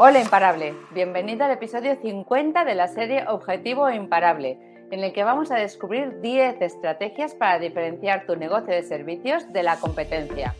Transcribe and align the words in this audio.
Hola 0.00 0.20
Imparable, 0.20 0.76
bienvenido 0.92 1.44
al 1.44 1.50
episodio 1.50 1.96
50 2.00 2.64
de 2.64 2.76
la 2.76 2.86
serie 2.86 3.24
Objetivo 3.26 3.90
Imparable, 3.90 4.56
en 4.92 5.00
el 5.00 5.12
que 5.12 5.24
vamos 5.24 5.50
a 5.50 5.56
descubrir 5.56 6.20
10 6.20 6.62
estrategias 6.62 7.34
para 7.34 7.58
diferenciar 7.58 8.24
tu 8.24 8.36
negocio 8.36 8.72
de 8.72 8.84
servicios 8.84 9.52
de 9.52 9.64
la 9.64 9.74
competencia. 9.80 10.54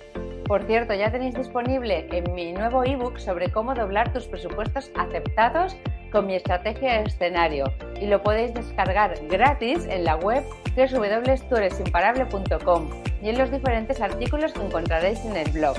Por 0.44 0.64
cierto, 0.64 0.92
ya 0.92 1.12
tenéis 1.12 1.36
disponible 1.36 2.08
en 2.10 2.34
mi 2.34 2.52
nuevo 2.52 2.82
ebook 2.82 3.18
sobre 3.18 3.52
cómo 3.52 3.76
doblar 3.76 4.12
tus 4.12 4.26
presupuestos 4.26 4.90
aceptados 4.96 5.76
con 6.10 6.26
mi 6.26 6.34
estrategia 6.34 6.94
de 6.94 7.04
escenario 7.04 7.72
y 8.00 8.08
lo 8.08 8.24
podéis 8.24 8.54
descargar 8.54 9.14
gratis 9.28 9.86
en 9.86 10.02
la 10.02 10.16
web 10.16 10.42
www.tueresimparable.com 10.74 12.90
y 13.22 13.28
en 13.28 13.38
los 13.38 13.52
diferentes 13.52 14.00
artículos 14.00 14.52
que 14.52 14.62
encontraréis 14.62 15.24
en 15.24 15.36
el 15.36 15.48
blog. 15.52 15.76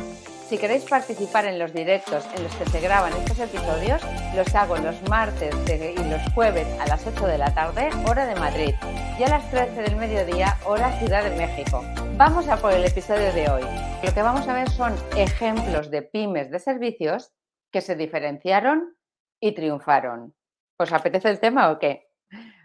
Si 0.50 0.58
queréis 0.58 0.84
participar 0.86 1.46
en 1.46 1.60
los 1.60 1.74
directos 1.74 2.26
en 2.36 2.42
los 2.42 2.56
que 2.56 2.66
se 2.66 2.80
graban 2.80 3.14
estos 3.14 3.40
episodios, 3.40 4.02
los 4.36 4.56
hago 4.56 4.78
los 4.78 5.00
martes 5.08 5.54
y 5.70 6.10
los 6.10 6.34
jueves 6.34 6.68
a 6.80 6.88
las 6.88 7.06
8 7.06 7.28
de 7.28 7.38
la 7.38 7.54
tarde, 7.54 7.92
hora 8.10 8.26
de 8.26 8.34
Madrid, 8.34 8.74
y 9.20 9.24
a 9.24 9.30
las 9.30 9.48
13 9.52 9.84
del 9.84 9.96
mediodía, 9.96 10.58
hora 10.66 10.92
Ciudad 10.98 11.24
de 11.24 11.38
México. 11.38 11.84
Vamos 12.18 12.48
a 12.48 12.58
por 12.58 12.74
el 12.74 12.84
episodio 12.84 13.32
de 13.32 13.48
hoy. 13.48 13.62
Lo 14.04 14.12
que 14.12 14.24
vamos 14.24 14.48
a 14.48 14.54
ver 14.54 14.68
son 14.72 14.96
ejemplos 15.16 15.92
de 15.92 16.02
pymes 16.02 16.50
de 16.50 16.58
servicios 16.58 17.32
que 17.72 17.82
se 17.82 17.96
diferenciaron 17.96 18.98
y 19.40 19.52
triunfaron. 19.52 20.34
¿Os 20.80 20.92
apetece 20.92 21.30
el 21.30 21.40
tema 21.40 21.70
o 21.70 21.78
qué? 21.78 22.10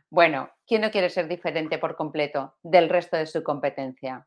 Bueno, 0.08 0.48
¿quién 0.66 0.80
no 0.80 0.91
quiere 0.91 1.10
ser 1.10 1.28
diferente 1.28 1.77
por 1.77 1.96
completo 1.96 2.55
del 2.62 2.88
resto 2.88 3.19
de 3.19 3.27
su 3.27 3.42
competencia? 3.42 4.27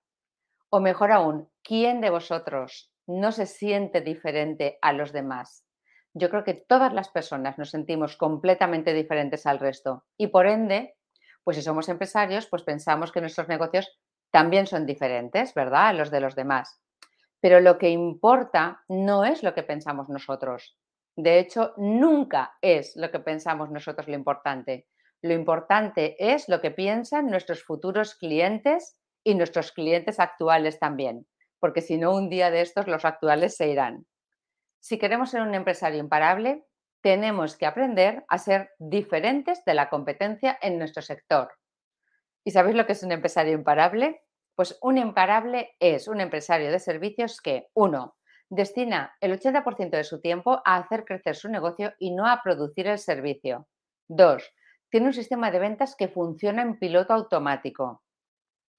O 0.70 0.80
mejor 0.80 1.12
aún, 1.12 1.50
¿quién 1.64 2.02
de 2.02 2.12
vosotros 2.12 2.94
no 3.07 3.31
se 3.31 3.45
siente 3.45 4.02
diferente 4.02 4.77
a 4.81 4.93
los 4.93 5.13
demás. 5.13 5.66
Yo 6.13 6.29
creo 6.29 6.43
que 6.43 6.53
todas 6.53 6.93
las 6.93 7.09
personas 7.09 7.57
nos 7.57 7.70
sentimos 7.70 8.17
completamente 8.17 8.93
diferentes 8.93 9.45
al 9.45 9.59
resto 9.59 10.05
y 10.17 10.27
por 10.27 10.47
ende, 10.47 10.95
pues 11.44 11.58
si 11.58 11.64
somos 11.64 11.89
empresarios, 11.89 12.47
pues 12.47 12.64
pensamos 12.64 13.11
que 13.11 13.22
nuestros 13.22 13.47
negocios 13.47 13.97
también 14.31 14.67
son 14.67 14.86
diferentes, 14.86 15.53
¿verdad? 15.53 15.88
A 15.88 15.94
los 15.94 16.11
de 16.11 16.19
los 16.19 16.36
demás. 16.36 16.81
Pero 17.39 17.61
lo 17.61 17.77
que 17.77 17.89
importa 17.89 18.83
no 18.89 19.23
es 19.23 19.44
lo 19.44 19.53
que 19.53 19.64
pensamos 19.64 20.09
nosotros. 20.09 20.77
De 21.16 21.39
hecho, 21.39 21.73
nunca 21.77 22.58
es 22.61 22.95
lo 22.95 23.09
que 23.09 23.19
pensamos 23.19 23.69
nosotros 23.69 24.08
lo 24.08 24.16
importante. 24.16 24.88
Lo 25.21 25.33
importante 25.33 26.16
es 26.19 26.49
lo 26.49 26.61
que 26.61 26.71
piensan 26.71 27.27
nuestros 27.27 27.64
futuros 27.64 28.16
clientes 28.16 28.99
y 29.23 29.36
nuestros 29.36 29.71
clientes 29.71 30.19
actuales 30.19 30.80
también 30.80 31.25
porque 31.59 31.81
si 31.81 31.97
no, 31.97 32.16
un 32.16 32.30
día 32.30 32.52
de 32.52 32.61
estos 32.61 32.88
los 32.88 33.05
actuales 33.05 33.55
se 33.55 33.69
irán. 33.69 34.05
Si 34.80 34.97
queremos 34.97 35.31
ser 35.31 35.41
un 35.41 35.55
empresario 35.55 35.99
imparable, 35.99 36.66
tenemos 37.02 37.55
que 37.55 37.66
aprender 37.66 38.25
a 38.27 38.38
ser 38.38 38.72
diferentes 38.80 39.64
de 39.66 39.73
la 39.73 39.89
competencia 39.89 40.58
en 40.61 40.77
nuestro 40.77 41.02
sector. 41.02 41.53
¿Y 42.44 42.52
sabéis 42.52 42.75
lo 42.75 42.86
que 42.86 42.94
es 42.94 43.03
un 43.03 43.11
empresario 43.11 43.53
imparable? 43.53 44.22
Pues 44.55 44.77
un 44.81 44.97
imparable 44.97 45.75
es 45.80 46.08
un 46.08 46.22
empresario 46.22 46.72
de 46.72 46.80
servicios 46.80 47.41
que, 47.41 47.67
uno, 47.73 48.16
destina 48.49 49.16
el 49.19 49.39
80% 49.39 49.89
de 49.89 50.03
su 50.03 50.21
tiempo 50.21 50.61
a 50.66 50.77
hacer 50.77 51.05
crecer 51.05 51.36
su 51.36 51.49
negocio 51.49 51.94
y 51.99 52.11
no 52.11 52.27
a 52.27 52.42
producir 52.42 52.88
el 52.88 52.97
servicio. 52.97 53.67
Dos, 54.08 54.53
tiene 54.89 55.08
un 55.08 55.14
sistema 55.14 55.52
de 55.52 55.59
ventas 55.59 55.95
que 55.95 56.08
funciona 56.08 56.61
en 56.61 56.80
piloto 56.80 57.14
automático. 57.14 58.03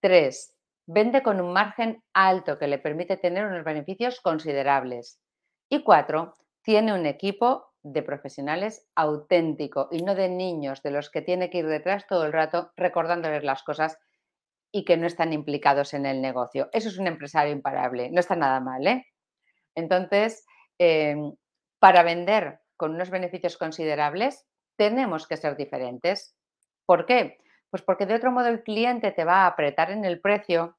Tres, 0.00 0.57
Vende 0.90 1.22
con 1.22 1.38
un 1.42 1.52
margen 1.52 2.02
alto 2.14 2.58
que 2.58 2.66
le 2.66 2.78
permite 2.78 3.18
tener 3.18 3.44
unos 3.44 3.62
beneficios 3.62 4.22
considerables. 4.22 5.20
Y 5.68 5.82
cuatro, 5.82 6.32
tiene 6.62 6.94
un 6.94 7.04
equipo 7.04 7.74
de 7.82 8.02
profesionales 8.02 8.88
auténtico 8.94 9.88
y 9.90 10.02
no 10.02 10.14
de 10.14 10.30
niños 10.30 10.80
de 10.80 10.90
los 10.90 11.10
que 11.10 11.20
tiene 11.20 11.50
que 11.50 11.58
ir 11.58 11.66
detrás 11.66 12.06
todo 12.06 12.24
el 12.24 12.32
rato 12.32 12.72
recordándoles 12.74 13.44
las 13.44 13.62
cosas 13.62 13.98
y 14.72 14.86
que 14.86 14.96
no 14.96 15.06
están 15.06 15.34
implicados 15.34 15.92
en 15.92 16.06
el 16.06 16.22
negocio. 16.22 16.70
Eso 16.72 16.88
es 16.88 16.96
un 16.96 17.06
empresario 17.06 17.52
imparable, 17.52 18.10
no 18.10 18.20
está 18.20 18.34
nada 18.34 18.60
mal. 18.60 18.86
¿eh? 18.86 19.04
Entonces, 19.74 20.46
em, 20.78 21.34
para 21.78 22.02
vender 22.02 22.60
con 22.78 22.94
unos 22.94 23.10
beneficios 23.10 23.58
considerables, 23.58 24.46
tenemos 24.76 25.28
que 25.28 25.36
ser 25.36 25.54
diferentes. 25.54 26.34
¿Por 26.86 27.04
qué? 27.04 27.36
Pues 27.68 27.82
porque 27.82 28.06
de 28.06 28.14
otro 28.14 28.32
modo 28.32 28.48
el 28.48 28.62
cliente 28.62 29.12
te 29.12 29.26
va 29.26 29.42
a 29.42 29.48
apretar 29.48 29.90
en 29.90 30.06
el 30.06 30.22
precio 30.22 30.77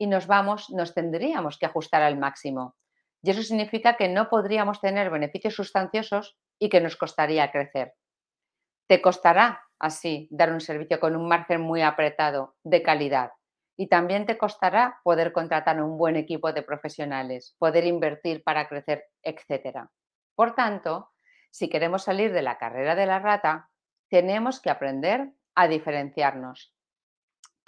y 0.00 0.06
nos 0.06 0.26
vamos, 0.26 0.70
nos 0.70 0.94
tendríamos 0.94 1.58
que 1.58 1.66
ajustar 1.66 2.00
al 2.00 2.16
máximo. 2.16 2.74
Y 3.22 3.30
eso 3.30 3.42
significa 3.42 3.98
que 3.98 4.08
no 4.08 4.30
podríamos 4.30 4.80
tener 4.80 5.10
beneficios 5.10 5.54
sustanciosos 5.54 6.38
y 6.58 6.70
que 6.70 6.80
nos 6.80 6.96
costaría 6.96 7.52
crecer. 7.52 7.92
Te 8.88 9.02
costará 9.02 9.62
así 9.78 10.26
dar 10.30 10.52
un 10.52 10.62
servicio 10.62 10.98
con 11.00 11.16
un 11.16 11.28
margen 11.28 11.60
muy 11.60 11.82
apretado 11.82 12.56
de 12.64 12.82
calidad. 12.82 13.32
Y 13.76 13.88
también 13.88 14.24
te 14.24 14.38
costará 14.38 15.00
poder 15.04 15.34
contratar 15.34 15.82
un 15.82 15.98
buen 15.98 16.16
equipo 16.16 16.50
de 16.54 16.62
profesionales, 16.62 17.54
poder 17.58 17.84
invertir 17.84 18.42
para 18.42 18.68
crecer, 18.68 19.04
etc. 19.22 19.84
Por 20.34 20.54
tanto, 20.54 21.10
si 21.50 21.68
queremos 21.68 22.04
salir 22.04 22.32
de 22.32 22.40
la 22.40 22.56
carrera 22.56 22.94
de 22.94 23.04
la 23.04 23.18
rata, 23.18 23.68
tenemos 24.08 24.60
que 24.60 24.70
aprender 24.70 25.30
a 25.54 25.68
diferenciarnos 25.68 26.74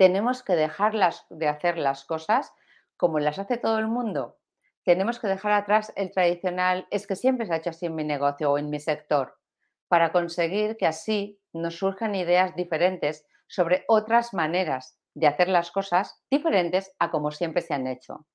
tenemos 0.03 0.43
que 0.43 0.57
dejar 0.57 0.95
de 1.31 1.47
hacer 1.47 1.79
las 1.79 2.05
cosas 2.05 2.53
como 2.97 3.21
las 3.21 3.39
hace 3.39 3.57
todo 3.57 3.79
el 3.79 3.87
mundo. 3.87 4.37
Tenemos 4.83 5.21
que 5.21 5.29
dejar 5.29 5.53
atrás 5.53 5.93
el 5.95 6.11
tradicional, 6.11 6.89
es 6.91 7.07
que 7.07 7.15
siempre 7.15 7.47
se 7.47 7.53
ha 7.53 7.59
hecho 7.59 7.71
así 7.71 7.87
en 7.87 7.95
mi 7.95 8.03
negocio 8.03 8.51
o 8.51 8.59
en 8.59 8.69
mi 8.69 8.81
sector, 8.81 9.39
para 9.87 10.11
conseguir 10.11 10.77
que 10.77 10.89
así 10.89 11.39
nos 11.53 11.79
surjan 11.79 12.17
ideas 12.17 12.57
diferentes 12.57 13.25
sobre 13.47 13.85
otras 13.87 14.35
maneras 14.35 14.99
de 15.15 15.29
hacer 15.29 15.49
las 15.49 15.71
cosas 15.71 16.21
diferentes 16.29 16.93
a 16.99 17.13
como 17.13 17.31
siempre 17.31 17.63
se 17.63 17.75
han 17.75 17.87
hecho. 17.87 18.27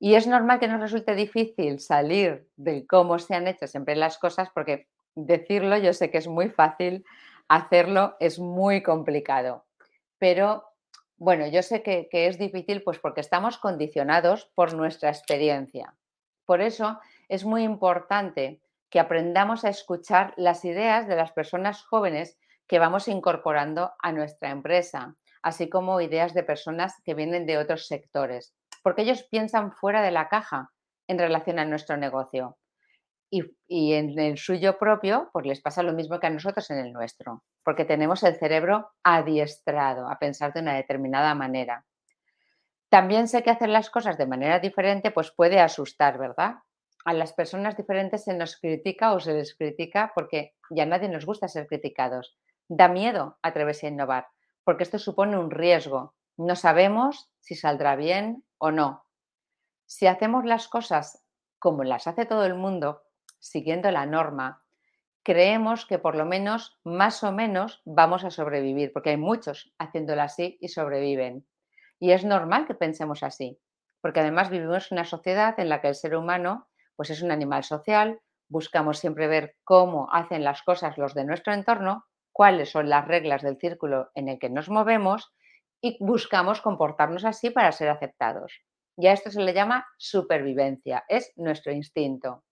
Y 0.00 0.14
es 0.14 0.26
normal 0.26 0.58
que 0.58 0.68
nos 0.68 0.80
resulte 0.80 1.14
difícil 1.14 1.80
salir 1.80 2.48
de 2.56 2.86
cómo 2.86 3.18
se 3.18 3.34
han 3.34 3.46
hecho 3.46 3.66
siempre 3.66 3.94
las 3.94 4.16
cosas 4.16 4.48
porque 4.54 4.88
decirlo 5.14 5.76
yo 5.76 5.92
sé 5.92 6.10
que 6.10 6.16
es 6.16 6.28
muy 6.28 6.48
fácil, 6.48 7.04
hacerlo 7.46 8.16
es 8.20 8.38
muy 8.38 8.82
complicado. 8.82 9.66
Pero 10.18 10.67
bueno, 11.18 11.48
yo 11.48 11.62
sé 11.62 11.82
que, 11.82 12.08
es 12.10 12.38
difícil 12.38 12.82
pues 12.82 13.00
porque 13.00 13.20
estamos 13.20 13.58
condicionados 13.58 14.50
por 14.54 14.74
nuestra 14.74 15.10
experiencia. 15.10 15.94
Por 16.46 16.60
eso 16.60 17.00
es 17.28 17.44
muy 17.44 17.64
importante 17.64 18.62
que 18.88 19.00
aprendamos 19.00 19.64
a 19.64 19.68
escuchar 19.68 20.32
las 20.36 20.64
ideas 20.64 21.08
de 21.08 21.16
las 21.16 21.32
personas 21.32 21.82
jóvenes 21.84 22.38
que 22.68 22.78
vamos 22.78 23.08
incorporando 23.08 23.92
a 24.00 24.12
nuestra 24.12 24.50
empresa, 24.50 25.16
así 25.42 25.68
como 25.68 26.00
ideas 26.00 26.34
de 26.34 26.44
personas 26.44 26.94
que 27.04 27.14
vienen 27.14 27.46
de 27.46 27.58
otros 27.58 27.86
sectores, 27.86 28.54
porque 28.82 29.02
ellos 29.02 29.24
piensan 29.24 29.72
fuera 29.72 30.02
de 30.02 30.12
la 30.12 30.28
caja 30.28 30.70
en 31.08 31.18
relación 31.18 31.58
a 31.58 31.64
nuestro 31.64 31.96
negocio 31.96 32.56
y, 33.30 33.92
en 33.92 34.18
el 34.18 34.38
suyo 34.38 34.78
propio, 34.78 35.30
pues 35.32 35.46
les 35.46 35.60
pasa 35.60 35.82
lo 35.82 35.92
mismo 35.92 36.18
que 36.18 36.26
a 36.26 36.30
nosotros 36.30 36.70
en 36.70 36.78
el 36.78 36.92
nuestro, 36.92 37.44
porque 37.62 37.84
tenemos 37.84 38.22
el 38.22 38.36
cerebro 38.36 38.90
adiestrado 39.02 40.08
a 40.10 40.18
pensar 40.18 40.52
de 40.52 40.60
una 40.60 40.74
determinada 40.74 41.34
manera. 41.34 41.84
También 42.88 43.28
sé 43.28 43.42
que 43.42 43.50
hacer 43.50 43.68
las 43.68 43.90
cosas 43.90 44.16
de 44.16 44.26
manera 44.26 44.60
diferente 44.60 45.10
pues 45.10 45.30
puede 45.30 45.60
asustar, 45.60 46.18
¿verdad? 46.18 46.56
A 47.04 47.12
las 47.12 47.32
personas 47.32 47.76
diferentes 47.76 48.24
se 48.24 48.34
nos 48.34 48.58
critica 48.58 49.12
o 49.12 49.20
se 49.20 49.34
les 49.34 49.54
critica 49.54 50.12
porque 50.14 50.54
ya 50.70 50.86
nadie 50.86 51.08
nos 51.08 51.26
gusta 51.26 51.48
ser 51.48 51.66
criticados. 51.66 52.38
Da 52.68 52.88
miedo 52.88 53.38
atreverse 53.42 53.86
a 53.86 53.90
innovar, 53.90 54.26
porque 54.64 54.84
esto 54.84 54.98
supone 54.98 55.38
un 55.38 55.50
riesgo. 55.50 56.14
No 56.38 56.56
sabemos 56.56 57.30
si 57.40 57.54
saldrá 57.54 57.96
bien 57.96 58.44
o 58.58 58.70
no. 58.70 59.04
Si 59.86 60.06
hacemos 60.06 60.44
las 60.44 60.68
cosas 60.68 61.24
como 61.58 61.84
las 61.84 62.06
hace 62.06 62.24
todo 62.26 62.44
el 62.44 62.54
mundo, 62.54 63.02
siguiendo 63.40 63.90
la 63.90 64.06
norma, 64.06 64.62
creemos 65.22 65.84
que 65.86 65.98
por 65.98 66.14
lo 66.14 66.24
menos, 66.24 66.78
más 66.84 67.22
o 67.22 67.32
menos, 67.32 67.82
vamos 67.84 68.24
a 68.24 68.30
sobrevivir, 68.30 68.92
porque 68.92 69.10
hay 69.10 69.16
muchos 69.16 69.74
haciéndolo 69.78 70.22
así 70.22 70.56
y 70.60 70.68
sobreviven. 70.68 71.46
Y 72.00 72.12
es 72.12 72.24
normal 72.24 72.66
que 72.66 72.74
pensemos 72.74 73.22
así, 73.22 73.60
porque 74.00 74.20
además 74.20 74.50
vivimos 74.50 74.90
en 74.90 74.96
una 74.96 75.04
sociedad 75.04 75.58
en 75.58 75.68
la 75.68 75.80
que 75.80 75.88
el 75.88 75.94
ser 75.94 76.16
humano 76.16 76.68
pues 76.96 77.10
es 77.10 77.22
un 77.22 77.30
animal 77.30 77.62
social, 77.62 78.20
buscamos 78.48 78.98
siempre 78.98 79.28
ver 79.28 79.56
cómo 79.64 80.08
hacen 80.12 80.42
las 80.42 80.62
cosas 80.62 80.98
los 80.98 81.14
de 81.14 81.24
nuestro 81.24 81.52
entorno, 81.52 82.06
cuáles 82.32 82.70
son 82.70 82.88
las 82.88 83.06
reglas 83.06 83.42
del 83.42 83.58
círculo 83.58 84.10
en 84.14 84.28
el 84.28 84.38
que 84.38 84.50
nos 84.50 84.68
movemos 84.68 85.32
y 85.80 85.96
buscamos 86.00 86.60
comportarnos 86.60 87.24
así 87.24 87.50
para 87.50 87.70
ser 87.70 87.88
aceptados. 87.88 88.52
Y 88.96 89.06
a 89.06 89.12
esto 89.12 89.30
se 89.30 89.42
le 89.42 89.54
llama 89.54 89.86
supervivencia, 89.96 91.04
es 91.08 91.32
nuestro 91.36 91.72
instinto. 91.72 92.44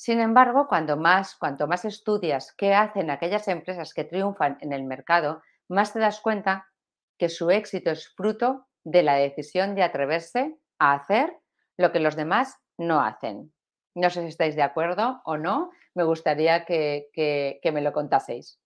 Sin 0.00 0.18
embargo, 0.18 0.66
cuanto 0.66 0.96
más, 0.96 1.36
cuanto 1.36 1.66
más 1.66 1.84
estudias 1.84 2.54
qué 2.56 2.72
hacen 2.72 3.10
aquellas 3.10 3.46
empresas 3.48 3.92
que 3.92 4.04
triunfan 4.04 4.56
en 4.62 4.72
el 4.72 4.84
mercado, 4.84 5.42
más 5.68 5.92
te 5.92 5.98
das 5.98 6.22
cuenta 6.22 6.70
que 7.18 7.28
su 7.28 7.50
éxito 7.50 7.90
es 7.90 8.08
fruto 8.08 8.66
de 8.82 9.02
la 9.02 9.16
decisión 9.16 9.74
de 9.74 9.82
atreverse 9.82 10.56
a 10.78 10.94
hacer 10.94 11.36
lo 11.76 11.92
que 11.92 12.00
los 12.00 12.16
demás 12.16 12.56
no 12.78 13.02
hacen. 13.02 13.52
No 13.94 14.08
sé 14.08 14.22
si 14.22 14.28
estáis 14.28 14.56
de 14.56 14.62
acuerdo 14.62 15.20
o 15.26 15.36
no, 15.36 15.70
me 15.92 16.04
gustaría 16.04 16.64
que, 16.64 17.10
que 17.12 17.70
me 17.70 17.82
lo 17.82 17.92
contaseis. 17.92 18.58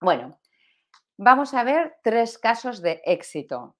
Bueno, 0.00 0.40
vamos 1.18 1.52
a 1.52 1.64
ver 1.64 1.98
tres 2.02 2.38
casos 2.38 2.80
de 2.80 3.02
éxito. 3.04 3.76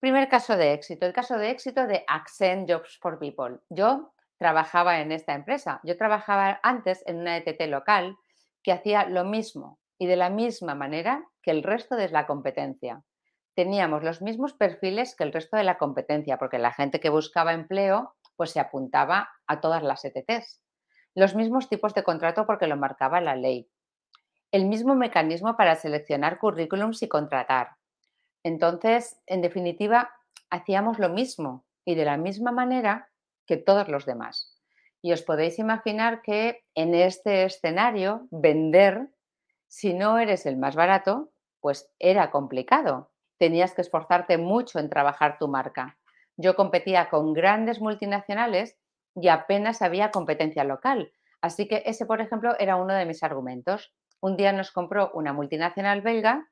Primer 0.00 0.28
caso 0.28 0.56
de 0.56 0.72
éxito, 0.72 1.06
el 1.06 1.12
caso 1.12 1.38
de 1.38 1.50
éxito 1.50 1.86
de 1.86 2.04
Accent 2.08 2.68
Jobs 2.68 2.98
for 2.98 3.20
People. 3.20 3.60
Yo 3.68 4.12
trabajaba 4.42 4.98
en 4.98 5.12
esta 5.12 5.34
empresa. 5.34 5.78
Yo 5.84 5.96
trabajaba 5.96 6.58
antes 6.64 7.04
en 7.06 7.18
una 7.18 7.36
ETT 7.36 7.60
local 7.68 8.16
que 8.64 8.72
hacía 8.72 9.06
lo 9.06 9.22
mismo 9.22 9.78
y 9.98 10.06
de 10.08 10.16
la 10.16 10.30
misma 10.30 10.74
manera 10.74 11.24
que 11.42 11.52
el 11.52 11.62
resto 11.62 11.94
de 11.94 12.08
la 12.08 12.26
competencia. 12.26 13.04
Teníamos 13.54 14.02
los 14.02 14.20
mismos 14.20 14.52
perfiles 14.52 15.14
que 15.14 15.22
el 15.22 15.32
resto 15.32 15.56
de 15.56 15.62
la 15.62 15.78
competencia, 15.78 16.38
porque 16.38 16.58
la 16.58 16.72
gente 16.72 16.98
que 16.98 17.08
buscaba 17.08 17.52
empleo 17.52 18.16
pues 18.36 18.50
se 18.50 18.58
apuntaba 18.58 19.30
a 19.46 19.60
todas 19.60 19.84
las 19.84 20.04
ETTs. 20.04 20.60
Los 21.14 21.36
mismos 21.36 21.68
tipos 21.68 21.94
de 21.94 22.02
contrato 22.02 22.44
porque 22.44 22.66
lo 22.66 22.76
marcaba 22.76 23.20
la 23.20 23.36
ley. 23.36 23.70
El 24.50 24.66
mismo 24.66 24.96
mecanismo 24.96 25.56
para 25.56 25.76
seleccionar 25.76 26.40
currículums 26.40 27.00
y 27.04 27.08
contratar. 27.08 27.76
Entonces, 28.42 29.22
en 29.26 29.40
definitiva, 29.40 30.10
hacíamos 30.50 30.98
lo 30.98 31.10
mismo 31.10 31.64
y 31.84 31.94
de 31.94 32.06
la 32.06 32.16
misma 32.16 32.50
manera 32.50 33.11
que 33.46 33.56
todos 33.56 33.88
los 33.88 34.06
demás. 34.06 34.56
Y 35.00 35.12
os 35.12 35.22
podéis 35.22 35.58
imaginar 35.58 36.22
que 36.22 36.64
en 36.74 36.94
este 36.94 37.44
escenario 37.44 38.28
vender, 38.30 39.08
si 39.66 39.94
no 39.94 40.18
eres 40.18 40.46
el 40.46 40.56
más 40.56 40.76
barato, 40.76 41.32
pues 41.60 41.90
era 41.98 42.30
complicado. 42.30 43.10
Tenías 43.38 43.74
que 43.74 43.82
esforzarte 43.82 44.38
mucho 44.38 44.78
en 44.78 44.88
trabajar 44.88 45.38
tu 45.38 45.48
marca. 45.48 45.98
Yo 46.36 46.54
competía 46.54 47.08
con 47.10 47.32
grandes 47.32 47.80
multinacionales 47.80 48.78
y 49.14 49.28
apenas 49.28 49.82
había 49.82 50.10
competencia 50.10 50.64
local. 50.64 51.12
Así 51.40 51.66
que 51.66 51.82
ese, 51.86 52.06
por 52.06 52.20
ejemplo, 52.20 52.56
era 52.58 52.76
uno 52.76 52.94
de 52.94 53.04
mis 53.04 53.22
argumentos. 53.22 53.92
Un 54.20 54.36
día 54.36 54.52
nos 54.52 54.70
compró 54.70 55.10
una 55.14 55.32
multinacional 55.32 56.00
belga, 56.00 56.48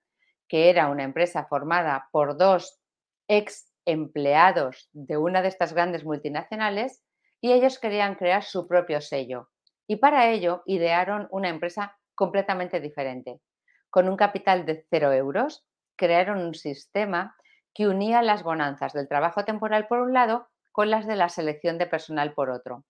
que 0.49 0.69
era 0.69 0.89
una 0.89 1.05
empresa 1.05 1.45
formada 1.45 2.09
por 2.11 2.37
dos 2.37 2.81
ex 3.29 3.70
empleados 3.87 4.89
de 4.93 5.17
una 5.17 5.43
de 5.43 5.49
estas 5.49 5.73
grandes 5.73 6.05
multinacionales 6.05 7.03
y 7.41 7.53
ellos 7.53 7.79
querían 7.79 8.15
crear 8.15 8.43
su 8.43 8.69
propio 8.69 9.01
sello. 9.01 9.49
Y 9.87 9.97
para 9.97 10.31
ello 10.31 10.63
idearon 10.67 11.29
una 11.31 11.49
empresa 11.49 11.99
completamente 12.15 12.81
diferente. 12.81 13.41
Con 13.89 14.09
un 14.09 14.17
capital 14.17 14.67
de 14.67 14.87
cero 14.91 15.13
euros, 15.13 15.65
crearon 15.97 16.39
un 16.39 16.55
sistema 16.55 17.35
que 17.75 17.89
unía 17.89 18.23
las 18.23 18.43
bonanzas 18.43 18.93
del 18.93 19.09
trabajo 19.09 19.45
temporal 19.45 19.87
por 19.89 20.01
un 20.01 20.13
lado 20.13 20.49
con 20.73 20.91
las 20.91 21.07
de 21.07 21.17
la 21.17 21.29
selección 21.29 21.79
de 21.79 21.87
personal 21.87 22.35
por 22.35 22.51
otro. 22.51 22.85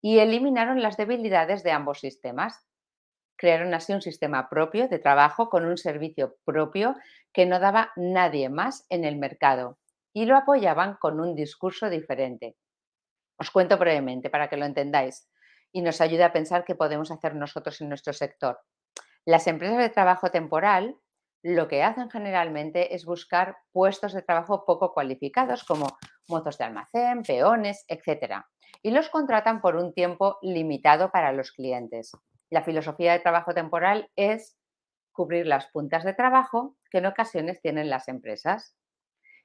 Y 0.00 0.18
eliminaron 0.18 0.82
las 0.82 0.96
debilidades 0.96 1.62
de 1.62 1.70
ambos 1.70 2.00
sistemas. 2.00 2.66
Crearon 3.36 3.72
así 3.74 3.92
un 3.92 4.02
sistema 4.02 4.48
propio 4.48 4.88
de 4.88 4.98
trabajo 4.98 5.48
con 5.48 5.64
un 5.64 5.76
servicio 5.76 6.36
propio 6.44 6.96
que 7.32 7.46
no 7.46 7.60
daba 7.60 7.92
nadie 7.96 8.48
más 8.48 8.86
en 8.88 9.04
el 9.04 9.16
mercado 9.16 9.78
y 10.12 10.26
lo 10.26 10.36
apoyaban 10.36 10.96
con 11.00 11.20
un 11.20 11.34
discurso 11.34 11.88
diferente. 11.88 12.56
Os 13.38 13.50
cuento 13.50 13.78
brevemente 13.78 14.30
para 14.30 14.48
que 14.48 14.56
lo 14.56 14.64
entendáis 14.64 15.28
y 15.72 15.82
nos 15.82 16.00
ayude 16.00 16.24
a 16.24 16.32
pensar 16.32 16.64
qué 16.64 16.74
podemos 16.74 17.10
hacer 17.10 17.34
nosotros 17.34 17.80
en 17.80 17.88
nuestro 17.88 18.12
sector. 18.12 18.60
Las 19.24 19.46
empresas 19.46 19.78
de 19.78 19.88
trabajo 19.88 20.30
temporal 20.30 20.96
lo 21.42 21.66
que 21.66 21.82
hacen 21.82 22.08
generalmente 22.08 22.94
es 22.94 23.04
buscar 23.04 23.56
puestos 23.72 24.12
de 24.12 24.22
trabajo 24.22 24.64
poco 24.64 24.92
cualificados 24.92 25.64
como 25.64 25.98
mozos 26.28 26.56
de 26.58 26.64
almacén, 26.64 27.22
peones, 27.22 27.84
etc. 27.88 28.44
Y 28.80 28.92
los 28.92 29.08
contratan 29.08 29.60
por 29.60 29.76
un 29.76 29.92
tiempo 29.92 30.38
limitado 30.40 31.10
para 31.10 31.32
los 31.32 31.50
clientes. 31.50 32.12
La 32.48 32.62
filosofía 32.62 33.12
de 33.12 33.20
trabajo 33.20 33.54
temporal 33.54 34.08
es 34.14 34.56
cubrir 35.10 35.46
las 35.46 35.66
puntas 35.66 36.04
de 36.04 36.14
trabajo 36.14 36.76
que 36.90 36.98
en 36.98 37.06
ocasiones 37.06 37.60
tienen 37.60 37.90
las 37.90 38.08
empresas. 38.08 38.76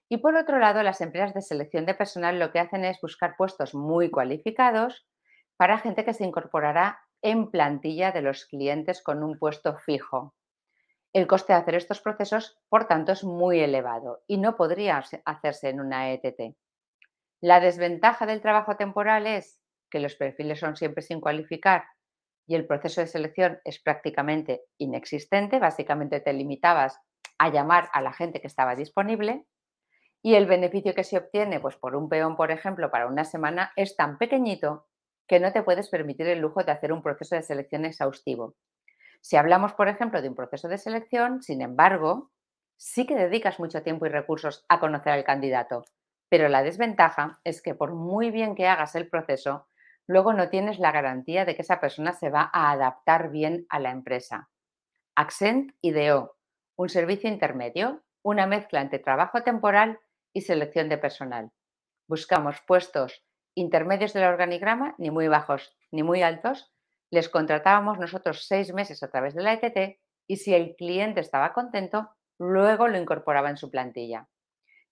Y 0.09 0.17
por 0.17 0.35
otro 0.35 0.59
lado, 0.59 0.83
las 0.83 1.01
empresas 1.01 1.33
de 1.33 1.41
selección 1.41 1.85
de 1.85 1.93
personal 1.93 2.39
lo 2.39 2.51
que 2.51 2.59
hacen 2.59 2.85
es 2.85 2.99
buscar 3.01 3.35
puestos 3.37 3.75
muy 3.75 4.09
cualificados 4.09 5.05
para 5.57 5.79
gente 5.79 6.05
que 6.05 6.13
se 6.13 6.23
incorporará 6.23 6.99
en 7.21 7.49
plantilla 7.49 8.11
de 8.11 8.21
los 8.21 8.45
clientes 8.45 9.01
con 9.01 9.23
un 9.23 9.37
puesto 9.37 9.77
fijo. 9.77 10.35
El 11.13 11.27
coste 11.27 11.53
de 11.53 11.59
hacer 11.59 11.75
estos 11.75 11.99
procesos, 11.99 12.57
por 12.69 12.85
tanto, 12.87 13.11
es 13.11 13.23
muy 13.23 13.59
elevado 13.59 14.23
y 14.27 14.37
no 14.37 14.55
podría 14.55 15.03
hacerse 15.25 15.69
en 15.69 15.81
una 15.81 16.11
ETT. 16.11 16.55
La 17.41 17.59
desventaja 17.59 18.25
del 18.25 18.41
trabajo 18.41 18.77
temporal 18.77 19.27
es 19.27 19.59
que 19.89 19.99
los 19.99 20.15
perfiles 20.15 20.59
son 20.59 20.75
siempre 20.75 21.01
sin 21.01 21.19
cualificar 21.19 21.85
y 22.45 22.55
el 22.55 22.65
proceso 22.65 23.01
de 23.01 23.07
selección 23.07 23.59
es 23.65 23.81
prácticamente 23.81 24.61
inexistente. 24.77 25.59
Básicamente 25.59 26.19
te 26.19 26.33
limitabas 26.33 26.99
a 27.37 27.49
llamar 27.49 27.89
a 27.93 28.01
la 28.01 28.13
gente 28.13 28.39
que 28.41 28.47
estaba 28.47 28.75
disponible 28.75 29.45
y 30.27 30.35
el 30.35 30.45
beneficio 30.45 30.93
que 30.93 31.05
se 31.05 31.17
obtiene 31.17 31.61
pues 31.61 31.77
por 31.77 31.95
un 31.95 32.09
peón, 32.09 32.35
por 32.35 32.51
ejemplo, 32.51 32.91
para 32.91 33.07
una 33.07 33.23
semana 33.23 33.71
es 33.77 33.95
tan 33.95 34.17
pequeñito 34.17 34.85
que 35.25 35.39
no 35.39 35.53
te 35.53 35.63
puedes 35.63 35.87
permitir 35.87 36.27
el 36.27 36.39
lujo 36.39 36.65
de 36.65 36.73
hacer 36.73 36.91
un 36.91 37.01
proceso 37.01 37.35
de 37.35 37.43
selección 37.43 37.85
exhaustivo. 37.85 38.57
Si 39.21 39.37
hablamos, 39.37 39.71
por 39.71 39.87
ejemplo, 39.87 40.21
de 40.21 40.27
un 40.27 40.35
proceso 40.35 40.67
de 40.67 40.79
selección, 40.79 41.41
sin 41.41 41.61
embargo, 41.61 42.29
sí 42.75 43.05
que 43.05 43.15
dedicas 43.15 43.57
mucho 43.57 43.83
tiempo 43.83 44.05
y 44.05 44.09
recursos 44.09 44.65
a 44.67 44.81
conocer 44.81 45.13
al 45.13 45.23
candidato, 45.23 45.85
pero 46.27 46.49
la 46.49 46.61
desventaja 46.61 47.39
es 47.45 47.61
que 47.61 47.73
por 47.73 47.93
muy 47.93 48.29
bien 48.29 48.53
que 48.53 48.67
hagas 48.67 48.95
el 48.95 49.07
proceso, 49.07 49.69
luego 50.07 50.33
no 50.33 50.49
tienes 50.49 50.77
la 50.77 50.91
garantía 50.91 51.45
de 51.45 51.55
que 51.55 51.61
esa 51.61 51.79
persona 51.79 52.11
se 52.11 52.29
va 52.29 52.49
a 52.51 52.71
adaptar 52.71 53.31
bien 53.31 53.65
a 53.69 53.79
la 53.79 53.91
empresa. 53.91 54.49
Accent 55.15 55.71
ideó 55.79 56.35
un 56.75 56.89
servicio 56.89 57.29
intermedio, 57.29 58.03
una 58.23 58.45
mezcla 58.45 58.81
entre 58.81 58.99
trabajo 58.99 59.41
temporal 59.43 60.01
y 60.37 60.41
selección 60.41 60.87
de 60.87 60.99
personal. 60.99 61.49
Buscamos 62.07 62.61
puestos 62.67 63.25
intermedios 63.55 64.13
del 64.13 64.25
organigrama, 64.25 64.93
ni 64.99 65.09
muy 65.09 65.27
bajos 65.27 65.75
ni 65.91 66.03
muy 66.03 66.21
altos. 66.21 66.71
Les 67.09 67.27
contratábamos 67.27 67.97
nosotros 67.97 68.45
seis 68.45 68.71
meses 68.71 69.01
a 69.01 69.09
través 69.09 69.33
de 69.33 69.41
la 69.41 69.53
ETT 69.53 69.99
y 70.27 70.35
si 70.35 70.53
el 70.53 70.75
cliente 70.75 71.21
estaba 71.21 71.53
contento, 71.53 72.11
luego 72.37 72.87
lo 72.87 72.99
incorporaba 72.99 73.49
en 73.49 73.57
su 73.57 73.71
plantilla. 73.71 74.29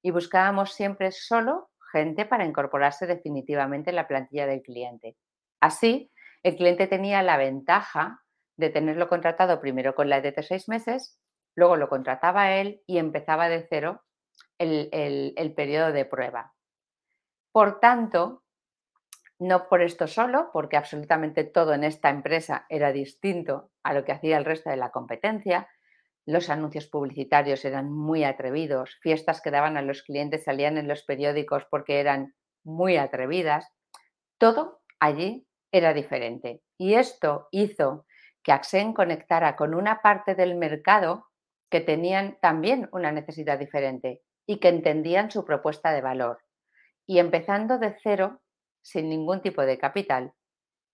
Y 0.01 0.09
buscábamos 0.09 0.73
siempre 0.73 1.11
solo 1.11 1.69
gente 1.91 2.25
para 2.25 2.45
incorporarse 2.45 3.05
definitivamente 3.05 3.91
en 3.91 3.97
la 3.97 4.07
plantilla 4.07 4.47
del 4.47 4.63
cliente. 4.63 5.15
Así, 5.61 6.11
el 6.41 6.55
cliente 6.55 6.87
tenía 6.87 7.21
la 7.21 7.37
ventaja 7.37 8.23
de 8.57 8.71
tenerlo 8.71 9.09
contratado 9.09 9.61
primero 9.61 9.93
con 9.93 10.09
la 10.09 10.17
ETT 10.17 10.41
seis 10.41 10.67
meses, 10.67 11.19
luego 11.55 11.75
lo 11.75 11.87
contrataba 11.87 12.55
él 12.55 12.81
y 12.87 12.97
empezaba 12.97 13.47
de 13.47 13.67
cero 13.69 14.01
el, 14.57 15.53
periodo 15.55 15.91
de 15.91 16.05
prueba. 16.05 16.53
Por 17.51 17.79
tanto, 17.79 18.43
no 19.39 19.67
por 19.67 19.81
esto 19.81 20.07
solo, 20.07 20.49
porque 20.53 20.77
absolutamente 20.77 21.43
todo 21.43 21.73
en 21.73 21.83
esta 21.83 22.09
empresa 22.09 22.65
era 22.69 22.91
distinto 22.91 23.71
a 23.83 23.93
lo 23.93 24.05
que 24.05 24.13
hacía 24.13 24.37
el 24.37 24.45
resto 24.45 24.69
de 24.69 24.77
la 24.77 24.91
competencia. 24.91 25.67
Los 26.25 26.49
anuncios 26.49 26.87
publicitarios 26.87 27.65
eran 27.65 27.91
muy 27.91 28.23
atrevidos, 28.23 28.97
fiestas 29.01 29.41
que 29.41 29.51
daban 29.51 29.77
a 29.77 29.81
los 29.81 30.03
clientes 30.03 30.45
salían 30.45 30.77
en 30.77 30.87
los 30.87 31.03
periódicos 31.03 31.65
porque 31.69 31.99
eran 31.99 32.33
muy 32.63 32.97
atrevidas. 32.97 33.71
Todo 34.37 34.81
allí 34.99 35.47
era 35.71 35.93
diferente. 35.93 36.61
Y 36.77 36.95
esto 36.95 37.47
hizo 37.51 38.05
que 38.41 38.51
Axen 38.51 38.93
conectara 38.93 39.55
con 39.55 39.73
una 39.75 40.01
parte 40.01 40.35
del 40.35 40.55
mercado 40.55 41.27
que 41.69 41.81
tenían 41.81 42.37
también 42.41 42.87
una 42.91 43.11
necesidad 43.11 43.59
diferente 43.59 44.21
y 44.45 44.57
que 44.57 44.69
entendían 44.69 45.31
su 45.31 45.45
propuesta 45.45 45.91
de 45.91 46.01
valor. 46.01 46.39
Y 47.07 47.19
empezando 47.19 47.77
de 47.77 47.95
cero, 48.01 48.41
sin 48.81 49.09
ningún 49.09 49.41
tipo 49.41 49.61
de 49.63 49.77
capital, 49.77 50.33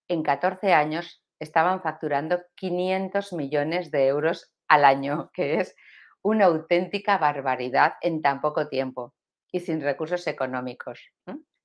en 0.08 0.22
14 0.22 0.72
años 0.72 1.22
estaban 1.38 1.82
facturando 1.82 2.40
500 2.56 3.32
millones 3.32 3.90
de 3.90 4.06
euros 4.06 4.52
al 4.68 4.84
año, 4.84 5.30
que 5.34 5.60
es 5.60 5.74
una 6.22 6.46
auténtica 6.46 7.18
barbaridad 7.18 7.94
en 8.00 8.22
tan 8.22 8.40
poco 8.40 8.68
tiempo 8.68 9.14
y 9.50 9.60
sin 9.60 9.82
recursos 9.82 10.26
económicos, 10.26 11.10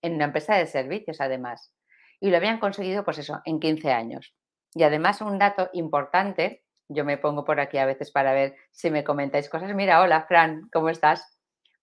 en 0.01 0.15
una 0.15 0.25
empresa 0.25 0.55
de 0.55 0.65
servicios 0.65 1.21
además. 1.21 1.73
Y 2.19 2.31
lo 2.31 2.37
habían 2.37 2.59
conseguido, 2.59 3.05
pues 3.05 3.19
eso, 3.19 3.39
en 3.45 3.59
15 3.59 3.91
años. 3.91 4.33
Y 4.73 4.83
además 4.83 5.21
un 5.21 5.37
dato 5.37 5.69
importante, 5.73 6.63
yo 6.89 7.05
me 7.05 7.17
pongo 7.17 7.45
por 7.45 7.59
aquí 7.59 7.77
a 7.77 7.85
veces 7.85 8.11
para 8.11 8.33
ver 8.33 8.55
si 8.71 8.89
me 8.91 9.03
comentáis 9.03 9.47
cosas. 9.47 9.73
Mira, 9.73 10.01
hola 10.01 10.25
Fran, 10.27 10.67
¿cómo 10.73 10.89
estás? 10.89 11.36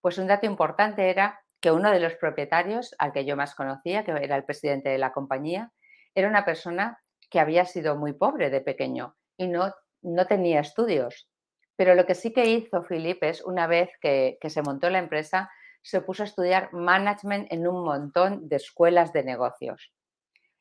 Pues 0.05 0.19
un 0.19 0.27
dato 0.27 0.45
importante 0.45 1.09
era 1.09 1.41
que 1.59 1.71
uno 1.71 1.89
de 1.89 1.99
los 1.99 2.13
propietarios, 2.13 2.93
al 2.99 3.11
que 3.11 3.25
yo 3.25 3.35
más 3.35 3.55
conocía, 3.55 4.03
que 4.03 4.11
era 4.11 4.35
el 4.35 4.45
presidente 4.45 4.89
de 4.89 4.99
la 4.99 5.11
compañía, 5.11 5.71
era 6.13 6.27
una 6.27 6.45
persona 6.45 6.99
que 7.31 7.39
había 7.39 7.65
sido 7.65 7.95
muy 7.95 8.13
pobre 8.13 8.51
de 8.51 8.61
pequeño 8.61 9.15
y 9.35 9.47
no, 9.47 9.73
no 10.03 10.27
tenía 10.27 10.59
estudios. 10.59 11.27
Pero 11.75 11.95
lo 11.95 12.05
que 12.05 12.13
sí 12.13 12.31
que 12.33 12.45
hizo 12.45 12.83
Philip 12.83 13.23
es, 13.23 13.43
una 13.43 13.65
vez 13.65 13.89
que, 13.99 14.37
que 14.39 14.51
se 14.51 14.61
montó 14.61 14.91
la 14.91 14.99
empresa, 14.99 15.49
se 15.81 16.01
puso 16.01 16.21
a 16.21 16.27
estudiar 16.27 16.71
management 16.71 17.51
en 17.51 17.67
un 17.67 17.83
montón 17.83 18.47
de 18.47 18.57
escuelas 18.57 19.11
de 19.11 19.23
negocios. 19.23 19.91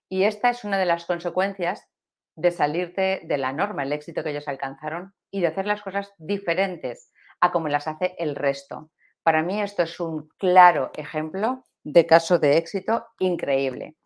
Y 0.09 0.25
esta 0.25 0.49
es 0.49 0.65
una 0.65 0.79
de 0.79 0.87
las 0.87 1.05
consecuencias 1.05 1.87
de 2.35 2.51
salirte 2.51 3.21
de 3.25 3.37
la 3.37 3.53
norma, 3.53 3.83
el 3.83 3.93
éxito 3.93 4.25
que 4.25 4.31
ellos 4.31 4.49
alcanzaron 4.49 5.13
y 5.31 5.43
de 5.43 5.49
hacer 5.49 5.67
las 5.67 5.83
cosas 5.83 6.15
diferentes 6.17 7.13
a 7.43 7.53
como 7.53 7.69
las 7.69 7.87
hace 7.89 8.15
el 8.17 8.37
resto. 8.37 8.91
Para 9.25 9.43
mí 9.43 9.61
esto 9.61 9.83
es 9.83 9.99
un 10.01 10.29
claro 10.39 10.91
ejemplo 10.95 11.65
de 11.83 12.07
caso 12.07 12.39
de 12.39 12.59
éxito 12.59 13.07
increíble. 13.19 13.97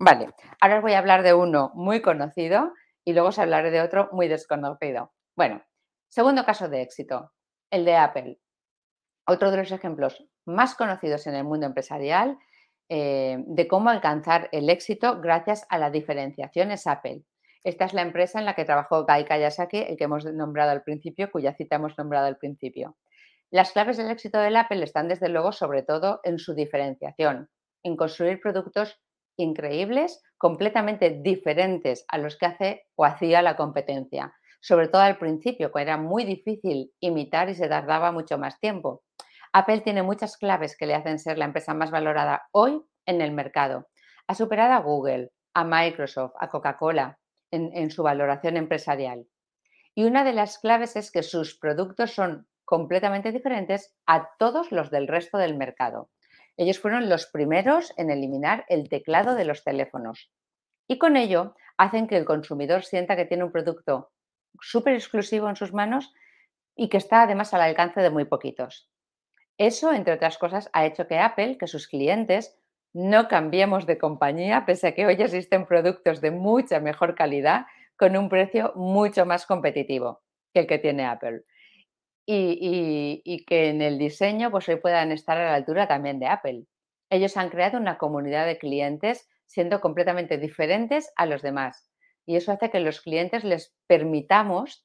Vale, 0.00 0.28
ahora 0.60 0.76
os 0.76 0.82
voy 0.82 0.92
a 0.92 0.98
hablar 0.98 1.22
de 1.22 1.34
uno 1.34 1.70
muy 1.74 2.02
conocido 2.02 2.72
y 3.04 3.12
luego 3.12 3.28
os 3.28 3.38
hablaré 3.38 3.70
de 3.70 3.80
otro 3.80 4.08
muy 4.12 4.26
desconocido. 4.26 5.12
Bueno, 5.36 5.62
segundo 6.08 6.44
caso 6.44 6.68
de 6.68 6.82
éxito, 6.82 7.32
el 7.70 7.84
de 7.84 7.96
Apple. 7.96 8.40
Otro 9.24 9.52
de 9.52 9.58
los 9.58 9.70
ejemplos 9.70 10.26
más 10.44 10.74
conocidos 10.74 11.28
en 11.28 11.36
el 11.36 11.44
mundo 11.44 11.66
empresarial 11.66 12.36
eh, 12.88 13.38
de 13.46 13.68
cómo 13.68 13.90
alcanzar 13.90 14.48
el 14.50 14.68
éxito 14.68 15.20
gracias 15.20 15.64
a 15.68 15.78
la 15.78 15.90
diferenciación 15.90 16.72
es 16.72 16.88
Apple. 16.88 17.22
Esta 17.62 17.84
es 17.84 17.94
la 17.94 18.02
empresa 18.02 18.40
en 18.40 18.44
la 18.44 18.54
que 18.54 18.64
trabajó 18.64 19.04
Guy 19.06 19.24
Kawasaki, 19.24 19.78
el 19.78 19.96
que 19.96 20.04
hemos 20.04 20.24
nombrado 20.24 20.70
al 20.72 20.82
principio, 20.82 21.30
cuya 21.30 21.54
cita 21.54 21.76
hemos 21.76 21.96
nombrado 21.98 22.26
al 22.26 22.36
principio. 22.36 22.96
Las 23.50 23.70
claves 23.70 23.96
del 23.96 24.10
éxito 24.10 24.38
del 24.38 24.56
Apple 24.56 24.82
están 24.82 25.06
desde 25.06 25.28
luego 25.28 25.52
sobre 25.52 25.82
todo 25.82 26.20
en 26.24 26.38
su 26.38 26.54
diferenciación, 26.54 27.48
en 27.84 27.96
construir 27.96 28.40
productos 28.40 29.00
increíbles, 29.36 30.20
completamente 30.36 31.20
diferentes 31.22 32.04
a 32.08 32.18
los 32.18 32.36
que 32.36 32.46
hace 32.46 32.86
o 32.96 33.04
hacía 33.04 33.42
la 33.42 33.56
competencia, 33.56 34.34
sobre 34.60 34.88
todo 34.88 35.02
al 35.02 35.18
principio, 35.18 35.70
cuando 35.70 35.92
era 35.92 35.96
muy 35.96 36.24
difícil 36.24 36.92
imitar 36.98 37.48
y 37.48 37.54
se 37.54 37.68
tardaba 37.68 38.10
mucho 38.10 38.36
más 38.36 38.58
tiempo. 38.58 39.04
Apple 39.52 39.80
tiene 39.82 40.02
muchas 40.02 40.36
claves 40.36 40.76
que 40.76 40.86
le 40.86 40.94
hacen 40.94 41.20
ser 41.20 41.38
la 41.38 41.44
empresa 41.44 41.72
más 41.72 41.92
valorada 41.92 42.48
hoy 42.50 42.82
en 43.06 43.20
el 43.20 43.30
mercado. 43.30 43.86
Ha 44.26 44.34
superado 44.34 44.72
a 44.72 44.80
Google, 44.80 45.30
a 45.54 45.64
Microsoft, 45.64 46.34
a 46.40 46.48
Coca-Cola 46.48 47.18
en, 47.52 47.70
en 47.74 47.92
su 47.92 48.02
valoración 48.02 48.56
empresarial. 48.56 49.24
Y 49.94 50.04
una 50.04 50.24
de 50.24 50.32
las 50.32 50.58
claves 50.58 50.96
es 50.96 51.12
que 51.12 51.22
sus 51.22 51.56
productos 51.56 52.12
son 52.12 52.48
completamente 52.66 53.32
diferentes 53.32 53.96
a 54.06 54.36
todos 54.38 54.72
los 54.72 54.90
del 54.90 55.08
resto 55.08 55.38
del 55.38 55.56
mercado. 55.56 56.10
Ellos 56.58 56.80
fueron 56.80 57.08
los 57.08 57.26
primeros 57.26 57.94
en 57.96 58.10
eliminar 58.10 58.66
el 58.68 58.88
teclado 58.88 59.34
de 59.34 59.44
los 59.44 59.62
teléfonos 59.62 60.30
y 60.88 60.98
con 60.98 61.16
ello 61.16 61.54
hacen 61.78 62.08
que 62.08 62.16
el 62.16 62.24
consumidor 62.24 62.82
sienta 62.84 63.16
que 63.16 63.24
tiene 63.24 63.44
un 63.44 63.52
producto 63.52 64.10
súper 64.60 64.94
exclusivo 64.94 65.48
en 65.48 65.56
sus 65.56 65.72
manos 65.72 66.12
y 66.74 66.88
que 66.88 66.96
está 66.96 67.22
además 67.22 67.54
al 67.54 67.62
alcance 67.62 68.00
de 68.00 68.10
muy 68.10 68.24
poquitos. 68.24 68.90
Eso, 69.58 69.92
entre 69.92 70.14
otras 70.14 70.36
cosas, 70.36 70.68
ha 70.72 70.84
hecho 70.86 71.06
que 71.06 71.18
Apple, 71.18 71.58
que 71.58 71.66
sus 71.66 71.86
clientes, 71.88 72.58
no 72.92 73.28
cambiemos 73.28 73.86
de 73.86 73.98
compañía, 73.98 74.64
pese 74.66 74.88
a 74.88 74.94
que 74.94 75.06
hoy 75.06 75.14
existen 75.14 75.66
productos 75.66 76.20
de 76.20 76.30
mucha 76.30 76.80
mejor 76.80 77.14
calidad 77.14 77.66
con 77.96 78.16
un 78.16 78.28
precio 78.28 78.72
mucho 78.74 79.24
más 79.24 79.46
competitivo 79.46 80.22
que 80.52 80.60
el 80.60 80.66
que 80.66 80.78
tiene 80.78 81.06
Apple 81.06 81.44
y, 82.26 83.44
que 83.46 83.68
en 83.68 83.82
el 83.82 83.98
diseño 83.98 84.50
pues 84.50 84.68
hoy 84.68 84.76
puedan 84.76 85.12
estar 85.12 85.38
a 85.38 85.44
la 85.44 85.54
altura 85.54 85.86
también 85.86 86.18
de 86.18 86.26
Apple. 86.26 86.64
Ellos 87.08 87.36
han 87.36 87.50
creado 87.50 87.78
una 87.78 87.98
comunidad 87.98 88.46
de 88.46 88.58
clientes 88.58 89.28
siendo 89.46 89.80
completamente 89.80 90.38
diferentes 90.38 91.12
a 91.16 91.26
los 91.26 91.42
demás. 91.42 91.88
Y 92.26 92.36
eso 92.36 92.50
hace 92.50 92.70
que 92.70 92.80
los 92.80 93.00
clientes 93.00 93.44
les 93.44 93.74
permitamos 93.86 94.84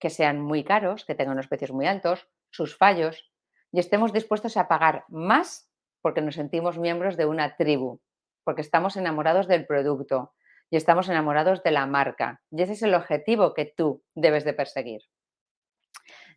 que 0.00 0.10
sean 0.10 0.40
muy 0.40 0.64
caros, 0.64 1.04
que 1.04 1.14
tengan 1.14 1.34
unos 1.34 1.48
precios 1.48 1.72
muy 1.72 1.86
altos, 1.86 2.26
sus 2.50 2.76
fallos, 2.76 3.30
y 3.70 3.80
estemos 3.80 4.12
dispuestos 4.12 4.56
a 4.56 4.68
pagar 4.68 5.04
más 5.08 5.70
porque 6.00 6.22
nos 6.22 6.36
sentimos 6.36 6.78
miembros 6.78 7.16
de 7.16 7.26
una 7.26 7.56
tribu, 7.56 8.00
porque 8.44 8.62
estamos 8.62 8.96
enamorados 8.96 9.46
del 9.48 9.66
producto 9.66 10.32
y 10.70 10.76
estamos 10.76 11.08
enamorados 11.08 11.62
de 11.62 11.72
la 11.72 11.86
marca. 11.86 12.40
Y 12.50 12.62
ese 12.62 12.72
es 12.72 12.82
el 12.82 12.94
objetivo 12.94 13.52
que 13.52 13.66
tú 13.66 14.02
debes 14.14 14.44
de 14.44 14.54
perseguir. 14.54 15.02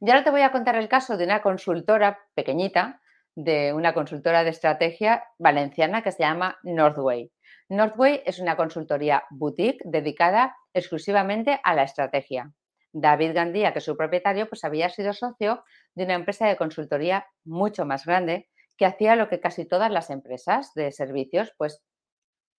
Y 0.04 0.10
ahora 0.10 0.24
te 0.24 0.32
voy 0.32 0.42
a 0.42 0.52
contar 0.52 0.76
el 0.78 0.90
caso 0.90 1.16
de 1.16 1.26
una 1.26 1.44
consultora 1.44 2.18
pequeñita, 2.34 3.00
de 3.36 3.72
una 3.72 3.94
consultora 3.94 4.44
de 4.44 4.50
estrategia 4.50 5.24
valenciana 5.38 6.02
que 6.02 6.12
se 6.12 6.24
llama 6.24 6.58
Northway. 6.64 7.32
Northway 7.70 8.24
es 8.26 8.40
una 8.40 8.58
consultoría 8.58 9.24
boutique 9.30 9.84
dedicada 9.86 10.58
exclusivamente 10.74 11.62
a 11.64 11.76
la 11.76 11.84
estrategia. 11.84 12.52
David 12.92 13.36
Gandía, 13.36 13.74
que 13.74 13.80
es 13.80 13.86
su 13.86 13.96
propietario, 13.96 14.50
pues 14.50 14.64
había 14.64 14.90
sido 14.90 15.14
socio 15.14 15.64
de 15.94 16.06
una 16.06 16.16
empresa 16.16 16.48
de 16.48 16.58
consultoría 16.58 17.28
mucho 17.46 17.86
más 17.86 18.04
grande 18.04 18.50
que 18.78 18.88
hacía 18.88 19.16
lo 19.16 19.30
que 19.30 19.40
casi 19.40 19.68
todas 19.68 19.92
las 19.92 20.10
empresas 20.10 20.74
de 20.74 20.92
servicios, 20.92 21.54
pues 21.58 21.84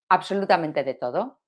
absolutamente 0.08 0.84
de 0.84 0.94
todo. 0.94 1.41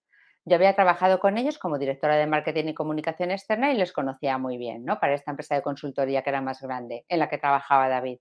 Yo 0.46 0.56
había 0.56 0.74
trabajado 0.74 1.20
con 1.20 1.38
ellos 1.38 1.58
como 1.58 1.78
directora 1.78 2.16
de 2.16 2.26
marketing 2.26 2.66
y 2.66 2.74
comunicación 2.74 3.30
externa 3.30 3.72
y 3.72 3.76
les 3.76 3.92
conocía 3.92 4.36
muy 4.36 4.58
bien, 4.58 4.84
¿no? 4.84 5.00
Para 5.00 5.14
esta 5.14 5.30
empresa 5.30 5.54
de 5.54 5.62
consultoría 5.62 6.22
que 6.22 6.30
era 6.30 6.42
más 6.42 6.60
grande, 6.60 7.06
en 7.08 7.18
la 7.18 7.28
que 7.28 7.38
trabajaba 7.38 7.88
David. 7.88 8.18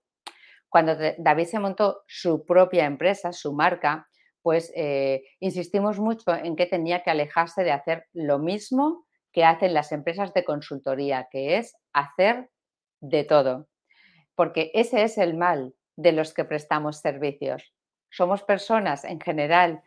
Cuando 0.69 0.95
David 1.17 1.45
se 1.45 1.59
montó 1.59 2.03
su 2.07 2.45
propia 2.45 2.85
empresa, 2.85 3.33
su 3.33 3.53
marca, 3.53 4.07
pues 4.41 4.71
eh, 4.75 5.23
insistimos 5.39 5.99
mucho 5.99 6.33
en 6.33 6.55
que 6.55 6.65
tenía 6.65 7.03
que 7.03 7.11
alejarse 7.11 7.63
de 7.63 7.71
hacer 7.71 8.07
lo 8.13 8.39
mismo 8.39 9.05
que 9.31 9.45
hacen 9.45 9.73
las 9.73 9.91
empresas 9.91 10.33
de 10.33 10.43
consultoría, 10.45 11.27
que 11.29 11.57
es 11.57 11.75
hacer 11.91 12.49
de 13.01 13.23
todo. 13.23 13.67
Porque 14.35 14.71
ese 14.73 15.03
es 15.03 15.17
el 15.17 15.35
mal 15.35 15.73
de 15.95 16.11
los 16.11 16.33
que 16.33 16.45
prestamos 16.45 16.99
servicios. 16.99 17.73
Somos 18.09 18.43
personas 18.43 19.03
en 19.03 19.19
general 19.19 19.81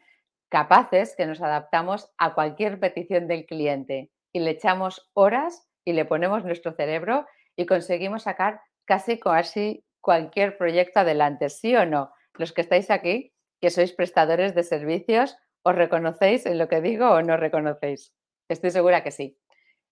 capaces 0.48 1.14
que 1.16 1.26
nos 1.26 1.42
adaptamos 1.42 2.12
a 2.18 2.34
cualquier 2.34 2.78
petición 2.80 3.26
del 3.26 3.46
cliente 3.46 4.10
y 4.32 4.40
le 4.40 4.52
echamos 4.52 5.10
horas 5.14 5.68
y 5.84 5.92
le 5.92 6.04
ponemos 6.04 6.44
nuestro 6.44 6.72
cerebro 6.72 7.26
y 7.56 7.66
conseguimos 7.66 8.24
sacar 8.24 8.60
casi 8.84 9.18
casi 9.18 9.84
cualquier 10.00 10.56
proyecto 10.56 11.00
adelante, 11.00 11.48
¿sí 11.48 11.74
o 11.74 11.86
no? 11.86 12.12
Los 12.34 12.52
que 12.52 12.60
estáis 12.60 12.90
aquí, 12.90 13.32
que 13.60 13.70
sois 13.70 13.92
prestadores 13.92 14.54
de 14.54 14.62
servicios, 14.62 15.36
¿os 15.64 15.74
reconocéis 15.74 16.46
en 16.46 16.58
lo 16.58 16.68
que 16.68 16.80
digo 16.80 17.10
o 17.10 17.22
no 17.22 17.36
reconocéis? 17.36 18.14
Estoy 18.48 18.70
segura 18.70 19.02
que 19.02 19.10
sí. 19.10 19.38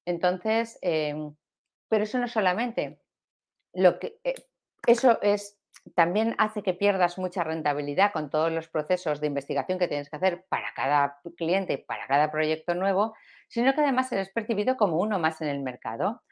Entonces, 0.06 0.78
em, 0.82 1.34
pero 1.88 2.04
eso 2.04 2.18
no 2.18 2.28
solamente. 2.28 3.00
Lo 3.72 3.98
que, 3.98 4.20
eh, 4.22 4.34
eso 4.86 5.18
es 5.22 5.58
también 5.94 6.34
hace 6.38 6.62
que 6.62 6.74
pierdas 6.74 7.18
mucha 7.18 7.44
rentabilidad 7.44 8.12
con 8.12 8.30
todos 8.30 8.50
los 8.50 8.68
procesos 8.68 9.20
de 9.20 9.26
investigación 9.26 9.78
que 9.78 9.88
tienes 9.88 10.08
que 10.08 10.16
hacer 10.16 10.44
para 10.48 10.72
cada 10.74 11.18
cliente, 11.36 11.78
para 11.78 12.06
cada 12.06 12.30
proyecto 12.30 12.74
nuevo, 12.74 13.14
sino 13.48 13.74
que 13.74 13.82
además 13.82 14.10
eres 14.12 14.30
percibido 14.30 14.76
como 14.76 14.98
uno 14.98 15.18
más 15.18 15.40
en 15.40 15.48
el 15.48 15.60
mercado. 15.60 16.22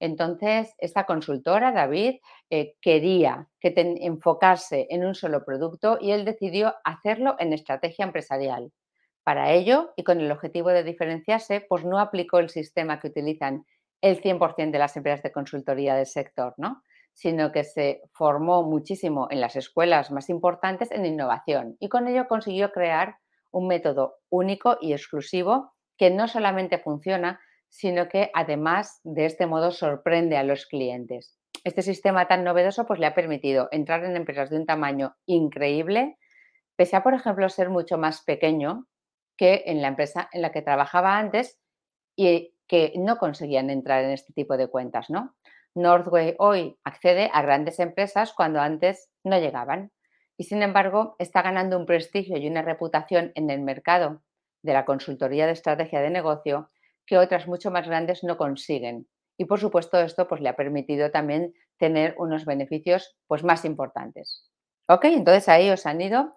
Entonces, 0.00 0.74
esta 0.78 1.04
consultora, 1.04 1.70
David, 1.70 2.16
eh, 2.50 2.74
quería 2.80 3.48
que 3.60 3.72
enfocarse 3.76 4.86
en 4.90 5.04
un 5.04 5.14
solo 5.14 5.44
producto 5.44 5.98
y 6.00 6.10
él 6.10 6.24
decidió 6.24 6.74
hacerlo 6.82 7.36
en 7.38 7.52
estrategia 7.52 8.04
empresarial. 8.04 8.72
Para 9.22 9.52
ello, 9.52 9.92
y 9.96 10.02
con 10.02 10.20
el 10.20 10.32
objetivo 10.32 10.70
de 10.70 10.82
diferenciarse, 10.82 11.64
pues 11.68 11.84
no 11.84 12.00
aplicó 12.00 12.40
el 12.40 12.48
sistema 12.50 12.98
que 12.98 13.08
utilizan 13.08 13.64
el 14.00 14.20
100% 14.20 14.72
de 14.72 14.78
las 14.80 14.96
empresas 14.96 15.22
de 15.22 15.30
consultoría 15.30 15.94
del 15.94 16.06
sector, 16.06 16.54
¿no? 16.56 16.82
Sino 17.12 17.52
que 17.52 17.64
se 17.64 18.02
formó 18.12 18.62
muchísimo 18.62 19.28
en 19.30 19.40
las 19.40 19.56
escuelas 19.56 20.10
más 20.10 20.28
importantes 20.28 20.90
en 20.90 21.06
innovación 21.06 21.76
y 21.78 21.88
con 21.88 22.08
ello 22.08 22.26
consiguió 22.28 22.72
crear 22.72 23.16
un 23.50 23.68
método 23.68 24.16
único 24.30 24.78
y 24.80 24.92
exclusivo 24.92 25.72
que 25.96 26.10
no 26.10 26.26
solamente 26.26 26.78
funciona, 26.78 27.40
sino 27.68 28.08
que 28.08 28.30
además 28.34 29.00
de 29.04 29.26
este 29.26 29.46
modo 29.46 29.70
sorprende 29.70 30.36
a 30.36 30.42
los 30.42 30.66
clientes. 30.66 31.38
Este 31.64 31.82
sistema 31.82 32.26
tan 32.26 32.44
novedoso 32.44 32.86
pues 32.86 32.98
le 32.98 33.06
ha 33.06 33.14
permitido 33.14 33.68
entrar 33.70 34.04
en 34.04 34.16
empresas 34.16 34.50
de 34.50 34.56
un 34.56 34.66
tamaño 34.66 35.14
increíble, 35.26 36.18
pese 36.76 36.96
a, 36.96 37.02
por 37.02 37.14
ejemplo, 37.14 37.48
ser 37.48 37.70
mucho 37.70 37.98
más 37.98 38.22
pequeño 38.24 38.86
que 39.36 39.62
en 39.66 39.80
la 39.80 39.88
empresa 39.88 40.28
en 40.32 40.42
la 40.42 40.50
que 40.50 40.62
trabajaba 40.62 41.18
antes 41.18 41.60
y 42.16 42.54
que 42.66 42.92
no 42.96 43.18
conseguían 43.18 43.70
entrar 43.70 44.04
en 44.04 44.10
este 44.10 44.32
tipo 44.32 44.56
de 44.56 44.68
cuentas, 44.68 45.10
¿no? 45.10 45.34
Northway 45.74 46.34
hoy 46.38 46.76
accede 46.84 47.30
a 47.32 47.42
grandes 47.42 47.78
empresas 47.78 48.32
cuando 48.32 48.60
antes 48.60 49.10
no 49.24 49.38
llegaban 49.38 49.90
y 50.36 50.44
sin 50.44 50.62
embargo 50.62 51.16
está 51.18 51.42
ganando 51.42 51.78
un 51.78 51.86
prestigio 51.86 52.36
y 52.36 52.46
una 52.46 52.62
reputación 52.62 53.32
en 53.34 53.50
el 53.50 53.60
mercado 53.60 54.22
de 54.62 54.72
la 54.72 54.84
consultoría 54.84 55.46
de 55.46 55.52
estrategia 55.52 56.00
de 56.00 56.10
negocio 56.10 56.70
que 57.06 57.18
otras 57.18 57.46
mucho 57.46 57.70
más 57.70 57.86
grandes 57.86 58.22
no 58.22 58.36
consiguen. 58.36 59.08
Y 59.36 59.46
por 59.46 59.58
supuesto 59.58 59.98
esto 60.00 60.28
pues, 60.28 60.40
le 60.40 60.48
ha 60.48 60.56
permitido 60.56 61.10
también 61.10 61.54
tener 61.78 62.14
unos 62.18 62.44
beneficios 62.44 63.16
pues, 63.26 63.42
más 63.42 63.64
importantes. 63.64 64.48
Ok, 64.88 65.06
entonces 65.06 65.48
ahí 65.48 65.70
os 65.70 65.86
han 65.86 66.00
ido 66.00 66.34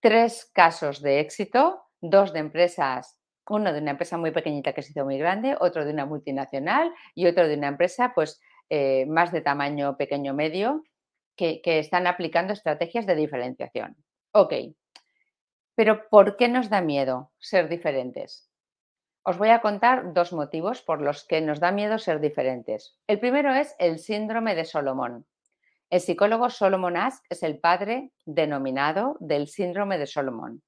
tres 0.00 0.50
casos 0.52 1.00
de 1.00 1.20
éxito, 1.20 1.82
dos 2.00 2.32
de 2.32 2.40
empresas, 2.40 3.18
uno 3.48 3.72
de 3.72 3.80
una 3.80 3.92
empresa 3.92 4.16
muy 4.16 4.30
pequeñita 4.30 4.72
que 4.72 4.82
se 4.82 4.92
hizo 4.92 5.04
muy 5.04 5.18
grande, 5.18 5.56
otro 5.60 5.84
de 5.84 5.92
una 5.92 6.06
multinacional 6.06 6.92
y 7.14 7.26
otro 7.26 7.48
de 7.48 7.56
una 7.56 7.68
empresa 7.68 8.12
pues 8.14 8.40
eh, 8.70 9.06
más 9.06 9.32
de 9.32 9.40
tamaño 9.40 9.96
pequeño-medio 9.96 10.84
que, 11.36 11.60
que 11.62 11.78
están 11.78 12.06
aplicando 12.06 12.52
estrategias 12.52 13.06
de 13.06 13.14
diferenciación. 13.14 13.96
Ok, 14.32 14.54
pero 15.74 16.08
¿por 16.08 16.36
qué 16.36 16.48
nos 16.48 16.70
da 16.70 16.80
miedo 16.80 17.32
ser 17.38 17.68
diferentes? 17.68 18.48
Os 19.24 19.38
voy 19.38 19.48
a 19.48 19.60
contar 19.60 20.12
dos 20.12 20.32
motivos 20.32 20.82
por 20.82 21.00
los 21.00 21.24
que 21.26 21.40
nos 21.40 21.58
da 21.58 21.72
miedo 21.72 21.98
ser 21.98 22.20
diferentes. 22.20 22.98
El 23.06 23.18
primero 23.18 23.52
es 23.54 23.74
el 23.78 23.98
síndrome 23.98 24.54
de 24.54 24.64
Solomón. 24.64 25.26
El 25.90 26.00
psicólogo 26.00 26.50
Solomon 26.50 26.96
Ask 26.96 27.24
es 27.30 27.42
el 27.42 27.58
padre 27.58 28.10
denominado 28.26 29.16
del 29.20 29.48
síndrome 29.48 29.98
de 29.98 30.06
Solomón. 30.06 30.62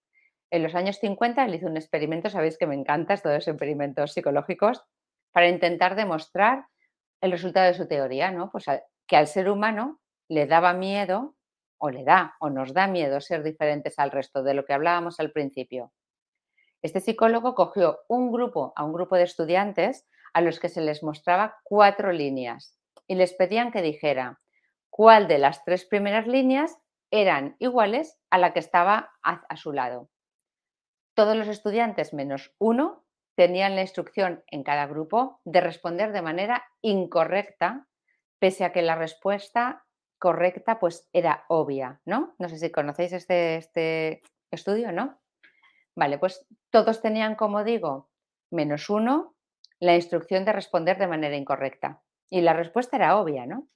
En 0.50 0.62
los 0.62 0.74
años 0.74 0.98
50 0.98 1.44
él 1.44 1.54
hizo 1.56 1.66
un 1.66 1.76
experimento, 1.76 2.30
sabéis 2.30 2.56
que 2.56 2.66
me 2.66 2.74
encanta 2.74 3.14
estos 3.14 3.46
experimentos 3.46 4.12
psicológicos, 4.12 4.82
para 5.32 5.48
intentar 5.48 5.96
demostrar 5.96 6.66
el 7.20 7.30
resultado 7.30 7.66
de 7.66 7.74
su 7.74 7.86
teoría, 7.88 8.30
¿no? 8.30 8.50
Pues 8.50 8.66
que 9.06 9.16
al 9.16 9.26
ser 9.26 9.48
humano 9.48 10.00
le 10.28 10.46
daba 10.46 10.72
miedo, 10.72 11.36
o 11.78 11.90
le 11.90 12.04
da, 12.04 12.34
o 12.40 12.50
nos 12.50 12.72
da 12.72 12.86
miedo 12.86 13.20
ser 13.20 13.42
diferentes 13.42 13.98
al 13.98 14.10
resto 14.10 14.42
de 14.42 14.54
lo 14.54 14.64
que 14.64 14.72
hablábamos 14.72 15.20
al 15.20 15.32
principio. 15.32 15.92
Este 16.82 17.00
psicólogo 17.00 17.54
cogió 17.54 18.00
un 18.08 18.30
grupo, 18.32 18.72
a 18.76 18.84
un 18.84 18.92
grupo 18.92 19.16
de 19.16 19.24
estudiantes 19.24 20.06
a 20.32 20.40
los 20.40 20.60
que 20.60 20.68
se 20.68 20.80
les 20.80 21.02
mostraba 21.02 21.56
cuatro 21.64 22.12
líneas 22.12 22.78
y 23.06 23.14
les 23.14 23.32
pedían 23.32 23.72
que 23.72 23.82
dijera 23.82 24.40
cuál 24.90 25.28
de 25.28 25.38
las 25.38 25.64
tres 25.64 25.84
primeras 25.84 26.26
líneas 26.26 26.76
eran 27.10 27.56
iguales 27.58 28.18
a 28.30 28.38
la 28.38 28.52
que 28.52 28.58
estaba 28.58 29.12
a, 29.22 29.56
su 29.56 29.72
lado. 29.72 30.10
Todos 31.14 31.36
los 31.36 31.48
estudiantes 31.48 32.12
menos 32.12 32.54
uno 32.58 33.05
tenían 33.36 33.76
la 33.76 33.82
instrucción 33.82 34.42
en 34.48 34.64
cada 34.64 34.86
grupo 34.86 35.40
de 35.44 35.60
responder 35.60 36.12
de 36.12 36.22
manera 36.22 36.64
incorrecta, 36.80 37.86
pese 38.40 38.64
a 38.64 38.72
que 38.72 38.82
la 38.82 38.96
respuesta 38.96 39.84
correcta 40.18 40.78
pues 40.78 41.08
era 41.12 41.44
obvia, 41.48 42.00
¿no? 42.06 42.34
No 42.38 42.48
sé 42.48 42.58
si 42.58 42.72
conocéis 42.72 43.12
este, 43.12 43.56
este 43.56 44.22
estudio, 44.50 44.90
¿no? 44.90 45.20
Vale, 45.94 46.18
pues 46.18 46.46
todos 46.70 47.02
tenían, 47.02 47.36
como 47.36 47.62
digo, 47.62 48.08
menos 48.50 48.88
uno, 48.88 49.34
la 49.78 49.94
instrucción 49.94 50.44
de 50.46 50.52
responder 50.52 50.98
de 50.98 51.06
manera 51.06 51.36
incorrecta. 51.36 52.02
Y 52.30 52.40
la 52.40 52.54
respuesta 52.54 52.96
era 52.96 53.18
obvia, 53.18 53.46
¿no? 53.46 53.68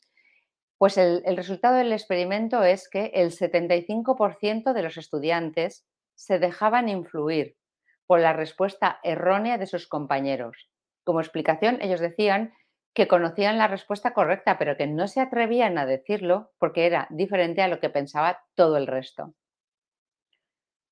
Pues 0.78 0.96
el, 0.96 1.22
el 1.26 1.36
resultado 1.36 1.76
del 1.76 1.92
experimento 1.92 2.64
es 2.64 2.88
que 2.88 3.10
el 3.14 3.30
75% 3.32 4.72
de 4.72 4.82
los 4.82 4.96
estudiantes 4.96 5.86
se 6.14 6.38
dejaban 6.38 6.88
influir 6.88 7.56
por 8.10 8.18
la 8.18 8.32
respuesta 8.32 8.98
errónea 9.04 9.56
de 9.56 9.68
sus 9.68 9.86
compañeros. 9.86 10.68
Como 11.04 11.20
explicación, 11.20 11.78
ellos 11.80 12.00
decían 12.00 12.52
que 12.92 13.06
conocían 13.06 13.56
la 13.56 13.68
respuesta 13.68 14.14
correcta, 14.14 14.58
pero 14.58 14.76
que 14.76 14.88
no 14.88 15.06
se 15.06 15.20
atrevían 15.20 15.78
a 15.78 15.86
decirlo 15.86 16.50
porque 16.58 16.86
era 16.86 17.06
diferente 17.10 17.62
a 17.62 17.68
lo 17.68 17.78
que 17.78 17.88
pensaba 17.88 18.42
todo 18.56 18.78
el 18.78 18.88
resto. 18.88 19.34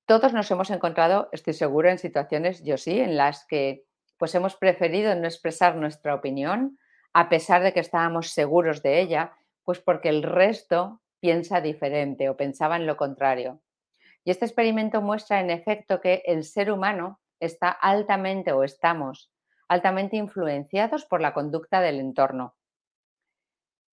Todos 0.05 0.31
nos 0.31 0.49
hemos 0.49 0.69
encontrado, 0.69 1.27
estoy 1.33 1.55
segura, 1.55 1.91
en 1.91 1.97
situaciones, 1.97 2.63
yo 2.63 2.77
sí, 2.77 3.01
en 3.01 3.17
las 3.17 3.45
que 3.47 3.83
pues 4.17 4.33
hemos 4.33 4.55
preferido 4.55 5.13
no 5.15 5.25
expresar 5.25 5.75
nuestra 5.75 6.15
opinión 6.15 6.79
a 7.11 7.27
pesar 7.27 7.63
de 7.63 7.73
que 7.73 7.81
estábamos 7.81 8.29
seguros 8.29 8.81
de 8.81 9.01
ella, 9.01 9.33
pues 9.65 9.81
porque 9.81 10.07
el 10.07 10.23
resto 10.23 11.01
piensa 11.19 11.59
diferente 11.59 12.29
o 12.29 12.37
pensaba 12.37 12.77
en 12.77 12.87
lo 12.87 12.95
contrario. 12.95 13.59
Y 14.23 14.31
este 14.31 14.45
experimento 14.45 15.01
muestra 15.01 15.39
en 15.39 15.49
efecto 15.49 16.01
que 16.01 16.23
el 16.25 16.43
ser 16.43 16.71
humano 16.71 17.19
está 17.39 17.69
altamente 17.69 18.51
o 18.51 18.63
estamos 18.63 19.31
altamente 19.69 20.17
influenciados 20.17 21.05
por 21.05 21.21
la 21.21 21.33
conducta 21.33 21.79
del 21.79 21.99
entorno. 21.99 22.55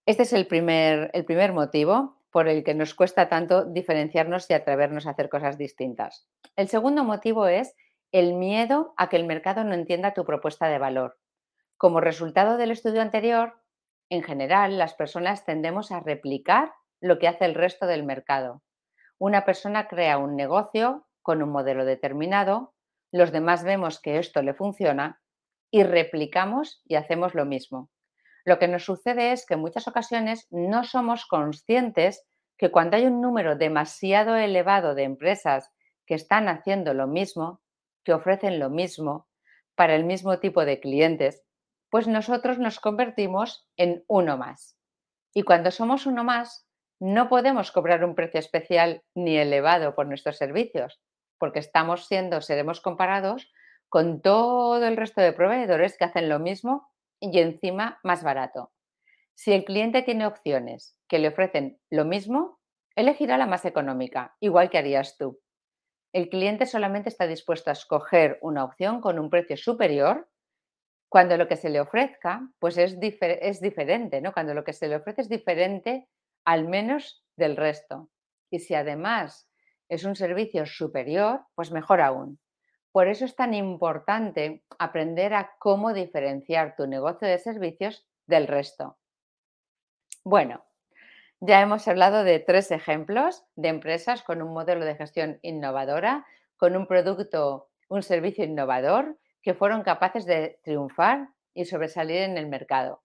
Este 0.07 0.23
es 0.23 0.33
el 0.33 0.47
primer, 0.47 1.11
el 1.13 1.25
primer 1.25 1.53
motivo 1.53 2.17
por 2.31 2.49
el 2.49 2.65
que 2.65 2.75
nos 2.75 2.95
cuesta 2.95 3.29
tanto 3.29 3.65
diferenciarnos 3.65 4.51
y 4.51 4.55
atrevernos 4.55 5.07
a 5.07 5.11
hacer 5.11 5.29
cosas 5.29 5.59
distintas. 5.59 6.29
El 6.57 6.69
segundo 6.69 7.05
motivo 7.05 7.47
es 7.47 7.75
el 8.13 8.35
miedo 8.35 8.95
a 8.97 9.09
que 9.09 9.17
el 9.17 9.25
mercado 9.25 9.65
no 9.65 9.75
entienda 9.75 10.15
tu 10.15 10.25
propuesta 10.25 10.69
de 10.69 10.79
valor. 10.79 11.19
Como 11.77 12.01
resultado 12.01 12.57
del 12.57 12.71
estudio 12.71 13.03
anterior, 13.03 13.63
en 14.09 14.23
general 14.23 14.79
las 14.79 14.95
personas 14.95 15.45
tendemos 15.45 15.91
a 15.93 16.01
replicar 16.01 16.73
lo 17.01 17.19
que 17.19 17.29
hace 17.29 17.45
el 17.45 17.55
resto 17.55 17.87
del 17.87 18.05
mercado. 18.05 18.63
Una 19.19 19.45
persona 19.45 19.89
crea 19.89 20.19
un 20.19 20.37
negocio 20.37 21.07
con 21.23 21.43
un 21.43 21.51
modelo 21.51 21.85
determinado, 21.85 22.75
los 23.13 23.33
demás 23.33 23.65
vemos 23.65 24.01
que 24.01 24.19
esto 24.19 24.43
le 24.43 24.55
funciona 24.55 25.21
y 25.71 25.83
replicamos 25.83 26.83
y 26.85 26.97
hacemos 26.97 27.35
lo 27.35 27.45
mismo. 27.45 27.91
Lo 28.45 28.59
que 28.59 28.69
nos 28.69 28.85
sucede 28.85 29.33
es 29.33 29.47
que 29.47 29.55
en 29.55 29.61
muchas 29.61 29.89
ocasiones 29.89 30.47
no 30.51 30.85
somos 30.85 31.27
conscientes 31.27 32.25
que 32.59 32.71
cuando 32.71 32.97
hay 32.97 33.07
un 33.07 33.21
número 33.21 33.57
demasiado 33.57 34.37
elevado 34.37 34.95
de 34.95 35.03
empresas 35.03 35.73
que 36.07 36.15
están 36.15 36.49
haciendo 36.49 36.95
lo 36.95 37.07
mismo, 37.07 37.61
que 38.05 38.13
ofrecen 38.13 38.59
lo 38.59 38.71
mismo 38.71 39.29
para 39.75 39.95
el 39.95 40.05
mismo 40.05 40.39
tipo 40.39 40.65
de 40.65 40.79
clientes, 40.79 41.43
pues 41.91 42.07
nosotros 42.07 42.59
nos 42.59 42.81
convertimos 42.81 43.67
en 43.77 44.05
uno 44.09 44.37
más. 44.37 44.79
Y 45.35 45.43
cuando 45.43 45.71
somos 45.71 46.07
uno 46.07 46.25
más, 46.25 46.66
no 47.01 47.29
podemos 47.29 47.73
cobrar 47.73 48.05
un 48.05 48.15
precio 48.15 48.41
especial 48.41 49.03
ni 49.15 49.37
elevado 49.37 49.95
por 49.95 50.07
nuestros 50.07 50.37
servicios, 50.37 51.01
porque 51.39 51.59
estamos 51.59 52.07
siendo, 52.07 52.41
seremos 52.41 52.81
comparados 52.81 53.53
con 53.89 54.21
todo 54.21 54.85
el 54.85 54.97
resto 54.97 55.21
de 55.21 55.33
proveedores 55.33 55.97
que 55.97 56.05
hacen 56.05 56.29
lo 56.29 56.39
mismo 56.39 56.89
y 57.21 57.39
encima 57.39 58.01
más 58.03 58.23
barato. 58.23 58.73
Si 59.35 59.53
el 59.53 59.65
cliente 59.65 60.03
tiene 60.03 60.27
opciones 60.27 60.97
que 61.09 61.19
le 61.19 61.29
ofrecen 61.29 61.79
lo 61.91 62.05
mismo, 62.05 62.59
elegirá 62.95 63.37
la 63.37 63.47
más 63.47 63.65
económica, 63.65 64.35
igual 64.41 64.71
que 64.71 64.79
harías 64.79 65.19
tú. 65.19 65.39
El 66.15 66.31
cliente 66.31 66.65
solamente 66.65 67.11
está 67.11 67.27
dispuesto 67.27 67.69
a 67.69 67.75
escoger 67.75 68.39
una 68.41 68.65
opción 68.65 69.03
con 69.03 69.19
un 69.19 69.29
precio 69.29 69.57
superior 69.59 70.31
cuando 71.11 71.37
lo 71.37 71.47
que 71.47 71.57
se 71.57 71.69
le 71.69 71.81
ofrezca 71.81 72.49
pues 72.59 72.79
es, 72.79 72.97
es 73.01 73.61
diferente, 73.61 74.23
¿no? 74.23 74.33
Cuando 74.33 74.55
lo 74.55 74.65
que 74.65 74.73
se 74.73 74.89
le 74.89 74.97
ofrece 74.97 75.21
es 75.21 75.29
diferente 75.29 76.09
al 76.47 76.67
menos 76.67 77.23
del 77.37 77.57
resto. 77.57 78.09
Y 78.51 78.61
si 78.61 78.75
además 78.75 79.51
es 79.91 80.05
un 80.05 80.17
servicio 80.17 80.65
superior, 80.65 81.43
pues 81.55 81.71
mejor 81.71 82.01
aún. 82.01 82.39
Por 82.93 83.09
eso 83.09 83.27
es 83.27 83.37
tan 83.37 83.53
importante 83.53 84.65
aprender 84.79 85.35
a 85.35 85.57
cómo 85.59 85.93
diferenciar 85.93 86.77
tu 86.77 86.87
negocio 86.87 87.29
de 87.29 87.39
servicios 87.39 88.07
del 88.27 88.47
resto. 88.47 88.97
Bueno, 90.25 90.65
ya 91.41 91.61
hemos 91.61 91.87
hablado 91.89 92.25
de 92.25 92.39
tres 92.39 92.71
ejemplos 92.71 93.45
de 93.57 93.69
empresas 93.69 94.23
con 94.23 94.41
un 94.41 94.55
modelo 94.55 94.85
de 94.85 94.97
gestión 94.97 95.39
innovadora, 95.43 96.25
con 96.57 96.75
un 96.75 96.87
producto, 96.87 97.69
un 97.89 98.03
servicio 98.03 98.45
innovador, 98.45 99.19
que 99.43 99.55
fueron 99.55 99.83
capaces 99.83 100.25
de 100.25 100.59
triunfar 100.65 101.29
y 101.55 101.67
sobresalir 101.67 102.23
en 102.23 102.39
el 102.39 102.47
mercado. 102.47 103.03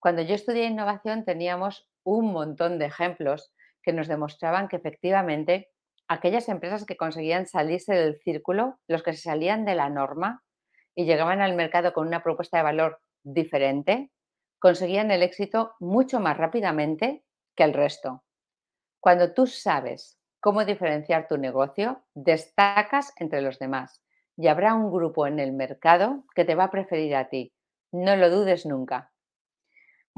Cuando 0.00 0.22
yo 0.22 0.34
estudié 0.34 0.64
innovación 0.64 1.24
teníamos 1.24 1.89
un 2.04 2.32
montón 2.32 2.78
de 2.78 2.86
ejemplos 2.86 3.52
que 3.82 3.92
nos 3.92 4.08
demostraban 4.08 4.68
que 4.68 4.76
efectivamente 4.76 5.70
aquellas 6.08 6.48
empresas 6.48 6.84
que 6.84 6.96
conseguían 6.96 7.46
salirse 7.46 7.94
del 7.94 8.18
círculo, 8.20 8.78
los 8.88 9.02
que 9.02 9.12
se 9.12 9.22
salían 9.22 9.64
de 9.64 9.74
la 9.74 9.88
norma 9.88 10.42
y 10.94 11.04
llegaban 11.04 11.40
al 11.40 11.54
mercado 11.54 11.92
con 11.92 12.06
una 12.06 12.22
propuesta 12.22 12.58
de 12.58 12.64
valor 12.64 13.00
diferente, 13.22 14.10
conseguían 14.58 15.10
el 15.10 15.22
éxito 15.22 15.74
mucho 15.80 16.20
más 16.20 16.36
rápidamente 16.36 17.24
que 17.56 17.64
el 17.64 17.74
resto. 17.74 18.24
Cuando 19.00 19.32
tú 19.32 19.46
sabes 19.46 20.18
cómo 20.40 20.64
diferenciar 20.64 21.28
tu 21.28 21.38
negocio, 21.38 22.02
destacas 22.14 23.12
entre 23.16 23.40
los 23.40 23.58
demás 23.58 24.02
y 24.36 24.48
habrá 24.48 24.74
un 24.74 24.90
grupo 24.90 25.26
en 25.26 25.38
el 25.38 25.52
mercado 25.52 26.24
que 26.34 26.44
te 26.44 26.54
va 26.54 26.64
a 26.64 26.70
preferir 26.70 27.14
a 27.14 27.28
ti. 27.28 27.52
No 27.92 28.16
lo 28.16 28.30
dudes 28.30 28.66
nunca. 28.66 29.12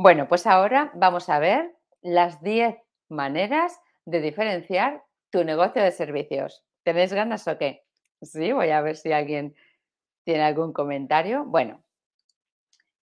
Bueno, 0.05 0.27
pues 0.27 0.49
ahora 0.49 0.91
vamos 0.97 1.29
a 1.29 1.39
ver 1.39 1.77
las 2.01 2.43
10 2.43 2.77
maneras 3.09 3.81
de 4.05 4.21
diferenciar 4.21 5.05
tu 5.31 5.45
negocio 5.45 5.81
de 5.81 5.93
servicios. 5.93 6.65
¿Tenéis 6.83 7.13
ganas 7.13 7.47
o 7.47 7.57
qué? 7.57 7.85
Sí, 8.21 8.51
voy 8.51 8.71
a 8.71 8.81
ver 8.81 8.97
si 8.97 9.13
alguien 9.13 9.55
tiene 10.25 10.43
algún 10.43 10.73
comentario. 10.73 11.45
Bueno, 11.45 11.85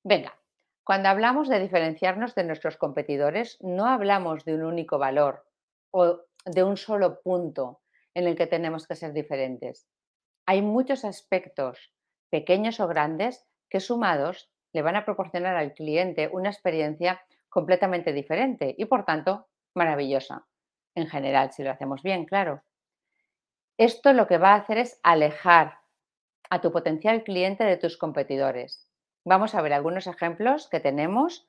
venga, 0.03 0.37
cuando 0.83 1.07
hablamos 1.07 1.47
de 1.47 1.61
diferenciarnos 1.61 2.35
de 2.35 2.43
nuestros 2.43 2.75
competidores, 2.75 3.57
no 3.61 3.85
hablamos 3.85 4.43
de 4.43 4.55
un 4.55 4.63
único 4.63 4.97
valor 4.97 5.45
o 5.91 6.19
de 6.43 6.63
un 6.65 6.75
solo 6.75 7.21
punto 7.21 7.79
en 8.13 8.27
el 8.27 8.35
que 8.35 8.45
tenemos 8.45 8.85
que 8.87 8.97
ser 8.97 9.13
diferentes. 9.13 9.87
Hay 10.45 10.61
muchos 10.61 11.05
aspectos, 11.05 11.93
pequeños 12.29 12.81
o 12.81 12.89
grandes, 12.89 13.47
que 13.69 13.79
sumados 13.79 14.51
le 14.73 14.81
van 14.81 14.95
a 14.95 15.05
proporcionar 15.05 15.55
al 15.55 15.73
cliente 15.73 16.29
una 16.31 16.49
experiencia 16.49 17.21
completamente 17.49 18.13
diferente 18.13 18.75
y, 18.77 18.85
por 18.85 19.05
tanto, 19.05 19.47
maravillosa 19.73 20.45
en 20.95 21.07
general, 21.07 21.51
si 21.51 21.63
lo 21.63 21.71
hacemos 21.71 22.03
bien, 22.03 22.25
claro. 22.25 22.61
Esto 23.77 24.13
lo 24.13 24.27
que 24.27 24.37
va 24.37 24.53
a 24.53 24.57
hacer 24.57 24.77
es 24.77 24.99
alejar 25.03 25.79
a 26.49 26.61
tu 26.61 26.71
potencial 26.71 27.23
cliente 27.23 27.63
de 27.63 27.77
tus 27.77 27.97
competidores. 27.97 28.87
Vamos 29.23 29.55
a 29.55 29.61
ver 29.61 29.73
algunos 29.73 30.07
ejemplos 30.07 30.67
que 30.69 30.79
tenemos 30.79 31.47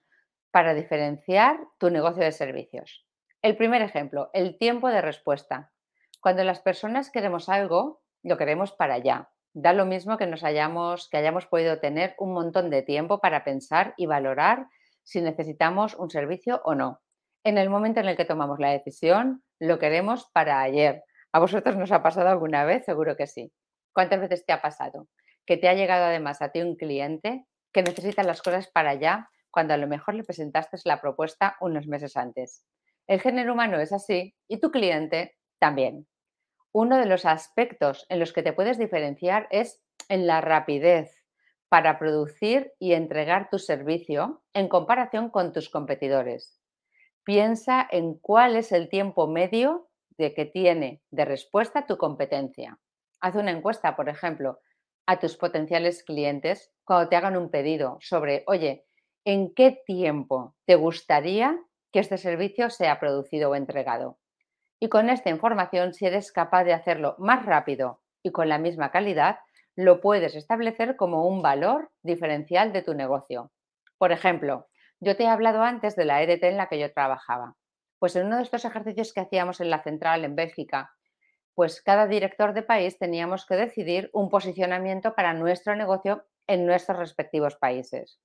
para 0.51 0.75
diferenciar 0.75 1.59
tu 1.79 1.91
negocio 1.91 2.23
de 2.23 2.33
servicios. 2.33 3.07
El 3.43 3.57
primer 3.57 3.83
ejemplo, 3.83 4.31
el 4.33 4.59
tiempo 4.59 4.89
de 4.89 5.01
respuesta. 5.01 5.73
Cuando 6.21 6.45
las 6.45 6.61
personas 6.61 7.11
queremos 7.11 7.49
algo, 7.49 8.03
lo 8.23 8.37
queremos 8.37 8.73
para 8.73 8.95
allá. 8.95 9.31
Da 9.53 9.73
lo 9.73 9.85
mismo 9.85 10.17
que 10.17 10.27
nos 10.27 10.45
hayamos, 10.45 11.09
que 11.09 11.17
hayamos 11.17 11.47
podido 11.47 11.81
tener 11.81 12.15
un 12.19 12.33
montón 12.33 12.71
de 12.71 12.83
tiempo 12.83 13.21
para 13.21 13.43
pensar 13.43 13.95
y 13.97 14.07
valorar 14.07 14.69
si 15.03 15.21
necesitamos 15.21 15.95
un 15.97 16.11
servicio 16.11 16.61
o 16.65 16.75
no. 16.75 17.01
En 17.43 17.59
el 17.59 17.71
momento 17.71 18.01
en 18.01 18.09
el 18.09 18.17
que 18.17 18.25
tomamos 18.25 18.61
la 18.61 18.71
decisión, 18.71 19.43
lo 19.59 19.79
queremos 19.79 20.29
para 20.33 20.61
ayer. 20.61 21.03
¿A 21.33 21.41
vosotros 21.41 21.77
nos 21.77 21.91
ha 21.91 22.03
pasado 22.03 22.29
alguna 22.29 22.65
vez? 22.65 22.85
Seguro 22.85 23.17
que 23.17 23.27
sí. 23.27 23.53
¿Cuántas 23.93 24.21
veces 24.21 24.45
te 24.47 24.53
ha 24.53 24.63
pasado? 24.63 25.09
Que 25.47 25.57
te 25.57 25.69
ha 25.69 25.75
llegado 25.75 26.05
además 26.05 26.43
a 26.43 26.51
ti 26.51 26.61
un 26.61 26.77
cliente 26.77 27.45
que 27.73 27.83
necesita 27.83 28.23
las 28.23 28.43
cosas 28.43 28.69
para 28.69 28.91
allá 28.91 29.31
cuando 29.51 29.75
a 29.75 29.79
lo 29.79 29.89
mejor 29.89 30.15
le 30.15 30.25
presentaste 30.25 30.77
la 30.85 31.01
propuesta 31.01 31.57
unos 31.61 31.87
meses 31.89 32.17
antes. 32.17 32.65
El 33.09 33.21
género 33.21 33.55
humano 33.55 33.81
es 33.81 33.93
así 33.93 34.37
y 34.47 34.61
tu 34.61 34.71
cliente 34.71 35.37
también. 35.59 36.07
Uno 36.73 36.99
de 36.99 37.07
los 37.07 37.25
aspectos 37.25 38.07
en 38.09 38.21
los 38.21 38.33
que 38.33 38.43
te 38.43 38.53
puedes 38.53 38.79
diferenciar 38.79 39.49
es 39.51 39.83
en 40.09 40.27
la 40.29 40.41
rapidez 40.41 41.25
para 41.69 41.99
producir 41.99 42.73
y 42.79 42.93
entregar 42.93 43.51
tu 43.51 43.59
servicio 43.59 44.43
en 44.55 44.69
comparación 44.69 45.31
con 45.31 45.53
tus 45.53 45.69
competidores. 45.69 46.61
Piensa 47.25 47.87
en 47.91 48.15
cuál 48.15 48.57
es 48.57 48.71
el 48.71 48.89
tiempo 48.89 49.27
medio 49.27 49.89
de 50.17 50.33
que 50.33 50.45
tiene 50.45 51.03
de 51.11 51.25
respuesta 51.25 51.87
tu 51.87 51.97
competencia. 51.97 52.79
Haz 53.21 53.35
una 53.35 53.51
encuesta, 53.51 53.97
por 53.97 54.09
ejemplo, 54.09 54.61
a 55.07 55.19
tus 55.19 55.37
potenciales 55.37 56.05
clientes 56.05 56.73
cuando 56.85 57.09
te 57.09 57.17
hagan 57.17 57.37
un 57.37 57.51
pedido 57.51 57.99
sobre, 58.01 58.45
oye, 58.47 58.85
¿en 59.25 59.53
qué 59.55 59.83
tiempo 59.85 60.55
te 60.67 60.77
gustaría 60.77 61.59
que 61.93 61.99
este 61.99 62.17
servicio 62.17 62.71
sea 62.71 63.01
producido 63.01 63.51
o 63.51 63.55
entregado? 63.57 64.19
Y 64.81 64.89
con 64.89 65.11
esta 65.11 65.29
información, 65.29 65.93
si 65.93 66.07
eres 66.07 66.33
capaz 66.33 66.65
de 66.65 66.73
hacerlo 66.73 67.15
más 67.19 67.45
rápido 67.45 68.01
y 68.23 68.33
con 68.33 68.49
la 68.49 68.59
misma 68.59 68.91
calidad, 68.91 69.41
lo 69.77 70.01
puedes 70.01 70.35
establecer 70.35 70.97
como 70.97 71.27
un 71.27 71.43
valor 71.43 71.91
diferencial 72.03 72.73
de 72.73 72.83
tu 72.83 72.95
negocio. 72.95 73.53
Por 73.99 74.11
ejemplo, 74.11 74.69
yo 74.99 75.17
te 75.17 75.25
he 75.25 75.29
hablado 75.29 75.63
antes 75.63 75.97
de 75.97 76.07
la 76.07 76.23
EDT 76.23 76.45
en 76.45 76.57
la 76.57 76.69
que 76.69 76.79
yo 76.79 76.93
trabajaba. 76.93 77.57
Pues 77.99 78.17
en 78.17 78.27
uno 78.27 78.39
de 78.39 78.43
estos 78.43 78.65
ejercicios 78.65 79.13
que 79.13 79.21
hacíamos 79.21 79.61
en 79.61 79.69
la 79.69 79.83
central 79.83 80.25
en 80.25 80.35
Bélgica, 80.35 80.95
pues 81.55 81.83
cada 81.83 82.07
director 82.07 82.55
de 82.55 82.63
país 82.63 82.99
teníamos 82.99 83.45
que 83.45 83.57
decidir 83.57 84.09
un 84.15 84.31
posicionamiento 84.31 85.15
para 85.15 85.35
nuestro 85.35 85.77
negocio 85.77 86.25
en 86.47 86.65
nuestros 86.65 86.99
respectivos 86.99 87.57
países. 87.57 88.19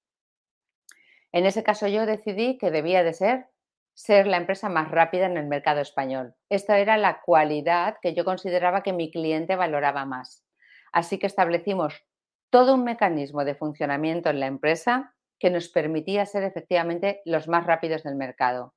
En 1.34 1.46
ese 1.46 1.64
caso 1.64 1.88
yo 1.88 2.06
decidí 2.06 2.58
que 2.58 2.72
debía 2.72 3.04
de 3.04 3.12
ser 3.12 3.48
ser 3.96 4.28
la 4.28 4.38
empresa 4.38 4.70
más 4.70 4.92
rápida 4.92 5.26
en 5.26 5.38
el 5.38 5.48
mercado 5.48 5.80
español. 5.82 6.36
Esta 6.50 6.78
era 6.80 6.98
la 6.98 7.22
cualidad 7.22 7.96
que 8.02 8.14
yo 8.14 8.26
consideraba 8.26 8.84
que 8.84 8.94
mi 8.94 9.10
cliente 9.10 9.56
valoraba 9.56 10.06
más. 10.06 10.46
Así 10.92 11.18
que 11.18 11.28
establecimos 11.28 12.06
todo 12.50 12.76
un 12.76 12.84
mecanismo 12.84 13.44
de 13.46 13.56
funcionamiento 13.56 14.30
en 14.30 14.42
la 14.42 14.48
empresa 14.48 15.16
que 15.40 15.50
nos 15.50 15.70
permitía 15.70 16.26
ser 16.26 16.44
efectivamente 16.44 17.22
los 17.26 17.48
más 17.48 17.66
rápidos 17.66 18.04
del 18.04 18.16
mercado. 18.16 18.74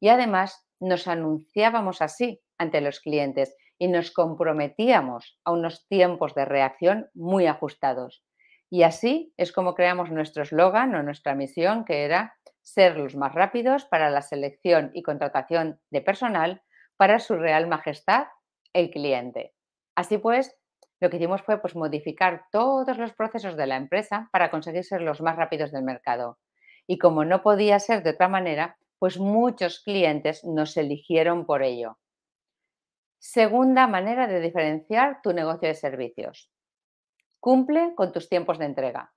Y 0.00 0.08
además 0.08 0.66
nos 0.80 1.06
anunciábamos 1.06 2.02
así 2.02 2.42
ante 2.58 2.80
los 2.80 3.00
clientes 3.00 3.54
y 3.78 3.88
nos 3.88 4.10
comprometíamos 4.10 5.38
a 5.44 5.52
unos 5.52 5.86
tiempos 5.86 6.34
de 6.34 6.44
reacción 6.44 7.08
muy 7.14 7.46
ajustados. 7.46 8.24
Y 8.70 8.84
así 8.84 9.34
es 9.36 9.52
como 9.52 9.74
creamos 9.74 10.10
nuestro 10.10 10.42
eslogan 10.42 10.94
o 10.94 11.02
nuestra 11.02 11.34
misión, 11.34 11.84
que 11.84 12.04
era 12.04 12.34
ser 12.62 12.96
los 12.96 13.16
más 13.16 13.34
rápidos 13.34 13.84
para 13.84 14.10
la 14.10 14.22
selección 14.22 14.90
y 14.94 15.02
contratación 15.02 15.80
de 15.90 16.00
personal 16.00 16.62
para 16.96 17.18
su 17.18 17.36
Real 17.36 17.66
Majestad, 17.66 18.26
el 18.72 18.90
cliente. 18.90 19.54
Así 19.94 20.18
pues, 20.18 20.56
lo 21.00 21.10
que 21.10 21.16
hicimos 21.16 21.42
fue 21.42 21.60
pues, 21.60 21.74
modificar 21.74 22.44
todos 22.50 22.96
los 22.96 23.12
procesos 23.12 23.56
de 23.56 23.66
la 23.66 23.76
empresa 23.76 24.28
para 24.32 24.50
conseguir 24.50 24.84
ser 24.84 25.02
los 25.02 25.20
más 25.20 25.36
rápidos 25.36 25.72
del 25.72 25.82
mercado. 25.82 26.38
Y 26.86 26.98
como 26.98 27.24
no 27.24 27.42
podía 27.42 27.78
ser 27.78 28.02
de 28.02 28.10
otra 28.10 28.28
manera, 28.28 28.76
pues 28.98 29.18
muchos 29.18 29.80
clientes 29.80 30.44
nos 30.44 30.76
eligieron 30.76 31.44
por 31.44 31.62
ello. 31.62 31.98
Segunda 33.18 33.86
manera 33.86 34.26
de 34.26 34.40
diferenciar 34.40 35.20
tu 35.22 35.32
negocio 35.32 35.68
de 35.68 35.74
servicios. 35.74 36.50
Cumple 37.40 37.94
con 37.96 38.12
tus 38.12 38.28
tiempos 38.28 38.58
de 38.58 38.66
entrega. 38.66 39.12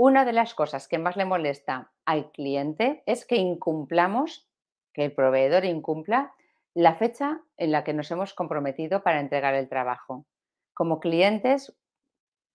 Una 0.00 0.24
de 0.24 0.32
las 0.32 0.54
cosas 0.54 0.86
que 0.86 0.96
más 0.96 1.16
le 1.16 1.24
molesta 1.24 1.90
al 2.06 2.30
cliente 2.30 3.02
es 3.04 3.26
que 3.26 3.34
incumplamos, 3.34 4.48
que 4.94 5.04
el 5.04 5.12
proveedor 5.12 5.64
incumpla 5.64 6.32
la 6.72 6.94
fecha 6.94 7.40
en 7.56 7.72
la 7.72 7.82
que 7.82 7.94
nos 7.94 8.08
hemos 8.12 8.32
comprometido 8.32 9.02
para 9.02 9.18
entregar 9.18 9.54
el 9.54 9.68
trabajo. 9.68 10.24
Como 10.72 11.00
clientes, 11.00 11.76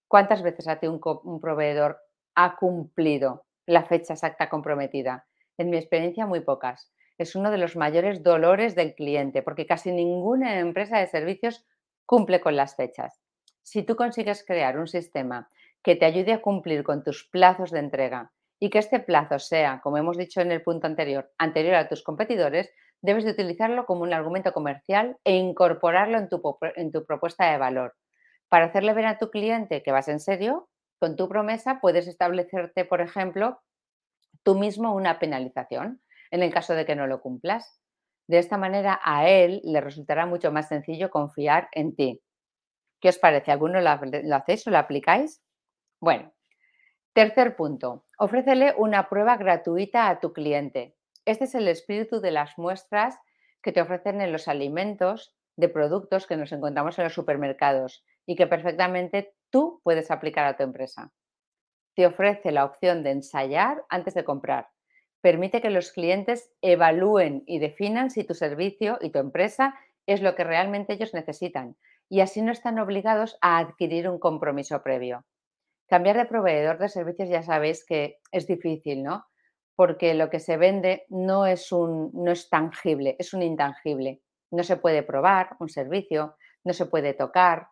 ¿cuántas 0.07 0.41
veces 0.41 0.69
a 0.69 0.79
ti 0.79 0.87
un, 0.87 1.01
un 1.03 1.41
proveedor 1.41 1.99
ha 2.33 2.55
cumplido 2.55 3.43
la 3.65 3.83
fecha 3.83 4.13
exacta 4.13 4.47
comprometida? 4.47 5.27
En 5.57 5.69
mi 5.69 5.75
experiencia, 5.75 6.25
muy 6.25 6.39
pocas. 6.39 6.93
Es 7.17 7.35
uno 7.35 7.51
de 7.51 7.57
los 7.57 7.75
mayores 7.75 8.23
dolores 8.23 8.73
del 8.73 8.95
cliente, 8.95 9.41
porque 9.41 9.67
casi 9.67 9.91
ninguna 9.91 10.59
empresa 10.59 10.97
de 10.97 11.07
servicios 11.07 11.65
cumple 12.05 12.39
con 12.39 12.55
las 12.55 12.77
fechas. 12.77 13.19
Si 13.63 13.83
tú 13.83 13.97
consigues 13.97 14.45
crear 14.45 14.79
un 14.79 14.87
sistema 14.87 15.49
que 15.83 15.95
te 15.95 16.05
ayude 16.05 16.33
a 16.33 16.41
cumplir 16.41 16.83
con 16.83 17.03
tus 17.03 17.27
plazos 17.29 17.71
de 17.71 17.79
entrega 17.79 18.31
y 18.59 18.69
que 18.69 18.79
este 18.79 18.99
plazo 18.99 19.39
sea, 19.39 19.81
como 19.81 19.97
hemos 19.97 20.17
dicho 20.17 20.39
en 20.39 20.51
el 20.51 20.63
punto 20.63 20.87
anterior, 20.87 21.31
anterior 21.37 21.75
a 21.75 21.89
tus 21.89 22.03
competidores, 22.03 22.71
debes 23.01 23.25
de 23.25 23.31
utilizarlo 23.31 23.85
como 23.85 24.03
un 24.03 24.13
argumento 24.13 24.53
comercial 24.53 25.17
e 25.25 25.35
incorporarlo 25.35 26.17
en 26.17 26.29
tu, 26.29 26.41
en 26.75 26.91
tu 26.91 27.05
propuesta 27.05 27.51
de 27.51 27.57
valor. 27.57 27.95
Para 28.47 28.65
hacerle 28.65 28.93
ver 28.93 29.05
a 29.05 29.17
tu 29.17 29.29
cliente 29.29 29.83
que 29.83 29.91
vas 29.91 30.07
en 30.07 30.21
serio, 30.21 30.69
con 30.99 31.17
tu 31.17 31.27
promesa 31.27 31.79
puedes 31.81 32.07
establecerte, 32.07 32.85
por 32.85 33.01
ejemplo, 33.01 33.59
tú 34.43 34.55
mismo 34.55 34.95
una 34.95 35.19
penalización 35.19 36.01
en 36.31 36.43
el 36.43 36.53
caso 36.53 36.73
de 36.73 36.85
que 36.85 36.95
no 36.95 37.07
lo 37.07 37.21
cumplas. 37.21 37.81
De 38.27 38.37
esta 38.37 38.57
manera 38.57 39.01
a 39.03 39.27
él 39.27 39.59
le 39.65 39.81
resultará 39.81 40.25
mucho 40.25 40.53
más 40.53 40.69
sencillo 40.69 41.09
confiar 41.09 41.67
en 41.73 41.93
ti. 41.95 42.21
¿Qué 43.01 43.09
os 43.09 43.17
parece? 43.17 43.51
¿Alguno 43.51 43.81
lo, 43.81 43.99
lo 44.23 44.35
hacéis 44.37 44.65
o 44.65 44.71
lo 44.71 44.77
aplicáis? 44.77 45.41
Bueno, 46.03 46.33
tercer 47.13 47.55
punto, 47.55 48.03
ofrécele 48.17 48.73
una 48.75 49.07
prueba 49.07 49.37
gratuita 49.37 50.09
a 50.09 50.19
tu 50.19 50.33
cliente. 50.33 50.97
Este 51.23 51.45
es 51.45 51.55
el 51.55 51.65
espíritu 51.69 52.19
de 52.19 52.31
las 52.31 52.57
muestras 52.57 53.17
que 53.61 53.71
te 53.71 53.79
ofrecen 53.79 54.19
en 54.19 54.33
los 54.33 54.49
alimentos 54.49 55.33
de 55.55 55.69
productos 55.69 56.27
que 56.27 56.35
nos 56.35 56.51
encontramos 56.51 56.99
en 56.99 57.05
los 57.05 57.13
supermercados 57.13 58.03
y 58.25 58.35
que 58.35 58.47
perfectamente 58.47 59.33
tú 59.49 59.79
puedes 59.85 60.11
aplicar 60.11 60.43
a 60.45 60.57
tu 60.57 60.63
empresa. 60.63 61.13
Te 61.95 62.05
ofrece 62.05 62.51
la 62.51 62.65
opción 62.65 63.01
de 63.01 63.11
ensayar 63.11 63.85
antes 63.87 64.13
de 64.13 64.25
comprar. 64.25 64.71
Permite 65.21 65.61
que 65.61 65.69
los 65.69 65.93
clientes 65.93 66.51
evalúen 66.61 67.45
y 67.47 67.59
definan 67.59 68.11
si 68.11 68.25
tu 68.25 68.33
servicio 68.33 68.97
y 68.99 69.11
tu 69.11 69.19
empresa 69.19 69.73
es 70.05 70.21
lo 70.21 70.35
que 70.35 70.43
realmente 70.43 70.91
ellos 70.91 71.13
necesitan 71.13 71.77
y 72.09 72.19
así 72.19 72.41
no 72.41 72.51
están 72.51 72.77
obligados 72.77 73.37
a 73.39 73.57
adquirir 73.57 74.09
un 74.09 74.19
compromiso 74.19 74.83
previo. 74.83 75.23
Cambiar 75.87 76.17
de 76.17 76.25
proveedor 76.25 76.77
de 76.77 76.89
servicios 76.89 77.29
ya 77.29 77.43
sabéis 77.43 77.85
que 77.85 78.19
es 78.31 78.47
difícil, 78.47 79.03
¿no? 79.03 79.25
Porque 79.75 80.13
lo 80.13 80.29
que 80.29 80.39
se 80.39 80.57
vende 80.57 81.05
no 81.09 81.45
es, 81.45 81.71
un, 81.71 82.11
no 82.13 82.31
es 82.31 82.49
tangible, 82.49 83.15
es 83.19 83.33
un 83.33 83.41
intangible. 83.41 84.21
No 84.51 84.63
se 84.63 84.77
puede 84.77 85.03
probar 85.03 85.55
un 85.59 85.69
servicio, 85.69 86.35
no 86.63 86.73
se 86.73 86.85
puede 86.85 87.13
tocar. 87.13 87.67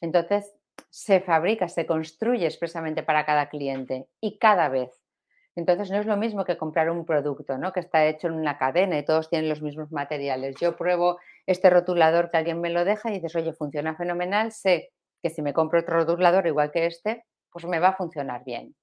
Entonces, 0.00 0.54
se 0.88 1.20
fabrica, 1.20 1.68
se 1.68 1.86
construye 1.86 2.46
expresamente 2.46 3.02
para 3.02 3.26
cada 3.26 3.48
cliente 3.48 4.08
y 4.20 4.38
cada 4.38 4.68
vez. 4.68 4.90
Entonces, 5.56 5.90
no 5.90 5.98
es 5.98 6.06
lo 6.06 6.16
mismo 6.16 6.44
que 6.44 6.56
comprar 6.56 6.90
un 6.90 7.04
producto, 7.04 7.58
¿no? 7.58 7.72
Que 7.72 7.80
está 7.80 8.06
hecho 8.06 8.28
en 8.28 8.34
una 8.34 8.56
cadena 8.56 8.98
y 8.98 9.04
todos 9.04 9.28
tienen 9.28 9.48
los 9.48 9.62
mismos 9.62 9.90
materiales. 9.92 10.56
Yo 10.60 10.76
pruebo 10.76 11.18
este 11.46 11.68
rotulador 11.70 12.30
que 12.30 12.36
alguien 12.36 12.60
me 12.60 12.70
lo 12.70 12.84
deja 12.84 13.10
y 13.10 13.14
dices, 13.14 13.34
oye, 13.36 13.52
funciona 13.52 13.96
fenomenal, 13.96 14.52
sé 14.52 14.90
que 15.22 15.30
si 15.30 15.42
me 15.42 15.52
compro 15.52 15.80
otro 15.80 15.96
rotulador 15.96 16.46
igual 16.46 16.70
que 16.70 16.86
este, 16.86 17.24
pues 17.50 17.64
me 17.66 17.80
va 17.80 17.88
a 17.88 17.96
funcionar 17.96 18.44
bien. 18.44 18.74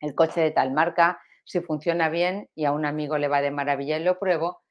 El 0.00 0.14
coche 0.14 0.40
de 0.40 0.50
tal 0.50 0.72
marca, 0.72 1.20
si 1.44 1.60
funciona 1.60 2.08
bien 2.08 2.48
y 2.54 2.64
a 2.66 2.72
un 2.72 2.84
amigo 2.84 3.18
le 3.18 3.28
va 3.28 3.40
de 3.40 3.50
maravilla 3.50 3.96
y 3.98 4.04
lo 4.04 4.18
pruebo, 4.18 4.62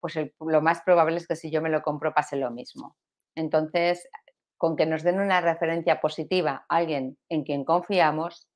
pues 0.00 0.14
lo 0.38 0.60
más 0.60 0.82
probable 0.82 1.16
es 1.16 1.26
que 1.26 1.36
si 1.36 1.50
yo 1.50 1.62
me 1.62 1.70
lo 1.70 1.82
compro 1.82 2.12
pase 2.14 2.36
lo 2.36 2.50
mismo. 2.50 2.96
Entonces, 3.34 4.08
con 4.56 4.76
que 4.76 4.86
nos 4.86 5.02
den 5.02 5.20
una 5.20 5.40
referencia 5.40 6.00
positiva 6.00 6.64
alguien 6.68 7.18
en 7.28 7.44
quien 7.44 7.64
confiamos, 7.64 8.48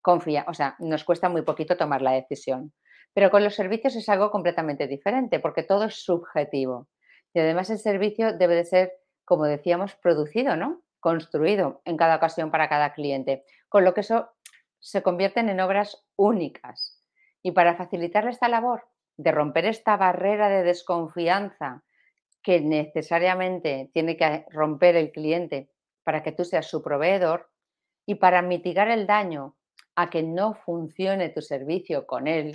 confía, 0.00 0.44
o 0.48 0.54
sea, 0.54 0.76
nos 0.78 1.04
cuesta 1.04 1.28
muy 1.28 1.42
poquito 1.42 1.76
tomar 1.76 2.02
la 2.02 2.12
decisión. 2.12 2.72
Pero 3.14 3.30
con 3.30 3.44
los 3.44 3.54
servicios 3.54 3.96
es 3.96 4.08
algo 4.08 4.30
completamente 4.30 4.86
diferente 4.86 5.40
porque 5.40 5.62
todo 5.62 5.84
es 5.84 6.02
subjetivo. 6.04 6.88
Y 7.34 7.40
además 7.40 7.70
el 7.70 7.78
servicio 7.78 8.32
debe 8.32 8.54
de 8.54 8.64
ser, 8.64 8.92
como 9.24 9.44
decíamos, 9.44 9.96
producido, 9.96 10.56
¿no? 10.56 10.82
Construido 11.08 11.80
en 11.86 11.96
cada 11.96 12.16
ocasión 12.16 12.50
para 12.50 12.68
cada 12.68 12.92
cliente, 12.92 13.42
con 13.70 13.82
lo 13.82 13.94
que 13.94 14.02
eso 14.02 14.28
se 14.78 15.02
convierten 15.02 15.48
en 15.48 15.58
obras 15.58 16.04
únicas. 16.16 17.02
Y 17.42 17.52
para 17.52 17.76
facilitar 17.76 18.28
esta 18.28 18.46
labor 18.46 18.86
de 19.16 19.32
romper 19.32 19.64
esta 19.64 19.96
barrera 19.96 20.50
de 20.50 20.62
desconfianza 20.64 21.82
que 22.42 22.60
necesariamente 22.60 23.90
tiene 23.94 24.18
que 24.18 24.44
romper 24.50 24.96
el 24.96 25.10
cliente 25.10 25.70
para 26.04 26.22
que 26.22 26.32
tú 26.32 26.44
seas 26.44 26.66
su 26.66 26.82
proveedor 26.82 27.48
y 28.04 28.16
para 28.16 28.42
mitigar 28.42 28.90
el 28.90 29.06
daño 29.06 29.56
a 29.96 30.10
que 30.10 30.22
no 30.22 30.52
funcione 30.52 31.30
tu 31.30 31.40
servicio 31.40 32.06
con 32.06 32.28
él, 32.28 32.54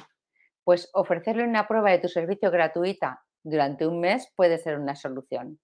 pues 0.64 0.92
ofrecerle 0.94 1.44
una 1.44 1.68
prueba 1.68 1.90
de 1.90 1.98
tu 1.98 2.08
servicio 2.08 2.52
gratuita 2.52 3.24
durante 3.42 3.88
un 3.88 4.00
mes 4.00 4.32
puede 4.36 4.60
ser 4.60 4.78
una 4.78 4.96
solución. 4.96 5.60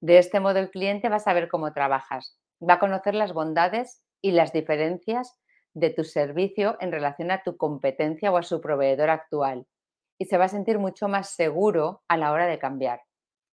De 0.00 0.18
este 0.18 0.40
modo 0.40 0.58
el 0.58 0.70
cliente 0.70 1.08
va 1.08 1.16
a 1.16 1.20
saber 1.20 1.48
cómo 1.48 1.72
trabajas, 1.72 2.38
va 2.60 2.74
a 2.74 2.78
conocer 2.78 3.14
las 3.14 3.32
bondades 3.32 4.02
y 4.20 4.32
las 4.32 4.52
diferencias 4.52 5.38
de 5.74 5.90
tu 5.90 6.04
servicio 6.04 6.76
en 6.80 6.92
relación 6.92 7.30
a 7.30 7.42
tu 7.42 7.56
competencia 7.56 8.32
o 8.32 8.36
a 8.36 8.42
su 8.42 8.60
proveedor 8.60 9.10
actual 9.10 9.66
y 10.18 10.26
se 10.26 10.36
va 10.36 10.46
a 10.46 10.48
sentir 10.48 10.78
mucho 10.78 11.08
más 11.08 11.30
seguro 11.30 12.02
a 12.08 12.16
la 12.16 12.32
hora 12.32 12.46
de 12.46 12.58
cambiar. 12.58 13.02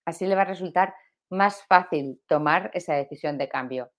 Así 0.05 0.25
le 0.25 0.36
va 0.36 0.41
a 0.41 0.45
resultar 0.45 0.95
más 1.29 1.63
fácil 1.65 2.21
tomar 2.27 2.71
esa 2.73 2.95
decisión 2.95 3.38
de 3.38 3.49
cambio. 3.49 3.91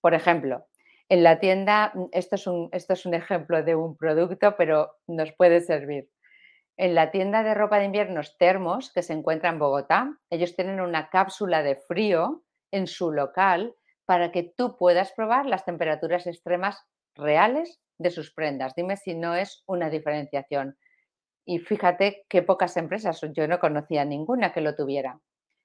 Por 0.00 0.14
ejemplo, 0.14 0.66
en 1.08 1.22
la 1.22 1.40
tienda, 1.40 1.92
mm, 1.94 2.04
esto 2.12 2.36
es 2.36 2.46
un, 2.46 2.68
esto 2.72 2.92
es 2.92 3.06
un 3.06 3.14
ejemplo 3.14 3.62
de 3.62 3.74
un 3.74 3.96
producto, 3.96 4.56
pero 4.56 4.96
nos 5.06 5.32
puede 5.32 5.60
servir. 5.60 6.08
En 6.76 6.94
la 6.94 7.10
tienda 7.10 7.42
de 7.42 7.54
ropa 7.54 7.78
de 7.78 7.84
inviernos 7.84 8.36
Termos, 8.38 8.92
que 8.92 9.02
se 9.02 9.12
encuentra 9.12 9.50
en 9.50 9.58
Bogotá, 9.58 10.18
ellos 10.30 10.56
tienen 10.56 10.80
una 10.80 11.10
cápsula 11.10 11.62
de 11.62 11.76
frío 11.76 12.42
en 12.70 12.86
su 12.86 13.12
local 13.12 13.74
para 14.06 14.32
que 14.32 14.52
tú 14.56 14.76
puedas 14.76 15.12
probar 15.12 15.46
las 15.46 15.64
temperaturas 15.64 16.26
extremas 16.26 16.82
reales 17.14 17.80
de 17.98 18.10
sus 18.10 18.32
prendas. 18.32 18.74
Dime 18.74 18.96
si 18.96 19.14
no 19.14 19.34
es 19.34 19.62
una 19.66 19.90
diferenciación. 19.90 20.76
Y 21.44 21.58
fíjate 21.58 22.24
qué 22.28 22.42
pocas 22.42 22.76
empresas, 22.76 23.20
yo 23.32 23.46
no 23.48 23.58
conocía 23.58 24.04
ninguna 24.04 24.52
que 24.52 24.60
lo 24.60 24.74
tuviera. 24.74 25.20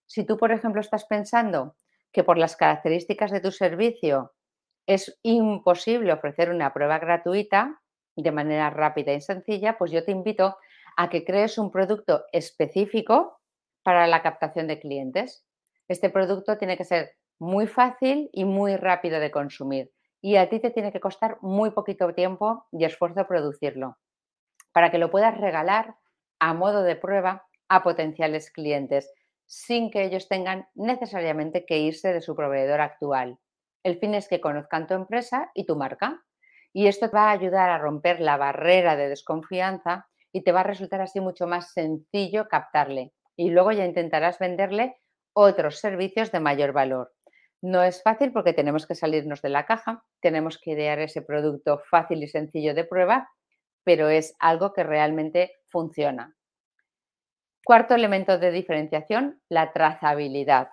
Si 0.06 0.26
tú, 0.26 0.38
por 0.38 0.52
ejemplo, 0.52 0.82
estás 0.82 1.06
pensando 1.06 1.76
que 2.12 2.24
por 2.24 2.38
las 2.38 2.56
características 2.56 3.32
de 3.32 3.42
tu 3.42 3.52
servicio 3.52 4.34
es 4.88 5.20
imposible 5.22 6.14
ofrecer 6.14 6.50
una 6.50 6.74
prueba 6.74 7.00
gratuita 7.00 7.82
de 8.16 8.32
manera 8.32 8.70
rápida 8.70 9.14
y 9.14 9.22
sencilla, 9.22 9.78
pues 9.78 9.92
yo 9.92 10.04
te 10.04 10.12
invito 10.12 10.58
a 10.98 11.10
que 11.10 11.24
crees 11.24 11.58
un 11.58 11.72
producto 11.72 12.26
específico 12.34 13.40
para 13.84 14.08
la 14.08 14.22
captación 14.22 14.68
de 14.68 14.80
clientes. 14.80 15.46
Este 15.88 16.10
producto 16.10 16.58
tiene 16.58 16.76
que 16.76 16.84
ser 16.84 17.16
muy 17.40 17.68
fácil 17.68 18.30
y 18.34 18.44
muy 18.44 18.76
rápido 18.76 19.20
de 19.20 19.32
consumir 19.32 19.92
y 20.22 20.36
a 20.38 20.50
ti 20.50 20.60
te 20.60 20.72
tiene 20.72 20.92
que 20.92 21.00
costar 21.00 21.38
muy 21.42 21.72
poquito 21.72 22.14
tiempo 22.14 22.66
y 22.72 22.84
esfuerzo 22.84 23.28
producirlo 23.28 23.98
para 24.74 24.92
que 24.92 24.98
lo 24.98 25.12
puedas 25.12 25.38
regalar 25.38 25.96
a 26.40 26.54
modo 26.54 26.84
de 26.84 26.96
prueba 26.96 27.46
a 27.70 27.84
potenciales 27.84 28.52
clientes 28.52 29.12
sin 29.46 29.92
que 29.92 30.04
ellos 30.04 30.28
tengan 30.28 30.68
necesariamente 30.76 31.66
que 31.66 31.78
irse 31.78 32.12
de 32.12 32.22
su 32.22 32.36
proveedor 32.36 32.82
actual. 32.82 33.38
El 33.84 34.00
fin 34.00 34.16
es 34.16 34.28
que 34.28 34.42
conozcan 34.42 34.88
tu 34.88 34.96
empresa 34.96 35.52
y 35.54 35.66
tu 35.66 35.76
marca 35.76 36.24
y 36.74 36.88
esto 36.88 37.10
va 37.14 37.30
a 37.30 37.32
ayudar 37.32 37.70
a 37.70 37.78
romper 37.78 38.20
la 38.20 38.38
barrera 38.38 38.96
de 38.96 39.10
desconfianza 39.10 40.08
y 40.38 40.44
te 40.44 40.52
va 40.52 40.60
a 40.60 40.64
resultar 40.64 41.02
así 41.02 41.20
mucho 41.20 41.48
más 41.48 41.72
sencillo 41.74 42.48
captarle 42.48 43.12
y 43.36 43.50
luego 43.50 43.72
ya 43.72 43.86
intentarás 43.86 44.38
venderle 44.38 44.96
otros 45.34 45.80
servicios 45.80 46.32
de 46.32 46.40
mayor 46.40 46.74
valor. 46.74 47.12
No 47.60 47.82
es 47.82 48.04
fácil 48.04 48.32
porque 48.32 48.54
tenemos 48.54 48.86
que 48.86 48.94
salirnos 48.94 49.42
de 49.42 49.50
la 49.50 49.66
caja, 49.66 50.04
tenemos 50.22 50.60
que 50.60 50.74
idear 50.74 51.00
ese 51.00 51.24
producto 51.24 51.82
fácil 51.90 52.22
y 52.22 52.28
sencillo 52.28 52.76
de 52.76 52.84
prueba, 52.84 53.32
pero 53.84 54.10
es 54.10 54.36
algo 54.38 54.74
que 54.74 54.84
realmente 54.84 55.54
funciona. 55.70 56.36
Cuarto 57.66 57.96
elemento 57.96 58.38
de 58.38 58.52
diferenciación, 58.52 59.42
la 59.50 59.74
trazabilidad. 59.74 60.70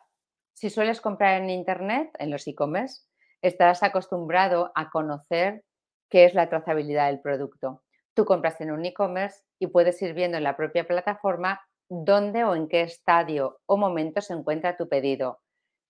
Si 0.52 0.68
sueles 0.68 1.00
comprar 1.00 1.40
en 1.40 1.48
Internet, 1.48 2.10
en 2.18 2.30
los 2.30 2.46
e-commerce, 2.46 3.04
estarás 3.40 3.82
acostumbrado 3.82 4.72
a 4.74 4.90
conocer 4.90 5.64
qué 6.10 6.26
es 6.26 6.34
la 6.34 6.50
trazabilidad 6.50 7.06
del 7.06 7.22
producto. 7.22 7.83
Tú 8.14 8.24
compras 8.24 8.60
en 8.60 8.70
un 8.70 8.84
e-commerce 8.84 9.42
y 9.58 9.66
puedes 9.66 10.00
ir 10.00 10.14
viendo 10.14 10.36
en 10.38 10.44
la 10.44 10.56
propia 10.56 10.86
plataforma 10.86 11.60
dónde 11.88 12.44
o 12.44 12.54
en 12.54 12.68
qué 12.68 12.82
estadio 12.82 13.60
o 13.66 13.76
momento 13.76 14.20
se 14.20 14.32
encuentra 14.32 14.76
tu 14.76 14.88
pedido 14.88 15.40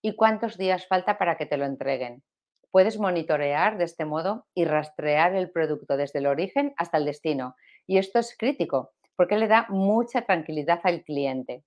y 0.03 0.17
cuántos 0.17 0.59
días 0.59 0.87
falta 0.87 1.19
para 1.19 1.37
que 1.37 1.47
te 1.47 1.57
lo 1.57 1.65
entreguen. 1.65 2.23
Puedes 2.71 2.99
monitorear 2.99 3.79
de 3.79 3.85
este 3.85 4.05
modo 4.05 4.47
y 4.55 4.65
rastrear 4.65 5.35
el 5.35 5.51
producto 5.51 5.97
desde 5.97 6.19
el 6.19 6.27
origen 6.27 6.75
hasta 6.77 6.99
el 6.99 7.05
destino. 7.05 7.55
Y 7.87 7.99
esto 7.99 8.19
es 8.19 8.37
crítico 8.37 8.93
porque 9.17 9.37
le 9.37 9.47
da 9.47 9.67
mucha 9.69 10.23
tranquilidad 10.23 10.81
al 10.83 11.05
cliente. 11.05 11.63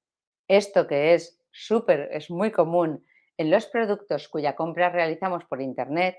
Esto 0.48 0.88
que 0.88 1.14
es 1.14 1.40
súper, 1.52 2.10
es 2.12 2.30
muy 2.30 2.52
común 2.52 3.06
en 3.38 3.52
los 3.52 3.68
productos 3.68 4.28
cuya 4.28 4.56
compra 4.56 4.90
realizamos 4.90 5.46
por 5.46 5.62
Internet, 5.62 6.18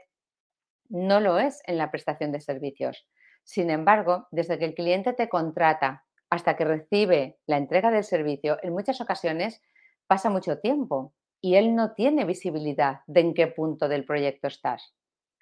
no 0.88 1.20
lo 1.20 1.38
es 1.38 1.60
en 1.66 1.76
la 1.76 1.90
prestación 1.90 2.32
de 2.32 2.40
servicios. 2.40 3.06
Sin 3.48 3.70
embargo, 3.70 4.28
desde 4.30 4.58
que 4.58 4.66
el 4.66 4.74
cliente 4.74 5.14
te 5.14 5.30
contrata 5.30 6.04
hasta 6.28 6.54
que 6.54 6.66
recibe 6.66 7.38
la 7.46 7.56
entrega 7.56 7.90
del 7.90 8.04
servicio, 8.04 8.58
en 8.62 8.74
muchas 8.74 9.00
ocasiones 9.00 9.62
pasa 10.06 10.28
mucho 10.28 10.58
tiempo 10.58 11.14
y 11.40 11.54
él 11.54 11.74
no 11.74 11.94
tiene 11.94 12.26
visibilidad 12.26 13.00
de 13.06 13.20
en 13.20 13.32
qué 13.32 13.46
punto 13.46 13.88
del 13.88 14.04
proyecto 14.04 14.48
estás. 14.48 14.94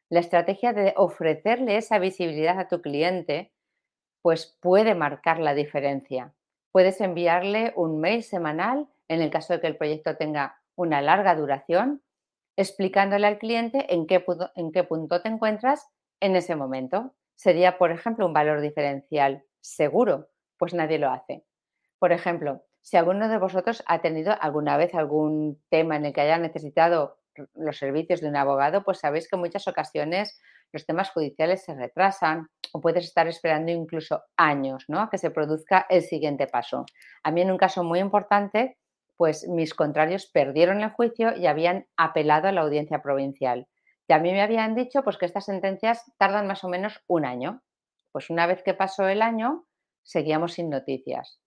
La 0.08 0.20
estrategia 0.20 0.72
de 0.72 0.94
ofrecerle 0.96 1.78
esa 1.78 1.98
visibilidad 1.98 2.60
a 2.60 2.68
tu 2.68 2.80
cliente 2.80 3.52
pues 4.22 4.56
puede 4.60 4.94
marcar 4.94 5.40
la 5.40 5.54
diferencia. 5.54 6.32
Puedes 6.70 7.00
enviarle 7.00 7.72
un 7.74 7.98
mail 7.98 8.22
semanal 8.22 8.86
en 9.08 9.20
el 9.20 9.30
caso 9.30 9.54
de 9.54 9.60
que 9.60 9.66
el 9.66 9.76
proyecto 9.76 10.16
tenga 10.16 10.62
una 10.76 11.02
larga 11.02 11.34
duración, 11.34 12.04
explicándole 12.56 13.26
al 13.26 13.38
cliente 13.38 13.92
en 13.92 14.06
qué, 14.06 14.24
en 14.54 14.70
qué 14.70 14.84
punto 14.84 15.22
te 15.22 15.28
encuentras 15.28 15.88
en 16.20 16.36
ese 16.36 16.54
momento. 16.54 17.12
Sería, 17.36 17.78
por 17.78 17.92
ejemplo, 17.92 18.26
un 18.26 18.32
valor 18.32 18.60
diferencial 18.60 19.44
seguro, 19.60 20.28
pues 20.58 20.74
nadie 20.74 20.98
lo 20.98 21.10
hace. 21.10 21.44
Por 21.98 22.12
ejemplo, 22.12 22.62
si 22.80 22.96
alguno 22.96 23.28
de 23.28 23.38
vosotros 23.38 23.82
ha 23.86 24.00
tenido 24.00 24.34
alguna 24.40 24.76
vez 24.76 24.94
algún 24.94 25.62
tema 25.70 25.96
en 25.96 26.06
el 26.06 26.12
que 26.12 26.22
haya 26.22 26.38
necesitado 26.38 27.18
los 27.54 27.78
servicios 27.78 28.20
de 28.20 28.28
un 28.28 28.36
abogado, 28.36 28.82
pues 28.84 28.98
sabéis 28.98 29.28
que 29.28 29.36
en 29.36 29.40
muchas 29.40 29.68
ocasiones 29.68 30.40
los 30.72 30.86
temas 30.86 31.10
judiciales 31.10 31.64
se 31.64 31.74
retrasan 31.74 32.48
o 32.72 32.80
puedes 32.80 33.04
estar 33.04 33.28
esperando 33.28 33.70
incluso 33.70 34.22
años 34.36 34.84
¿no? 34.88 35.00
a 35.00 35.10
que 35.10 35.18
se 35.18 35.30
produzca 35.30 35.86
el 35.88 36.02
siguiente 36.02 36.46
paso. 36.46 36.86
A 37.22 37.30
mí 37.30 37.40
en 37.40 37.50
un 37.50 37.58
caso 37.58 37.84
muy 37.84 37.98
importante, 37.98 38.78
pues 39.16 39.48
mis 39.48 39.74
contrarios 39.74 40.26
perdieron 40.26 40.80
el 40.82 40.90
juicio 40.90 41.36
y 41.36 41.46
habían 41.46 41.86
apelado 41.96 42.48
a 42.48 42.52
la 42.52 42.62
audiencia 42.62 43.02
provincial. 43.02 43.66
Y 44.08 44.12
a 44.12 44.18
mí 44.18 44.32
me 44.32 44.42
habían 44.42 44.74
dicho 44.74 45.02
pues, 45.02 45.18
que 45.18 45.26
estas 45.26 45.46
sentencias 45.46 46.04
tardan 46.18 46.46
más 46.46 46.64
o 46.64 46.68
menos 46.68 47.02
un 47.06 47.24
año. 47.24 47.62
Pues 48.12 48.30
una 48.30 48.46
vez 48.46 48.62
que 48.62 48.74
pasó 48.74 49.08
el 49.08 49.22
año, 49.22 49.66
seguíamos 50.02 50.54
sin 50.54 50.70
noticias. 50.70 51.40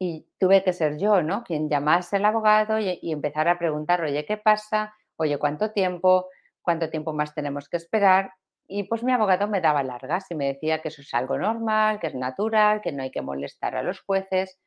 Y 0.00 0.28
tuve 0.38 0.64
que 0.64 0.72
ser 0.72 0.98
yo, 0.98 1.22
¿no? 1.22 1.44
Quien 1.44 1.68
llamase 1.68 2.16
al 2.16 2.24
abogado 2.24 2.78
y, 2.78 2.98
y 3.02 3.12
empezar 3.12 3.48
a 3.48 3.58
preguntar, 3.58 4.00
oye, 4.02 4.24
¿qué 4.24 4.36
pasa? 4.36 4.94
Oye, 5.16 5.38
¿cuánto 5.38 5.72
tiempo? 5.72 6.28
¿Cuánto 6.62 6.88
tiempo 6.90 7.12
más 7.12 7.34
tenemos 7.34 7.68
que 7.68 7.76
esperar? 7.76 8.32
Y 8.68 8.84
pues 8.84 9.02
mi 9.02 9.12
abogado 9.12 9.48
me 9.48 9.60
daba 9.60 9.82
largas 9.82 10.30
y 10.30 10.34
me 10.34 10.46
decía 10.46 10.80
que 10.82 10.88
eso 10.88 11.02
es 11.02 11.12
algo 11.14 11.38
normal, 11.38 11.98
que 12.00 12.08
es 12.08 12.14
natural, 12.14 12.82
que 12.82 12.92
no 12.92 13.02
hay 13.02 13.10
que 13.10 13.22
molestar 13.22 13.74
a 13.76 13.82
los 13.82 14.00
jueces. 14.00 14.60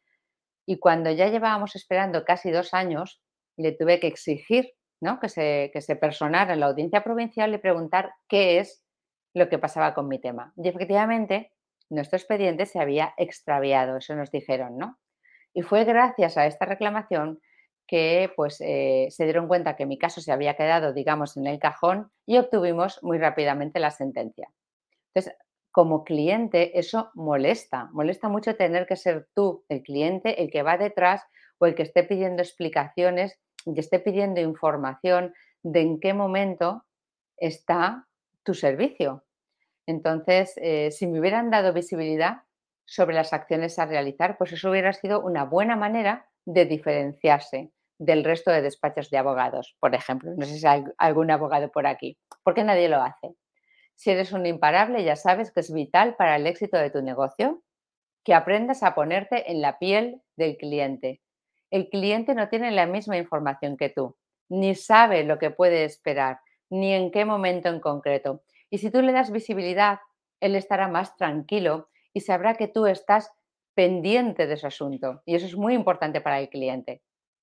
Y 0.66 0.80
cuando 0.80 1.12
ya 1.12 1.28
llevábamos 1.28 1.76
esperando 1.76 2.26
casi 2.26 2.52
dos 2.52 2.74
años, 2.74 3.22
le 3.58 3.74
tuve 3.74 4.00
que 4.00 4.08
exigir 4.08 4.74
¿no? 5.02 5.20
que, 5.20 5.30
se, 5.30 5.72
que 5.74 5.82
se 5.82 5.96
personara 5.96 6.54
en 6.54 6.62
la 6.62 6.68
audiencia 6.68 7.04
provincial 7.04 7.54
y 7.54 7.58
preguntar 7.58 8.14
qué 8.30 8.60
es 8.60 8.86
lo 9.34 9.50
que 9.50 9.60
pasaba 9.60 9.94
con 9.94 10.08
mi 10.08 10.20
tema. 10.20 10.54
Y 10.56 10.70
efectivamente, 10.70 11.52
nuestro 11.90 12.18
expediente 12.18 12.66
se 12.66 12.80
había 12.80 13.14
extraviado, 13.18 13.98
eso 13.98 14.16
nos 14.16 14.32
dijeron, 14.32 14.78
¿no? 14.78 14.98
Y 15.54 15.64
fue 15.64 15.84
gracias 15.84 16.38
a 16.38 16.46
esta 16.46 16.66
reclamación 16.66 17.42
que 17.88 18.32
pues, 18.38 18.62
eh, 18.62 19.08
se 19.10 19.26
dieron 19.26 19.50
cuenta 19.50 19.76
que 19.76 19.86
mi 19.86 19.98
caso 19.98 20.22
se 20.22 20.32
había 20.32 20.56
quedado, 20.56 20.94
digamos, 20.94 21.36
en 21.36 21.48
el 21.48 21.60
cajón 21.60 22.10
y 22.26 22.38
obtuvimos 22.38 23.04
muy 23.04 23.18
rápidamente 23.18 23.80
la 23.82 23.92
sentencia. 23.92 24.50
Entonces, 25.14 25.38
como 25.72 26.04
cliente, 26.04 26.80
eso 26.80 27.12
molesta, 27.16 27.90
molesta 27.92 28.30
mucho 28.30 28.56
tener 28.56 28.86
que 28.88 28.96
ser 28.96 29.28
tú, 29.34 29.66
el 29.68 29.84
cliente, 29.84 30.42
el 30.42 30.50
que 30.50 30.64
va 30.64 30.78
detrás 30.78 31.24
o 31.60 31.66
el 31.66 31.76
que 31.76 31.84
esté 31.84 32.04
pidiendo 32.04 32.42
explicaciones, 32.42 33.40
y 33.66 33.80
esté 33.80 34.00
pidiendo 34.00 34.42
información 34.42 35.34
de 35.64 35.82
en 35.82 36.00
qué 36.00 36.14
momento 36.14 36.86
está 37.38 38.08
tu 38.44 38.54
servicio. 38.54 39.24
Entonces, 39.86 40.54
eh, 40.58 40.92
si 40.92 41.08
me 41.08 41.20
hubieran 41.20 41.50
dado 41.50 41.74
visibilidad 41.74 42.44
sobre 42.86 43.16
las 43.16 43.34
acciones 43.34 43.78
a 43.80 43.86
realizar, 43.86 44.38
pues 44.38 44.52
eso 44.54 44.70
hubiera 44.70 44.94
sido 44.94 45.22
una 45.22 45.46
buena 45.46 45.76
manera 45.76 46.30
de 46.46 46.66
diferenciarse 46.66 47.72
del 47.98 48.24
resto 48.24 48.52
de 48.52 48.62
despachos 48.62 49.10
de 49.10 49.18
abogados, 49.18 49.76
por 49.80 49.94
ejemplo. 49.94 50.32
No 50.36 50.46
sé 50.46 50.58
si 50.58 50.68
hay 50.68 50.84
algún 50.98 51.30
abogado 51.30 51.72
por 51.72 51.86
aquí, 51.86 52.18
porque 52.44 52.64
nadie 52.64 52.90
lo 52.90 53.02
hace. 53.02 53.36
Si 53.96 54.10
eres 54.10 54.32
un 54.32 54.46
imparable, 54.46 55.04
ya 55.04 55.16
sabes 55.16 55.52
que 55.52 55.60
es 55.60 55.72
vital 55.72 56.16
para 56.16 56.36
el 56.36 56.48
éxito 56.48 56.78
de 56.78 56.90
tu 56.90 57.02
negocio 57.04 57.62
que 58.24 58.34
aprendas 58.34 58.82
a 58.84 58.96
ponerte 58.96 59.52
en 59.52 59.62
la 59.62 59.78
piel 59.78 60.22
del 60.36 60.58
cliente. 60.58 61.22
El 61.72 61.90
cliente 61.90 62.36
no 62.36 62.50
tiene 62.50 62.70
la 62.72 62.86
misma 62.86 63.18
información 63.18 63.78
que 63.78 63.90
tú, 63.90 64.18
ni 64.50 64.76
sabe 64.76 65.24
lo 65.24 65.40
que 65.40 65.52
puede 65.52 65.86
esperar, 65.86 66.42
ni 66.70 66.94
en 66.94 67.12
qué 67.12 67.24
momento 67.24 67.70
en 67.70 67.80
concreto. 67.80 68.44
Y 68.70 68.80
si 68.80 68.92
tú 68.92 69.02
le 69.02 69.14
das 69.14 69.32
visibilidad, 69.32 70.00
él 70.42 70.56
estará 70.56 70.90
más 70.90 71.16
tranquilo 71.16 71.90
y 72.14 72.22
sabrá 72.22 72.56
que 72.56 72.68
tú 72.68 72.88
estás 72.88 73.32
pendiente 73.74 74.48
de 74.48 74.58
su 74.58 74.68
asunto. 74.68 75.22
Y 75.26 75.36
eso 75.36 75.46
es 75.46 75.56
muy 75.56 75.74
importante 75.74 76.20
para 76.20 76.40
el 76.40 76.50
cliente. 76.50 77.02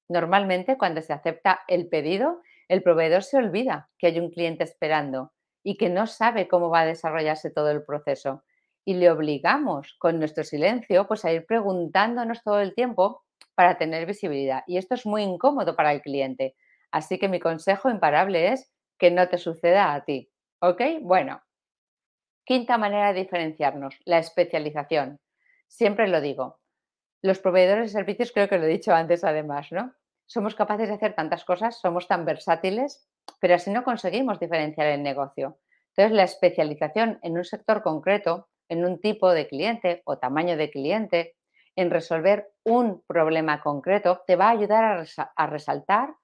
Normalmente, 0.09 0.77
cuando 0.77 1.01
se 1.01 1.15
acepta 1.15 1.61
el 1.67 1.89
pedido, 1.89 2.43
el 2.69 2.83
proveedor 2.83 3.23
se 3.23 3.39
olvida 3.39 3.89
que 3.99 4.09
hay 4.09 4.19
un 4.21 4.31
cliente 4.31 4.65
esperando 4.65 5.33
y 5.63 5.77
que 5.77 5.89
no 5.89 6.07
sabe 6.07 6.49
cómo 6.49 6.69
va 6.69 6.81
a 6.81 6.87
desarrollarse 6.87 7.51
todo 7.51 7.71
el 7.71 7.83
proceso. 7.83 8.45
Y 8.85 8.95
le 8.95 9.11
obligamos 9.11 9.97
con 9.99 10.19
nuestro 10.19 10.45
silencio 10.45 11.07
pues, 11.07 11.25
a 11.25 11.33
ir 11.33 11.47
preguntándonos 11.47 12.43
todo 12.43 12.61
el 12.61 12.75
tiempo 12.75 13.23
para 13.59 13.77
tener 13.77 14.07
visibilidad. 14.07 14.63
Y 14.69 14.77
esto 14.77 14.95
es 14.95 15.05
muy 15.05 15.25
incómodo 15.25 15.75
para 15.75 15.93
el 15.93 16.01
cliente. 16.01 16.55
Así 16.93 17.19
que 17.19 17.27
mi 17.27 17.41
consejo 17.41 17.91
imparable 17.91 18.53
es 18.53 18.73
que 19.01 19.11
no 19.11 19.29
te 19.29 19.37
suceda 19.37 19.95
a 19.95 20.05
ti. 20.05 20.31
¿Ok? 20.61 20.81
Bueno. 21.03 21.43
Quinta 22.45 22.79
manera 22.79 23.13
de 23.13 23.21
diferenciarnos, 23.21 23.99
la 24.05 24.19
especialización. 24.19 25.19
Siempre 25.67 26.07
lo 26.07 26.21
digo. 26.21 26.61
Los 27.21 27.41
proveedores 27.41 27.93
de 27.93 27.99
servicios, 27.99 28.31
creo 28.31 28.49
que 28.49 28.59
lo 28.59 28.67
he 28.67 28.69
dicho 28.69 28.95
antes 28.95 29.25
además, 29.25 29.73
¿no? 29.73 29.93
Somos 30.27 30.55
capaces 30.55 30.89
de 30.89 30.95
hacer 30.95 31.15
tantas 31.17 31.45
cosas, 31.45 31.81
somos 31.81 32.07
tan 32.07 32.25
versátiles 32.25 33.09
pero 33.41 33.55
así 33.55 33.71
no 33.71 33.85
conseguimos 33.85 34.41
diferenciar 34.41 34.87
el 34.89 35.03
negocio. 35.03 35.59
Entonces, 35.91 36.17
la 36.17 36.25
especialización 36.25 37.19
en 37.23 37.37
un 37.37 37.45
sector 37.45 37.83
concreto, 37.83 38.49
en 38.69 38.85
un 38.85 39.01
tipo 39.01 39.31
de 39.31 39.49
cliente 39.49 40.03
o 40.05 40.19
tamaño 40.19 40.57
de 40.57 40.71
cliente, 40.71 41.37
en 41.79 41.91
resolver 41.91 42.51
un 42.65 43.03
problema 43.07 43.61
concreto, 43.61 44.23
te 44.27 44.37
va 44.37 44.49
a 44.49 44.53
ayudar 44.53 45.07
a, 45.37 45.47
resaltar 45.47 46.15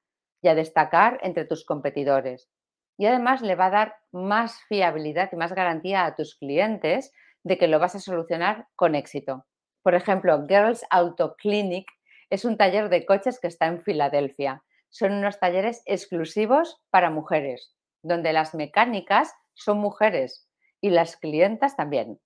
y 0.42 0.48
a 0.48 0.54
destacar 0.54 1.18
entre 1.22 1.44
tus 1.44 1.64
competidores. 1.64 2.50
Y 2.98 3.06
además 3.06 3.40
le 3.40 3.54
va 3.54 3.66
a 3.66 3.70
dar 3.70 3.96
más 4.12 4.60
fiabilidad 4.68 5.30
y 5.32 5.36
más 5.36 5.52
garantía 5.52 6.04
a 6.04 6.14
tus 6.14 6.36
clientes 6.36 7.12
de 7.42 7.58
que 7.58 7.68
lo 7.68 7.78
vas 7.78 7.94
a 7.94 8.00
solucionar 8.00 8.66
con 8.76 8.94
éxito. 8.94 9.46
Por 9.82 9.94
ejemplo, 9.94 10.46
Girls 10.48 10.84
Auto 10.90 11.36
Clinic 11.36 11.86
es 12.30 12.44
un 12.44 12.56
taller 12.56 12.88
de 12.88 13.06
coches 13.06 13.38
que 13.40 13.48
está 13.48 13.66
en 13.66 13.82
Filadelfia 13.82 14.62
son 14.94 15.12
unos 15.12 15.40
talleres 15.40 15.82
exclusivos 15.86 16.80
para 16.90 17.10
mujeres, 17.10 17.74
donde 18.04 18.32
las 18.32 18.54
mecánicas 18.54 19.34
son 19.52 19.78
mujeres 19.78 20.48
y 20.80 20.90
las 20.90 21.16
clientas 21.16 21.74
también. 21.74 22.20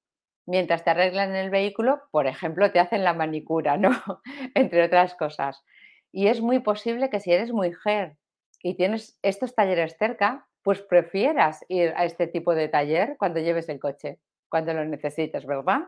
Mientras 0.49 0.83
te 0.83 0.89
arreglan 0.89 1.37
el 1.37 1.51
vehículo, 1.51 2.01
por 2.11 2.27
ejemplo, 2.27 2.73
te 2.73 2.81
hacen 2.81 3.05
la 3.05 3.13
manicura, 3.13 3.77
¿no? 3.77 3.91
Entre 4.55 4.83
otras 4.83 5.15
cosas. 5.15 5.63
Y 6.11 6.29
es 6.29 6.41
muy 6.41 6.61
posible 6.61 7.11
que 7.11 7.21
si 7.21 7.31
eres 7.31 7.53
mujer 7.53 8.17
y 8.63 8.75
tienes 8.75 9.19
estos 9.21 9.55
talleres 9.55 9.99
cerca, 9.99 10.49
pues 10.63 10.81
prefieras 10.81 11.67
ir 11.69 11.93
a 11.97 12.07
este 12.07 12.29
tipo 12.29 12.55
de 12.55 12.69
taller 12.69 13.17
cuando 13.19 13.41
lleves 13.41 13.69
el 13.69 13.79
coche, 13.79 14.21
cuando 14.49 14.73
lo 14.73 14.87
necesites, 14.87 15.45
¿verdad? 15.45 15.81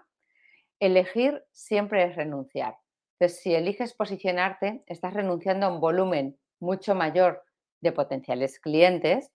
Elegir 0.78 1.42
siempre 1.52 2.04
es 2.04 2.16
renunciar. 2.16 2.76
Entonces, 3.18 3.40
si 3.40 3.54
eliges 3.54 3.94
posicionarte, 3.94 4.84
estás 4.86 5.14
renunciando 5.14 5.68
a 5.68 5.72
un 5.72 5.80
volumen 5.80 6.38
mucho 6.60 6.94
mayor 6.94 7.42
de 7.80 7.92
potenciales 7.92 8.60
clientes, 8.60 9.32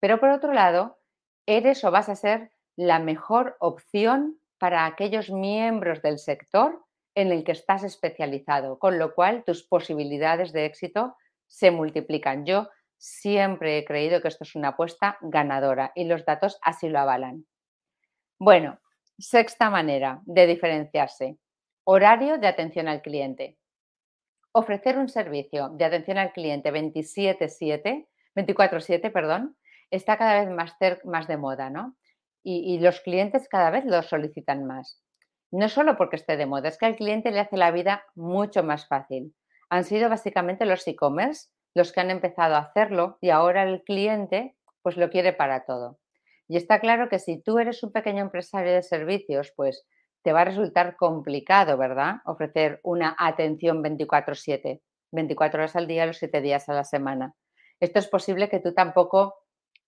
pero 0.00 0.18
por 0.18 0.30
otro 0.30 0.52
lado, 0.52 0.98
eres 1.46 1.84
o 1.84 1.92
vas 1.92 2.08
a 2.08 2.16
ser 2.16 2.50
la 2.74 2.98
mejor 2.98 3.56
opción 3.60 4.40
para 4.58 4.86
aquellos 4.86 5.30
miembros 5.30 6.02
del 6.02 6.18
sector 6.18 6.84
en 7.14 7.32
el 7.32 7.44
que 7.44 7.52
estás 7.52 7.84
especializado, 7.84 8.78
con 8.78 8.98
lo 8.98 9.14
cual 9.14 9.44
tus 9.44 9.62
posibilidades 9.62 10.52
de 10.52 10.66
éxito 10.66 11.16
se 11.46 11.70
multiplican. 11.70 12.44
Yo 12.44 12.68
siempre 12.98 13.78
he 13.78 13.84
creído 13.84 14.20
que 14.20 14.28
esto 14.28 14.44
es 14.44 14.54
una 14.54 14.68
apuesta 14.68 15.18
ganadora 15.20 15.92
y 15.94 16.04
los 16.04 16.24
datos 16.24 16.58
así 16.62 16.88
lo 16.88 16.98
avalan. 16.98 17.46
Bueno, 18.38 18.78
sexta 19.18 19.70
manera 19.70 20.20
de 20.24 20.46
diferenciarse, 20.46 21.38
horario 21.84 22.38
de 22.38 22.48
atención 22.48 22.88
al 22.88 23.02
cliente 23.02 23.56
ofrecer 24.56 24.96
un 24.96 25.10
servicio 25.10 25.68
de 25.68 25.84
atención 25.84 26.16
al 26.16 26.32
cliente 26.32 26.70
27/7, 26.70 28.08
24/7, 28.34 29.10
perdón, 29.10 29.54
está 29.90 30.16
cada 30.16 30.40
vez 30.40 30.50
más, 30.50 30.74
más 31.04 31.28
de 31.28 31.36
moda, 31.36 31.68
¿no? 31.68 31.94
Y, 32.48 32.78
los 32.78 33.00
clientes 33.00 33.48
cada 33.48 33.70
vez 33.70 33.84
lo 33.84 34.00
solicitan 34.04 34.66
más. 34.66 35.02
No 35.50 35.68
solo 35.68 35.96
porque 35.96 36.14
esté 36.14 36.36
de 36.36 36.46
moda, 36.46 36.68
es 36.68 36.78
que 36.78 36.86
al 36.86 36.94
cliente 36.94 37.32
le 37.32 37.40
hace 37.40 37.56
la 37.56 37.72
vida 37.72 38.04
mucho 38.14 38.62
más 38.62 38.86
fácil. 38.86 39.34
Han 39.68 39.82
sido 39.82 40.08
básicamente 40.08 40.64
los 40.64 40.86
e-commerce 40.86 41.48
los 41.74 41.92
que 41.92 42.00
han 42.00 42.10
empezado 42.10 42.54
a 42.54 42.60
hacerlo 42.60 43.18
y 43.20 43.30
ahora 43.30 43.64
el 43.64 43.82
cliente 43.82 44.56
pues 44.82 44.96
lo 44.96 45.10
quiere 45.10 45.32
para 45.32 45.64
todo. 45.66 45.98
Y 46.48 46.56
está 46.56 46.78
claro 46.78 47.08
que 47.08 47.18
si 47.18 47.42
tú 47.42 47.58
eres 47.58 47.82
un 47.82 47.92
pequeño 47.92 48.22
empresario 48.22 48.72
de 48.72 48.82
servicios, 48.82 49.52
pues 49.56 49.84
te 50.22 50.32
va 50.32 50.42
a 50.42 50.44
resultar 50.44 50.96
complicado, 50.96 51.76
¿verdad? 51.76 52.16
Ofrecer 52.24 52.80
una 52.82 53.14
atención 53.18 53.82
24/7, 53.82 54.80
24 55.12 55.60
horas 55.60 55.76
al 55.76 55.86
día, 55.86 56.06
los 56.06 56.18
7 56.18 56.40
días 56.40 56.68
a 56.68 56.74
la 56.74 56.84
semana. 56.84 57.34
Esto 57.80 57.98
es 57.98 58.08
posible 58.08 58.48
que 58.48 58.60
tú 58.60 58.72
tampoco, 58.72 59.34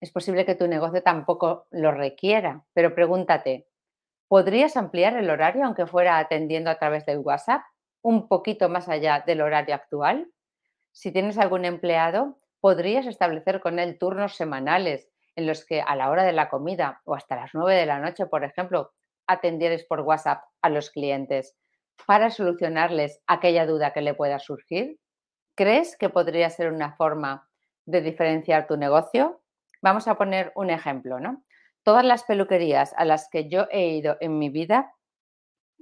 es 0.01 0.13
posible 0.13 0.45
que 0.45 0.55
tu 0.55 0.69
negocio 0.69 1.03
tampoco 1.03 1.67
lo 1.71 1.91
requiera, 1.91 2.65
pero 2.73 2.95
pregúntate, 2.95 3.67
¿podrías 4.29 4.77
ampliar 4.77 5.17
el 5.17 5.31
horario 5.31 5.65
aunque 5.65 5.87
fuera 5.87 6.19
atendiendo 6.19 6.71
a 6.71 6.79
través 6.79 7.05
del 7.07 7.19
WhatsApp 7.19 7.63
un 8.03 8.29
poquito 8.29 8.69
más 8.69 8.89
allá 8.89 9.25
del 9.27 9.41
horario 9.41 9.75
actual? 9.75 10.31
Si 10.93 11.13
tienes 11.13 11.39
algún 11.39 11.65
empleado, 11.65 12.39
podrías 12.61 13.07
establecer 13.07 13.61
con 13.61 13.79
él 13.79 13.99
turnos 13.99 14.37
semanales 14.37 15.09
en 15.37 15.47
los 15.47 15.65
que 15.65 15.81
a 15.81 15.95
la 15.95 16.11
hora 16.11 16.25
de 16.25 16.33
la 16.33 16.49
comida 16.49 17.01
o 17.05 17.15
hasta 17.15 17.37
las 17.37 17.51
9 17.55 17.75
de 17.75 17.87
la 17.87 18.01
noche, 18.01 18.27
por 18.27 18.45
ejemplo, 18.45 18.93
atendieres 19.27 19.85
por 19.85 20.01
WhatsApp 20.01 20.43
a 20.63 20.69
los 20.69 20.91
clientes 20.91 21.57
para 22.07 22.31
solucionarles 22.31 23.21
aquella 23.27 23.67
duda 23.67 23.93
que 23.93 24.01
le 24.01 24.15
pueda 24.15 24.39
surgir? 24.39 24.99
¿Crees 25.55 25.97
que 25.97 26.09
podría 26.09 26.51
ser 26.51 26.73
una 26.73 26.95
forma 26.97 27.49
de 27.87 28.01
diferenciar 28.01 28.67
tu 28.67 28.77
negocio? 28.77 29.41
Vamos 29.81 30.09
a 30.09 30.17
poner 30.17 30.53
un 30.55 30.71
ejemplo, 30.71 31.21
¿no? 31.21 31.45
Todas 31.85 32.05
las 32.05 32.25
peluquerías 32.25 32.95
a 32.97 33.05
las 33.05 33.29
que 33.31 33.49
yo 33.49 33.67
he 33.71 33.89
ido 33.89 34.17
en 34.21 34.39
mi 34.39 34.51
vida, 34.51 34.93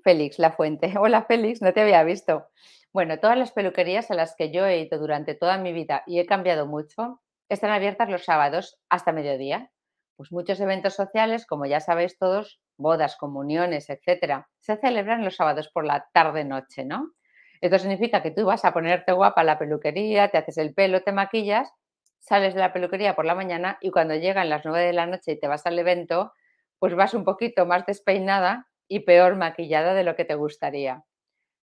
Félix 0.05 0.39
La 0.39 0.53
Fuente, 0.53 0.95
hola 0.99 1.25
Félix, 1.25 1.63
no 1.63 1.73
te 1.73 1.81
había 1.81 2.03
visto. 2.05 2.49
Bueno, 2.93 3.19
todas 3.19 3.37
las 3.37 3.53
peluquerías 3.53 4.11
a 4.11 4.15
las 4.15 4.35
que 4.37 4.51
yo 4.51 4.67
he 4.67 4.81
ido 4.81 4.99
durante 4.99 5.35
toda 5.35 5.59
mi 5.59 5.73
vida 5.73 6.03
y 6.07 6.21
he 6.21 6.27
cambiado 6.27 6.67
mucho, 6.67 7.21
están 7.49 7.71
abiertas 7.71 8.09
los 8.09 8.25
sábados 8.25 8.79
hasta 8.89 9.13
mediodía. 9.13 9.71
Pues 10.17 10.33
muchos 10.33 10.61
eventos 10.61 10.95
sociales, 10.95 11.45
como 11.47 11.67
ya 11.67 11.81
sabéis 11.81 12.19
todos, 12.19 12.61
bodas, 12.79 13.17
comuniones, 13.17 13.91
etcétera, 13.91 14.49
se 14.61 14.77
celebran 14.79 15.25
los 15.25 15.37
sábados 15.37 15.69
por 15.69 15.85
la 15.85 16.09
tarde-noche, 16.13 16.85
¿no? 16.85 17.13
Esto 17.61 17.79
significa 17.79 18.23
que 18.23 18.31
tú 18.31 18.47
vas 18.47 18.65
a 18.65 18.73
ponerte 18.73 19.13
guapa 19.13 19.41
a 19.43 19.45
la 19.45 19.59
peluquería, 19.59 20.29
te 20.29 20.39
haces 20.39 20.59
el 20.59 20.75
pelo, 20.75 21.03
te 21.03 21.13
maquillas, 21.13 21.71
sales 22.21 22.55
de 22.55 22.61
la 22.61 22.73
peluquería 22.73 23.15
por 23.17 23.25
la 23.25 23.35
mañana 23.35 23.79
y 23.81 23.91
cuando 23.91 24.15
llegan 24.15 24.51
las 24.51 24.65
nueve 24.65 24.87
de 24.87 24.93
la 24.93 25.07
noche 25.07 25.33
y 25.33 25.41
te 25.41 25.49
vas 25.49 25.67
al 25.67 25.79
evento, 25.79 26.33
pues 26.79 26.95
vas 26.95 27.15
un 27.15 27.25
poquito 27.25 27.67
más 27.67 27.87
despeinada 27.87 28.69
y 28.89 29.01
peor 29.01 29.37
maquillada 29.37 29.95
de 29.95 30.05
lo 30.05 30.17
que 30.17 30.25
te 30.25 30.35
gustaría. 30.35 31.05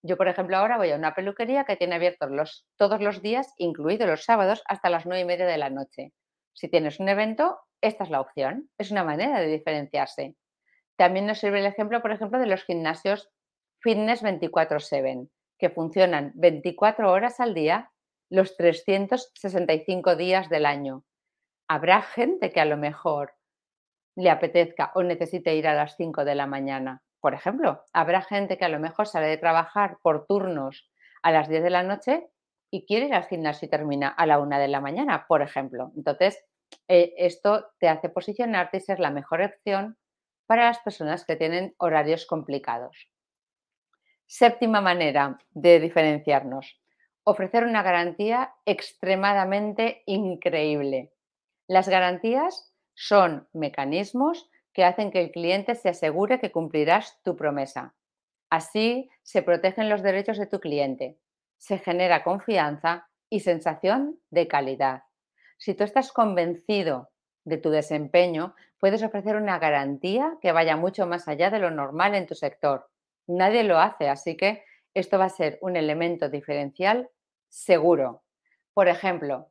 Yo, 0.03 0.17
por 0.17 0.27
ejemplo, 0.27 0.57
ahora 0.57 0.77
voy 0.77 0.91
a 0.91 0.97
una 0.97 1.15
peluquería 1.15 1.63
que 1.63 1.77
tiene 1.77 1.95
abiertos 1.95 2.29
los, 2.29 2.65
todos 2.77 3.01
los 3.01 3.21
días, 3.21 3.53
incluidos 3.57 4.07
los 4.07 4.25
sábados, 4.25 4.61
hasta 4.67 4.89
las 4.89 5.05
nueve 5.05 5.21
y 5.21 5.25
media 5.25 5.45
de 5.45 5.57
la 5.57 5.69
noche. 5.69 6.11
Si 6.53 6.67
tienes 6.67 6.99
un 6.99 7.07
evento, 7.07 7.57
esta 7.81 8.03
es 8.03 8.09
la 8.09 8.19
opción. 8.19 8.69
Es 8.77 8.91
una 8.91 9.05
manera 9.05 9.39
de 9.39 9.47
diferenciarse. 9.47 10.35
También 10.97 11.25
nos 11.25 11.39
sirve 11.39 11.59
el 11.59 11.65
ejemplo, 11.65 12.01
por 12.01 12.11
ejemplo, 12.11 12.37
de 12.37 12.47
los 12.47 12.65
gimnasios 12.65 13.29
fitness 13.79 14.21
24/7, 14.21 15.29
que 15.57 15.69
funcionan 15.69 16.33
24 16.35 17.09
horas 17.09 17.39
al 17.39 17.53
día, 17.53 17.92
los 18.33 18.57
365 18.57 20.15
días 20.15 20.49
del 20.49 20.65
año. 20.65 21.03
Habrá 21.67 22.01
gente 22.01 22.51
que 22.51 22.59
a 22.59 22.65
lo 22.65 22.77
mejor 22.77 23.35
le 24.15 24.31
apetezca 24.31 24.91
o 24.95 25.03
necesite 25.03 25.55
ir 25.55 25.67
a 25.67 25.75
las 25.75 25.95
5 25.97 26.25
de 26.25 26.33
la 26.33 26.47
mañana. 26.47 27.03
Por 27.19 27.35
ejemplo, 27.35 27.83
habrá 27.93 28.23
gente 28.23 28.57
que 28.57 28.65
a 28.65 28.69
lo 28.69 28.79
mejor 28.79 29.05
sale 29.05 29.27
de 29.27 29.37
trabajar 29.37 29.99
por 30.01 30.25
turnos 30.25 30.89
a 31.21 31.31
las 31.31 31.47
10 31.47 31.61
de 31.61 31.69
la 31.69 31.83
noche 31.83 32.27
y 32.71 32.87
quiere 32.87 33.05
ir 33.05 33.13
al 33.13 33.25
gimnasio 33.25 33.67
y 33.67 33.69
termina 33.69 34.07
a 34.07 34.25
la 34.25 34.39
1 34.39 34.57
de 34.57 34.67
la 34.67 34.81
mañana, 34.81 35.27
por 35.27 35.43
ejemplo. 35.43 35.91
Entonces, 35.95 36.43
eh, 36.87 37.13
esto 37.17 37.67
te 37.77 37.87
hace 37.87 38.09
posicionarte 38.09 38.77
y 38.77 38.81
ser 38.81 38.99
la 38.99 39.11
mejor 39.11 39.43
opción 39.43 39.99
para 40.47 40.65
las 40.65 40.79
personas 40.79 41.23
que 41.23 41.35
tienen 41.35 41.75
horarios 41.77 42.25
complicados. 42.25 43.11
Séptima 44.25 44.81
manera 44.81 45.37
de 45.51 45.79
diferenciarnos. 45.79 46.82
Ofrecer 47.25 47.63
una 47.63 47.83
garantía 47.83 48.53
extremadamente 48.65 50.03
increíble. 50.05 51.13
Las 51.67 51.87
garantías 51.87 52.73
son 52.93 53.47
mecanismos 53.53 54.49
que 54.73 54.83
hacen 54.83 55.11
que 55.11 55.21
el 55.21 55.31
cliente 55.31 55.75
se 55.75 55.89
asegure 55.89 56.39
que 56.39 56.51
cumplirás 56.51 57.21
tu 57.23 57.35
promesa. 57.35 57.95
Así 58.49 59.09
se 59.21 59.41
protegen 59.41 59.89
los 59.89 60.03
derechos 60.03 60.37
de 60.37 60.47
tu 60.47 60.59
cliente, 60.59 61.17
se 61.57 61.77
genera 61.77 62.23
confianza 62.23 63.07
y 63.29 63.39
sensación 63.39 64.19
de 64.29 64.47
calidad. 64.47 65.03
Si 65.57 65.73
tú 65.73 65.85
estás 65.85 66.11
convencido 66.11 67.09
de 67.45 67.57
tu 67.57 67.69
desempeño, 67.69 68.53
puedes 68.79 69.01
ofrecer 69.01 69.37
una 69.37 69.59
garantía 69.59 70.37
que 70.41 70.51
vaya 70.51 70.75
mucho 70.75 71.07
más 71.07 71.27
allá 71.27 71.49
de 71.49 71.59
lo 71.59 71.71
normal 71.71 72.15
en 72.15 72.27
tu 72.27 72.35
sector. 72.35 72.89
Nadie 73.27 73.63
lo 73.63 73.79
hace, 73.79 74.09
así 74.09 74.35
que 74.35 74.65
esto 74.93 75.17
va 75.17 75.25
a 75.25 75.29
ser 75.29 75.57
un 75.61 75.75
elemento 75.75 76.29
diferencial 76.29 77.09
seguro. 77.49 78.23
Por 78.73 78.87
ejemplo, 78.87 79.49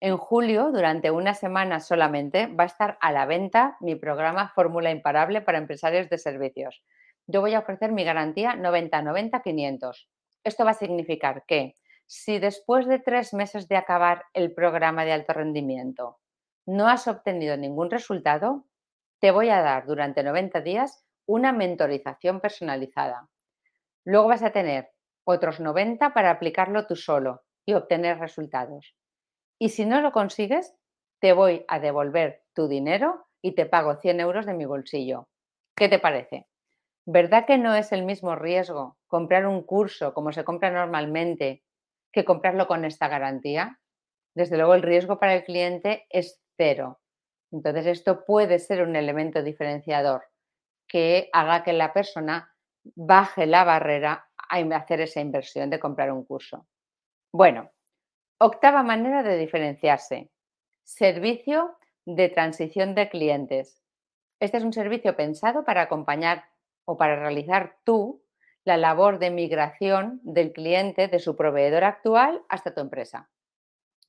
en 0.00 0.16
julio, 0.16 0.72
durante 0.72 1.10
una 1.10 1.34
semana 1.34 1.78
solamente, 1.78 2.46
va 2.48 2.64
a 2.64 2.66
estar 2.66 2.98
a 3.00 3.12
la 3.12 3.24
venta 3.24 3.76
mi 3.80 3.94
programa 3.94 4.48
Fórmula 4.48 4.90
Imparable 4.90 5.42
para 5.42 5.58
empresarios 5.58 6.08
de 6.08 6.18
servicios. 6.18 6.82
Yo 7.26 7.40
voy 7.40 7.54
a 7.54 7.60
ofrecer 7.60 7.92
mi 7.92 8.02
garantía 8.02 8.54
90-90-500. 8.54 10.08
Esto 10.42 10.64
va 10.64 10.72
a 10.72 10.74
significar 10.74 11.44
que 11.46 11.76
si 12.06 12.38
después 12.38 12.86
de 12.86 12.98
tres 12.98 13.32
meses 13.32 13.68
de 13.68 13.76
acabar 13.76 14.24
el 14.34 14.52
programa 14.52 15.04
de 15.04 15.12
alto 15.12 15.32
rendimiento 15.32 16.18
no 16.66 16.88
has 16.88 17.06
obtenido 17.06 17.56
ningún 17.56 17.90
resultado, 17.90 18.66
te 19.20 19.30
voy 19.30 19.50
a 19.50 19.62
dar 19.62 19.86
durante 19.86 20.22
90 20.22 20.60
días 20.62 21.04
una 21.26 21.52
mentorización 21.52 22.40
personalizada. 22.40 23.28
Luego 24.04 24.28
vas 24.28 24.42
a 24.42 24.52
tener 24.52 24.90
otros 25.24 25.60
90 25.60 26.12
para 26.14 26.30
aplicarlo 26.30 26.86
tú 26.86 26.96
solo 26.96 27.42
y 27.64 27.74
obtener 27.74 28.18
resultados. 28.18 28.94
Y 29.58 29.68
si 29.70 29.86
no 29.86 30.00
lo 30.00 30.12
consigues, 30.12 30.74
te 31.20 31.32
voy 31.32 31.64
a 31.68 31.78
devolver 31.78 32.42
tu 32.54 32.66
dinero 32.66 33.26
y 33.40 33.54
te 33.54 33.66
pago 33.66 33.96
100 33.96 34.20
euros 34.20 34.46
de 34.46 34.54
mi 34.54 34.64
bolsillo. 34.64 35.28
¿Qué 35.76 35.88
te 35.88 35.98
parece? 35.98 36.48
¿Verdad 37.06 37.46
que 37.46 37.58
no 37.58 37.74
es 37.74 37.92
el 37.92 38.04
mismo 38.04 38.36
riesgo 38.36 38.96
comprar 39.06 39.46
un 39.46 39.62
curso 39.62 40.14
como 40.14 40.32
se 40.32 40.44
compra 40.44 40.70
normalmente 40.70 41.62
que 42.12 42.24
comprarlo 42.24 42.66
con 42.66 42.84
esta 42.84 43.08
garantía? 43.08 43.80
Desde 44.34 44.56
luego 44.56 44.74
el 44.74 44.82
riesgo 44.82 45.18
para 45.18 45.34
el 45.34 45.44
cliente 45.44 46.06
es 46.10 46.40
cero. 46.56 47.00
Entonces 47.50 47.86
esto 47.86 48.24
puede 48.24 48.58
ser 48.58 48.82
un 48.82 48.96
elemento 48.96 49.42
diferenciador 49.42 50.24
que 50.88 51.28
haga 51.32 51.62
que 51.64 51.72
la 51.72 51.92
persona 51.92 52.51
baje 52.84 53.46
la 53.46 53.64
barrera 53.64 54.28
a 54.48 54.76
hacer 54.76 55.00
esa 55.00 55.20
inversión 55.20 55.70
de 55.70 55.80
comprar 55.80 56.12
un 56.12 56.24
curso. 56.24 56.66
Bueno, 57.32 57.70
octava 58.38 58.82
manera 58.82 59.22
de 59.22 59.38
diferenciarse. 59.38 60.30
Servicio 60.82 61.76
de 62.04 62.28
transición 62.28 62.94
de 62.94 63.08
clientes. 63.08 63.82
Este 64.40 64.58
es 64.58 64.64
un 64.64 64.72
servicio 64.72 65.16
pensado 65.16 65.64
para 65.64 65.82
acompañar 65.82 66.44
o 66.84 66.96
para 66.96 67.16
realizar 67.16 67.76
tú 67.84 68.22
la 68.64 68.76
labor 68.76 69.18
de 69.18 69.30
migración 69.30 70.20
del 70.22 70.52
cliente 70.52 71.08
de 71.08 71.18
su 71.18 71.36
proveedor 71.36 71.84
actual 71.84 72.42
hasta 72.48 72.74
tu 72.74 72.80
empresa. 72.80 73.30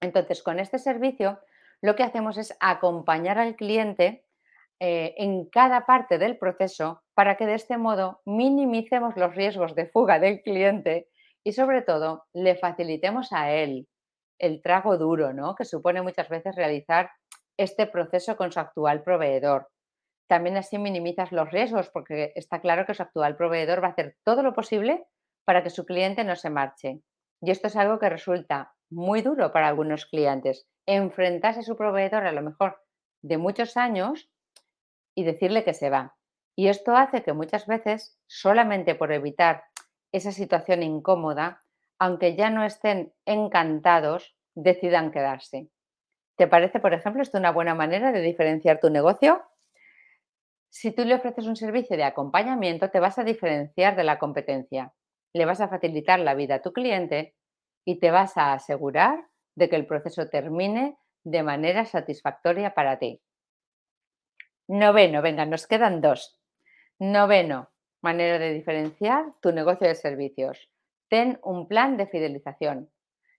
Entonces, 0.01 0.43
con 0.43 0.59
este 0.59 0.79
servicio 0.79 1.39
lo 1.81 1.95
que 1.95 2.03
hacemos 2.03 2.37
es 2.37 2.55
acompañar 2.59 3.37
al 3.37 3.55
cliente 3.55 4.25
eh, 4.79 5.15
en 5.17 5.45
cada 5.45 5.85
parte 5.85 6.17
del 6.17 6.37
proceso 6.37 7.02
para 7.13 7.35
que 7.37 7.45
de 7.45 7.55
este 7.55 7.77
modo 7.77 8.21
minimicemos 8.25 9.15
los 9.17 9.35
riesgos 9.35 9.75
de 9.75 9.87
fuga 9.87 10.19
del 10.19 10.41
cliente 10.41 11.09
y 11.43 11.53
sobre 11.53 11.81
todo 11.81 12.25
le 12.33 12.55
facilitemos 12.55 13.33
a 13.33 13.51
él 13.51 13.87
el 14.39 14.61
trago 14.61 14.97
duro, 14.97 15.33
¿no? 15.33 15.55
Que 15.55 15.65
supone 15.65 16.01
muchas 16.01 16.29
veces 16.29 16.55
realizar 16.55 17.11
este 17.57 17.85
proceso 17.85 18.35
con 18.35 18.51
su 18.51 18.59
actual 18.59 19.03
proveedor. 19.03 19.69
También 20.27 20.57
así 20.57 20.77
minimizas 20.79 21.31
los 21.31 21.51
riesgos 21.51 21.89
porque 21.89 22.31
está 22.35 22.59
claro 22.61 22.85
que 22.85 22.93
su 22.93 23.03
actual 23.03 23.35
proveedor 23.37 23.83
va 23.83 23.89
a 23.89 23.91
hacer 23.91 24.17
todo 24.23 24.41
lo 24.41 24.53
posible 24.53 25.05
para 25.45 25.63
que 25.63 25.69
su 25.69 25.85
cliente 25.85 26.23
no 26.23 26.35
se 26.35 26.49
marche. 26.49 27.01
Y 27.41 27.51
esto 27.51 27.67
es 27.67 27.75
algo 27.75 27.99
que 27.99 28.09
resulta 28.09 28.73
muy 28.89 29.21
duro 29.21 29.51
para 29.51 29.67
algunos 29.67 30.05
clientes. 30.05 30.67
Enfrentarse 30.85 31.59
a 31.59 31.63
su 31.63 31.75
proveedor 31.75 32.25
a 32.25 32.31
lo 32.31 32.41
mejor 32.41 32.81
de 33.21 33.37
muchos 33.37 33.77
años 33.77 34.29
y 35.15 35.23
decirle 35.23 35.63
que 35.63 35.73
se 35.73 35.89
va. 35.89 36.15
Y 36.55 36.67
esto 36.67 36.95
hace 36.95 37.23
que 37.23 37.33
muchas 37.33 37.65
veces, 37.65 38.19
solamente 38.27 38.95
por 38.95 39.11
evitar 39.11 39.63
esa 40.11 40.31
situación 40.31 40.83
incómoda, 40.83 41.63
aunque 41.97 42.35
ya 42.35 42.49
no 42.49 42.63
estén 42.63 43.13
encantados, 43.25 44.35
decidan 44.55 45.11
quedarse. 45.11 45.69
¿Te 46.37 46.47
parece, 46.47 46.79
por 46.79 46.93
ejemplo, 46.93 47.21
esto 47.21 47.37
una 47.37 47.51
buena 47.51 47.75
manera 47.75 48.11
de 48.11 48.21
diferenciar 48.21 48.79
tu 48.79 48.89
negocio? 48.89 49.41
Si 50.69 50.91
tú 50.91 51.05
le 51.05 51.15
ofreces 51.15 51.45
un 51.45 51.55
servicio 51.55 51.97
de 51.97 52.03
acompañamiento, 52.03 52.89
te 52.89 52.99
vas 52.99 53.19
a 53.19 53.23
diferenciar 53.23 53.95
de 53.95 54.03
la 54.03 54.17
competencia, 54.17 54.93
le 55.33 55.45
vas 55.45 55.61
a 55.61 55.67
facilitar 55.67 56.19
la 56.19 56.33
vida 56.33 56.55
a 56.55 56.61
tu 56.61 56.73
cliente 56.73 57.35
y 57.85 57.99
te 57.99 58.11
vas 58.11 58.37
a 58.37 58.53
asegurar 58.53 59.27
de 59.55 59.69
que 59.69 59.75
el 59.75 59.85
proceso 59.85 60.29
termine 60.29 60.97
de 61.23 61.43
manera 61.43 61.85
satisfactoria 61.85 62.73
para 62.73 62.97
ti. 62.97 63.21
Noveno, 64.67 65.21
venga, 65.21 65.45
nos 65.45 65.67
quedan 65.67 66.01
dos. 66.01 66.39
Noveno, 66.99 67.69
manera 68.01 68.37
de 68.37 68.53
diferenciar 68.53 69.33
tu 69.41 69.51
negocio 69.51 69.87
de 69.87 69.95
servicios. 69.95 70.69
Ten 71.09 71.39
un 71.43 71.67
plan 71.67 71.97
de 71.97 72.07
fidelización. 72.07 72.89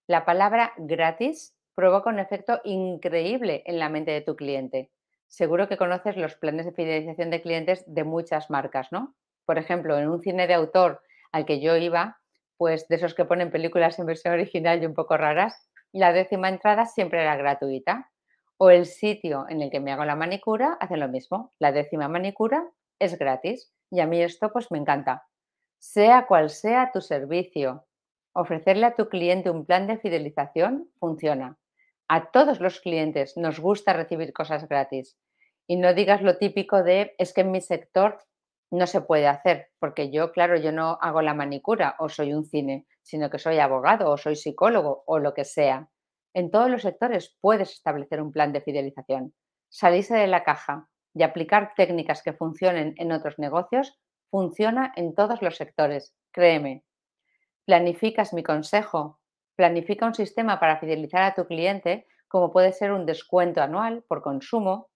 La 0.07 0.25
palabra 0.25 0.73
gratis 0.77 1.57
provoca 1.75 2.11
un 2.11 2.19
efecto 2.19 2.61
increíble 2.65 3.63
en 3.67 3.79
la 3.79 3.89
mente 3.89 4.11
de 4.11 4.21
tu 4.21 4.37
cliente. 4.37 4.91
Seguro 5.29 5.69
que 5.69 5.77
conoces 5.77 6.17
los 6.17 6.35
planes 6.35 6.67
de 6.67 6.73
fidelización 6.73 7.31
de 7.31 7.43
clientes 7.43 7.85
de 7.87 8.05
muchas 8.05 8.51
marcas, 8.51 8.93
¿no? 8.93 9.15
Por 9.47 9.59
ejemplo, 9.59 9.99
en 9.99 10.09
un 10.09 10.21
cine 10.21 10.47
de 10.47 10.55
autor 10.55 11.03
al 11.33 11.47
que 11.47 11.61
yo 11.61 11.77
iba, 11.77 12.19
pues 12.57 12.89
de 12.89 12.97
esos 12.97 13.15
que 13.15 13.25
ponen 13.25 13.51
películas 13.51 13.99
en 13.99 14.07
versión 14.07 14.35
original 14.35 14.83
y 14.83 14.87
un 14.87 14.95
poco 14.95 15.17
raras, 15.17 15.69
la 15.93 16.13
décima 16.13 16.49
entrada 16.49 16.87
siempre 16.87 17.23
era 17.23 17.37
gratuita. 17.37 18.11
O 18.57 18.71
el 18.71 18.87
sitio 18.87 19.47
en 19.49 19.63
el 19.63 19.71
que 19.71 19.81
me 19.81 19.93
hago 19.93 20.05
la 20.05 20.17
manicura 20.17 20.77
hace 20.81 20.97
lo 20.97 21.09
mismo. 21.09 21.53
La 21.59 21.73
décima 21.73 22.09
manicura 22.09 22.69
es 23.05 23.19
gratis 23.19 23.73
y 23.91 24.01
a 24.01 24.07
mí 24.07 24.21
esto 24.23 24.53
pues 24.53 24.71
me 24.71 24.79
encanta. 24.79 25.27
Sea 25.79 26.27
cual 26.27 26.51
sea 26.51 26.91
tu 26.93 27.01
servicio, 27.01 27.87
ofrecerle 28.33 28.87
a 28.87 28.95
tu 28.95 29.09
cliente 29.09 29.51
un 29.51 29.65
plan 29.65 29.87
de 29.87 29.99
fidelización 29.99 30.91
funciona. 30.99 31.59
A 32.09 32.31
todos 32.31 32.61
los 32.61 32.81
clientes 32.81 33.37
nos 33.37 33.61
gusta 33.61 33.93
recibir 33.93 34.33
cosas 34.33 34.69
gratis. 34.69 35.17
Y 35.67 35.77
no 35.77 35.95
digas 35.95 36.21
lo 36.21 36.37
típico 36.37 36.83
de 36.83 37.15
es 37.19 37.33
que 37.33 37.43
en 37.43 37.51
mi 37.51 37.61
sector 37.61 38.19
no 38.71 38.87
se 38.87 39.01
puede 39.01 39.29
hacer, 39.29 39.69
porque 39.79 40.11
yo, 40.11 40.33
claro, 40.33 40.57
yo 40.57 40.73
no 40.73 40.99
hago 41.01 41.23
la 41.23 41.33
manicura 41.33 41.97
o 41.99 42.09
soy 42.09 42.35
un 42.35 42.45
cine, 42.45 42.87
sino 43.03 43.31
que 43.31 43.39
soy 43.39 43.59
abogado 43.59 44.11
o 44.11 44.17
soy 44.17 44.37
psicólogo 44.37 45.05
o 45.07 45.19
lo 45.19 45.33
que 45.33 45.45
sea. 45.45 45.89
En 46.35 46.51
todos 46.51 46.69
los 46.69 46.83
sectores 46.83 47.37
puedes 47.41 47.73
establecer 47.73 48.21
un 48.21 48.33
plan 48.33 48.53
de 48.53 48.61
fidelización. 48.61 49.35
Salirse 49.69 50.15
de 50.15 50.27
la 50.27 50.45
caja 50.45 50.91
y 51.15 51.23
aplicar 51.23 51.73
técnicas 51.77 52.23
que 52.23 52.33
funcionen 52.33 52.95
en 52.99 53.13
otros 53.13 53.39
negocios 53.39 53.99
funciona 54.31 54.93
en 54.97 55.15
todos 55.15 55.43
los 55.43 55.57
sectores, 55.57 56.15
créeme. 56.33 56.85
Planificas 57.65 58.33
mi 58.33 58.43
consejo. 58.43 59.21
Planifica 59.57 60.07
un 60.07 60.15
sistema 60.15 60.59
para 60.59 60.79
fidelizar 60.79 61.23
a 61.23 61.35
tu 61.35 61.47
cliente, 61.47 62.07
como 62.27 62.53
puede 62.53 62.73
ser 62.73 62.91
un 62.91 63.07
descuento 63.07 63.63
anual 63.63 64.05
por 64.09 64.23
consumo, 64.23 64.89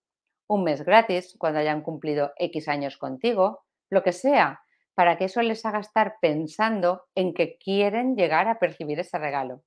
un 0.48 0.64
mes 0.64 0.84
gratis 0.84 1.36
cuando 1.38 1.60
hayan 1.60 1.82
cumplido 1.82 2.32
X 2.36 2.68
años 2.68 2.96
contigo, 2.96 3.64
lo 3.90 4.02
que 4.02 4.12
sea, 4.12 4.60
para 4.94 5.16
que 5.16 5.26
eso 5.26 5.40
les 5.42 5.64
haga 5.64 5.78
estar 5.78 6.16
pensando 6.20 7.04
en 7.14 7.32
que 7.32 7.56
quieren 7.58 8.16
llegar 8.16 8.48
a 8.48 8.58
percibir 8.58 8.98
ese 8.98 9.18
regalo. 9.18 9.62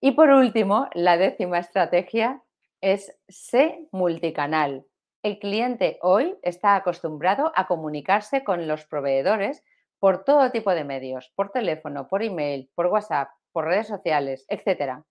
Y 0.00 0.12
por 0.12 0.30
último, 0.30 0.88
la 0.94 1.16
décima 1.16 1.60
estrategia 1.60 2.42
es 2.80 3.16
sé 3.28 3.86
multicanal. 3.92 4.86
El 5.22 5.38
cliente 5.38 5.98
hoy 6.00 6.38
está 6.40 6.76
acostumbrado 6.76 7.52
a 7.54 7.66
comunicarse 7.66 8.42
con 8.42 8.66
los 8.66 8.86
proveedores 8.86 9.62
por 9.98 10.24
todo 10.24 10.50
tipo 10.50 10.70
de 10.70 10.84
medios, 10.84 11.30
por 11.36 11.50
teléfono, 11.50 12.08
por 12.08 12.22
email, 12.22 12.70
por 12.74 12.86
WhatsApp, 12.86 13.28
por 13.52 13.66
redes 13.66 13.88
sociales, 13.88 14.46
etc. 14.48 15.04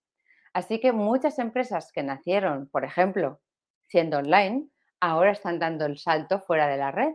Así 0.52 0.80
que 0.80 0.90
muchas 0.90 1.38
empresas 1.38 1.92
que 1.92 2.02
nacieron, 2.02 2.68
por 2.70 2.84
ejemplo, 2.84 3.40
siendo 3.86 4.18
online, 4.18 4.66
ahora 5.00 5.30
están 5.30 5.60
dando 5.60 5.86
el 5.86 5.96
salto 5.96 6.40
fuera 6.40 6.66
de 6.66 6.76
la 6.76 6.90
red 6.90 7.14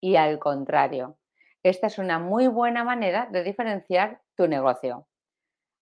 y 0.00 0.14
al 0.14 0.38
contrario. 0.38 1.18
Esta 1.64 1.88
es 1.88 1.98
una 1.98 2.20
muy 2.20 2.46
buena 2.46 2.84
manera 2.84 3.26
de 3.28 3.42
diferenciar 3.42 4.22
tu 4.36 4.46
negocio. 4.46 5.08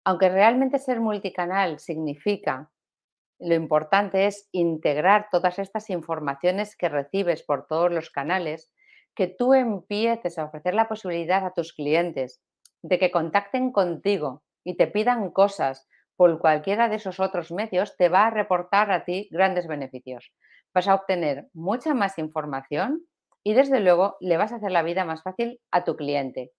Aunque 0.03 0.31
realmente 0.31 0.79
ser 0.79 0.99
multicanal 1.01 1.79
significa, 1.79 2.71
lo 3.39 3.55
importante 3.55 4.27
es 4.27 4.49
integrar 4.53 5.29
todas 5.31 5.59
estas 5.59 5.91
informaciones 5.91 6.77
que 6.77 6.89
recibes 6.89 7.43
por 7.43 7.67
todos 7.67 7.93
los 7.93 8.11
canales, 8.11 8.73
que 9.15 9.27
tú 9.27 9.55
empieces 9.55 10.39
a 10.39 10.45
ofrecer 10.45 10.75
la 10.75 10.89
posibilidad 10.89 11.45
a 11.45 11.53
tus 11.53 11.73
clientes 11.73 12.43
de 12.83 12.99
que 12.99 13.11
contacten 13.11 13.73
contigo 13.73 14.43
y 14.65 14.77
te 14.77 14.87
pidan 14.87 15.31
cosas 15.31 15.89
por 16.17 16.39
cualquiera 16.39 16.89
de 16.89 16.97
esos 16.97 17.21
otros 17.21 17.51
medios, 17.51 17.97
te 17.97 18.09
va 18.09 18.27
a 18.27 18.31
reportar 18.31 18.91
a 18.91 19.05
ti 19.05 19.29
grandes 19.31 19.67
beneficios. 19.67 20.33
Vas 20.73 20.89
a 20.89 20.95
obtener 20.95 21.49
mucha 21.53 21.95
más 21.95 22.19
información 22.19 23.05
y 23.43 23.55
desde 23.55 23.81
luego 23.81 24.17
le 24.21 24.37
vas 24.37 24.53
a 24.53 24.57
hacer 24.57 24.71
la 24.71 24.83
vida 24.83 25.05
más 25.05 25.23
fácil 25.23 25.61
a 25.71 25.85
tu 25.85 25.97
cliente. 25.97 26.53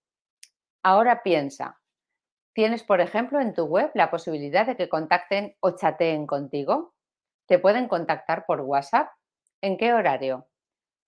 Ahora 0.82 1.22
piensa, 1.22 1.80
Tienes, 2.56 2.82
por 2.82 3.02
ejemplo, 3.02 3.38
en 3.38 3.52
tu 3.52 3.66
web 3.66 3.90
la 3.92 4.10
posibilidad 4.10 4.64
de 4.64 4.78
que 4.78 4.88
contacten 4.88 5.54
o 5.60 5.72
chateen 5.72 6.26
contigo. 6.26 6.94
te 7.46 7.58
pueden 7.58 7.86
contactar 7.86 8.46
por 8.46 8.62
WhatsApp. 8.62 9.10
¿En 9.60 9.76
qué 9.76 9.92
horario? 9.92 10.48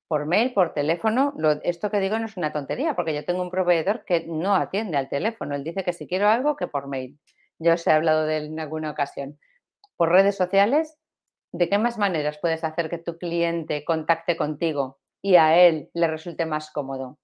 Por 0.09 0.26
mail, 0.26 0.53
por 0.53 0.74
teléfono. 0.74 1.32
esto 1.62 1.90
que 1.90 2.01
digo 2.01 2.18
no 2.18 2.26
es 2.26 2.36
una 2.36 2.53
tontería, 2.53 2.94
porque 2.94 3.14
yo 3.14 3.24
tengo 3.24 3.40
un 3.40 3.51
proveedor 3.51 4.05
que 4.05 4.26
no 4.26 4.57
atiende 4.57 4.99
al 4.99 5.09
teléfono. 5.09 5.55
Él 5.55 5.64
dice 5.64 5.84
que 5.84 5.94
si 5.94 6.07
quiero 6.07 6.28
algo, 6.28 6.55
que 6.55 6.66
por 6.66 6.86
mail. 6.86 7.18
Yo 7.59 7.72
os 7.72 7.86
he 7.86 7.92
hablado 7.92 8.26
de 8.26 8.36
él 8.36 8.44
en 8.49 8.61
alguna 8.61 8.90
ocasión. 8.90 9.38
Por 9.96 10.11
redes 10.11 10.36
sociales, 10.36 10.99
¿de 11.53 11.70
qué 11.70 11.78
más 11.78 11.96
maneras 11.96 12.38
puedes 12.42 12.62
hacer 12.62 12.90
que 12.90 12.99
tu 12.99 13.16
cliente 13.16 13.86
contacte 13.86 14.36
contigo 14.36 14.99
y 15.22 15.36
a 15.36 15.57
él 15.57 15.88
le 15.94 16.09
resulte 16.09 16.44
más 16.44 16.70
cómodo? 16.70 17.18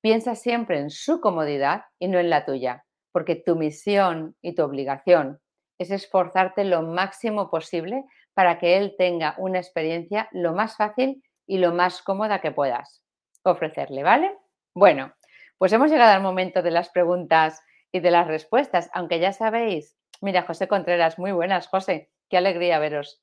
Piensa 0.00 0.36
siempre 0.36 0.78
en 0.78 0.90
su 0.90 1.20
comodidad 1.20 1.82
y 1.98 2.06
no 2.06 2.20
en 2.20 2.30
la 2.30 2.44
tuya, 2.44 2.85
porque 3.16 3.34
tu 3.34 3.56
misión 3.56 4.36
y 4.42 4.54
tu 4.54 4.62
obligación 4.62 5.40
es 5.78 5.90
esforzarte 5.90 6.64
lo 6.64 6.82
máximo 6.82 7.48
posible 7.48 8.04
para 8.34 8.58
que 8.58 8.76
él 8.76 8.94
tenga 8.98 9.34
una 9.38 9.58
experiencia 9.58 10.28
lo 10.32 10.52
más 10.52 10.76
fácil 10.76 11.24
y 11.46 11.56
lo 11.56 11.72
más 11.72 12.02
cómoda 12.02 12.42
que 12.42 12.52
puedas 12.52 13.02
ofrecerle, 13.42 14.02
¿vale? 14.02 14.36
Bueno, 14.74 15.14
pues 15.56 15.72
hemos 15.72 15.90
llegado 15.90 16.12
al 16.12 16.20
momento 16.20 16.60
de 16.60 16.70
las 16.70 16.90
preguntas 16.90 17.62
y 17.90 18.00
de 18.00 18.10
las 18.10 18.26
respuestas, 18.26 18.90
aunque 18.92 19.18
ya 19.18 19.32
sabéis, 19.32 19.96
mira, 20.20 20.42
José 20.42 20.68
Contreras, 20.68 21.18
muy 21.18 21.32
buenas, 21.32 21.68
José, 21.68 22.10
qué 22.28 22.36
alegría 22.36 22.78
veros. 22.78 23.22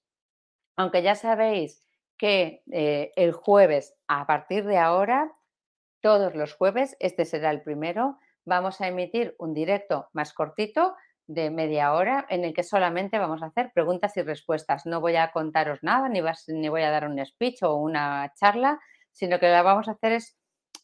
Aunque 0.75 1.03
ya 1.03 1.13
sabéis 1.13 1.85
que 2.17 2.63
eh, 2.71 3.11
el 3.15 3.31
jueves, 3.31 3.93
a 4.07 4.25
partir 4.25 4.65
de 4.65 4.79
ahora, 4.79 5.31
todos 6.01 6.33
los 6.33 6.55
jueves, 6.55 6.97
este 6.99 7.25
será 7.25 7.51
el 7.51 7.61
primero, 7.61 8.17
vamos 8.45 8.81
a 8.81 8.87
emitir 8.87 9.35
un 9.39 9.53
directo 9.53 10.09
más 10.13 10.33
cortito 10.33 10.95
de 11.27 11.49
media 11.49 11.93
hora 11.93 12.25
en 12.29 12.43
el 12.43 12.53
que 12.53 12.63
solamente 12.63 13.17
vamos 13.17 13.41
a 13.41 13.47
hacer 13.47 13.71
preguntas 13.73 14.15
y 14.17 14.21
respuestas. 14.21 14.85
No 14.85 14.99
voy 14.99 15.15
a 15.15 15.31
contaros 15.31 15.79
nada, 15.81 16.09
ni, 16.09 16.21
voy 16.69 16.81
a 16.81 16.91
dar 16.91 17.07
un 17.07 17.23
speech 17.25 17.63
o 17.63 17.75
una 17.75 18.33
charla, 18.35 18.79
sino 19.11 19.39
que 19.39 19.47
lo 19.47 19.57
que 19.57 19.61
vamos 19.61 19.87
a 19.87 19.91
hacer 19.91 20.11
es 20.13 20.37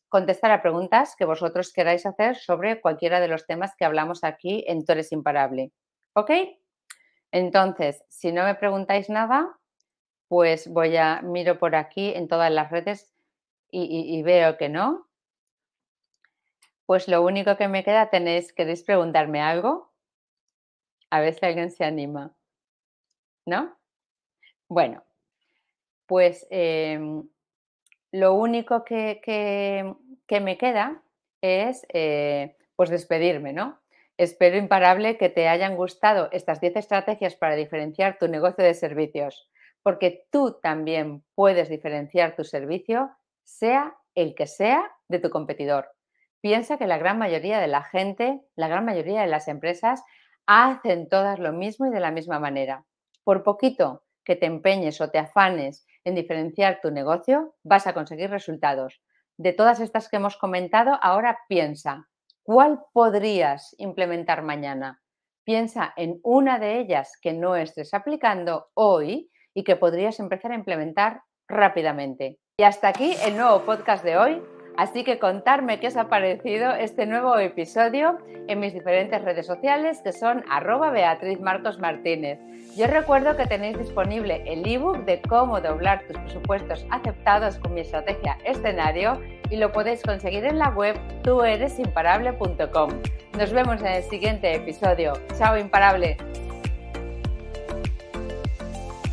contestar 0.07 0.51
a 0.51 0.61
preguntas 0.61 1.15
que 1.17 1.25
vosotros 1.25 1.73
queráis 1.73 2.05
hacer 2.05 2.37
sobre 2.37 2.81
cualquiera 2.81 3.19
de 3.19 3.27
los 3.27 3.45
temas 3.45 3.75
que 3.77 3.85
hablamos 3.85 4.23
aquí 4.23 4.63
en 4.67 4.85
Tú 4.85 4.93
eres 4.93 5.11
imparable. 5.11 5.71
¿Ok? 6.13 6.31
Entonces, 7.31 8.03
si 8.09 8.31
no 8.31 8.43
me 8.43 8.55
preguntáis 8.55 9.09
nada, 9.09 9.55
pues 10.27 10.67
voy 10.67 10.95
a 10.97 11.21
miro 11.21 11.59
por 11.59 11.75
aquí 11.75 12.13
en 12.15 12.27
todas 12.27 12.51
las 12.51 12.71
redes 12.71 13.13
y 13.71 14.23
veo 14.23 14.57
que 14.57 14.67
no. 14.67 15.08
Pues 16.89 17.07
lo 17.07 17.21
único 17.21 17.55
que 17.55 17.67
me 17.67 17.83
queda 17.83 18.09
tenéis, 18.09 18.51
¿queréis 18.51 18.81
preguntarme 18.81 19.41
algo? 19.41 19.91
A 21.11 21.19
ver 21.19 21.35
si 21.35 21.45
alguien 21.45 21.69
se 21.69 21.85
anima. 21.85 22.35
¿No? 23.45 23.77
Bueno, 24.67 25.03
pues 26.07 26.47
em, 26.49 27.29
lo 28.11 28.33
único 28.33 28.83
que, 28.85 29.21
me 30.41 30.57
queda 30.57 31.03
es 31.41 31.85
eh, 31.93 32.57
pues 32.75 32.89
despedirme, 32.89 33.53
¿no? 33.53 33.79
Espero 34.17 34.57
imparable 34.57 35.19
que 35.19 35.29
te 35.29 35.47
hayan 35.47 35.75
gustado 35.75 36.29
estas 36.31 36.59
10 36.59 36.77
estrategias 36.77 37.35
para 37.35 37.55
diferenciar 37.55 38.17
tu 38.17 38.27
negocio 38.27 38.63
de 38.63 38.73
servicios, 38.73 39.47
porque 39.83 40.25
tú 40.31 40.57
también 40.59 41.23
puedes 41.35 41.69
diferenciar 41.69 42.35
tu 42.35 42.43
servicio, 42.43 43.11
sea 43.43 43.95
el 44.15 44.33
que 44.33 44.47
sea, 44.47 44.91
de 45.07 45.19
tu 45.19 45.29
competidor. 45.29 45.98
Piensa 46.41 46.77
que 46.77 46.87
la 46.87 46.97
gran 46.97 47.17
mayoría 47.17 47.59
de 47.59 47.67
la 47.67 47.83
gente, 47.83 48.41
la 48.55 48.67
gran 48.67 48.85
mayoría 48.85 49.21
de 49.21 49.27
las 49.27 49.47
empresas 49.47 50.03
hacen 50.45 51.09
todas 51.09 51.39
lo 51.39 51.51
mismo 51.51 51.85
y 51.85 51.89
de 51.89 51.99
la 51.99 52.11
misma 52.11 52.39
manera. 52.39 52.85
Por 53.23 53.43
poquito 53.43 54.03
que 54.23 54.35
te 54.35 54.45
empeñes 54.45 55.01
o 55.01 55.09
te 55.09 55.19
afanes 55.19 55.85
en 56.03 56.15
diferenciar 56.15 56.79
tu 56.81 56.91
negocio, 56.91 57.55
vas 57.63 57.87
a 57.87 57.93
conseguir 57.93 58.29
resultados. 58.29 59.01
De 59.37 59.53
todas 59.53 59.79
estas 59.79 60.09
que 60.09 60.17
hemos 60.17 60.37
comentado, 60.37 60.97
ahora 61.01 61.39
piensa, 61.47 62.07
¿cuál 62.43 62.79
podrías 62.93 63.75
implementar 63.77 64.41
mañana? 64.41 65.01
Piensa 65.43 65.93
en 65.97 66.19
una 66.23 66.59
de 66.59 66.79
ellas 66.79 67.17
que 67.21 67.33
no 67.33 67.55
estés 67.55 67.93
aplicando 67.93 68.69
hoy 68.73 69.29
y 69.53 69.63
que 69.63 69.75
podrías 69.75 70.19
empezar 70.19 70.51
a 70.51 70.55
implementar 70.55 71.23
rápidamente. 71.47 72.39
Y 72.57 72.63
hasta 72.63 72.89
aquí 72.89 73.15
el 73.25 73.35
nuevo 73.35 73.61
podcast 73.65 74.03
de 74.03 74.17
hoy. 74.17 74.58
Así 74.79 75.03
que 75.03 75.19
contarme 75.19 75.81
qué 75.81 75.87
os 75.87 75.97
ha 75.97 76.07
parecido 76.07 76.71
este 76.71 77.05
nuevo 77.05 77.37
episodio 77.37 78.17
en 78.47 78.61
mis 78.61 78.73
diferentes 78.73 79.21
redes 79.21 79.45
sociales 79.45 79.99
que 80.01 80.13
son 80.13 80.45
arroba 80.49 80.89
Beatriz 80.89 81.41
Marcos 81.41 81.79
Martínez. 81.79 82.39
Yo 82.77 82.87
recuerdo 82.87 83.35
que 83.35 83.45
tenéis 83.45 83.77
disponible 83.77 84.41
el 84.45 84.65
ebook 84.65 85.03
de 85.03 85.21
cómo 85.21 85.59
doblar 85.59 86.07
tus 86.07 86.17
presupuestos 86.19 86.85
aceptados 86.91 87.59
con 87.59 87.73
mi 87.73 87.81
estrategia 87.81 88.37
escenario 88.45 89.19
y 89.49 89.57
lo 89.57 89.69
podéis 89.73 90.01
conseguir 90.01 90.45
en 90.45 90.57
la 90.57 90.69
web 90.69 90.97
tueresimparable.com. 91.23 92.89
Nos 93.37 93.51
vemos 93.51 93.81
en 93.81 93.87
el 93.87 94.03
siguiente 94.03 94.55
episodio. 94.55 95.11
Chao 95.37 95.57
imparable. 95.57 96.15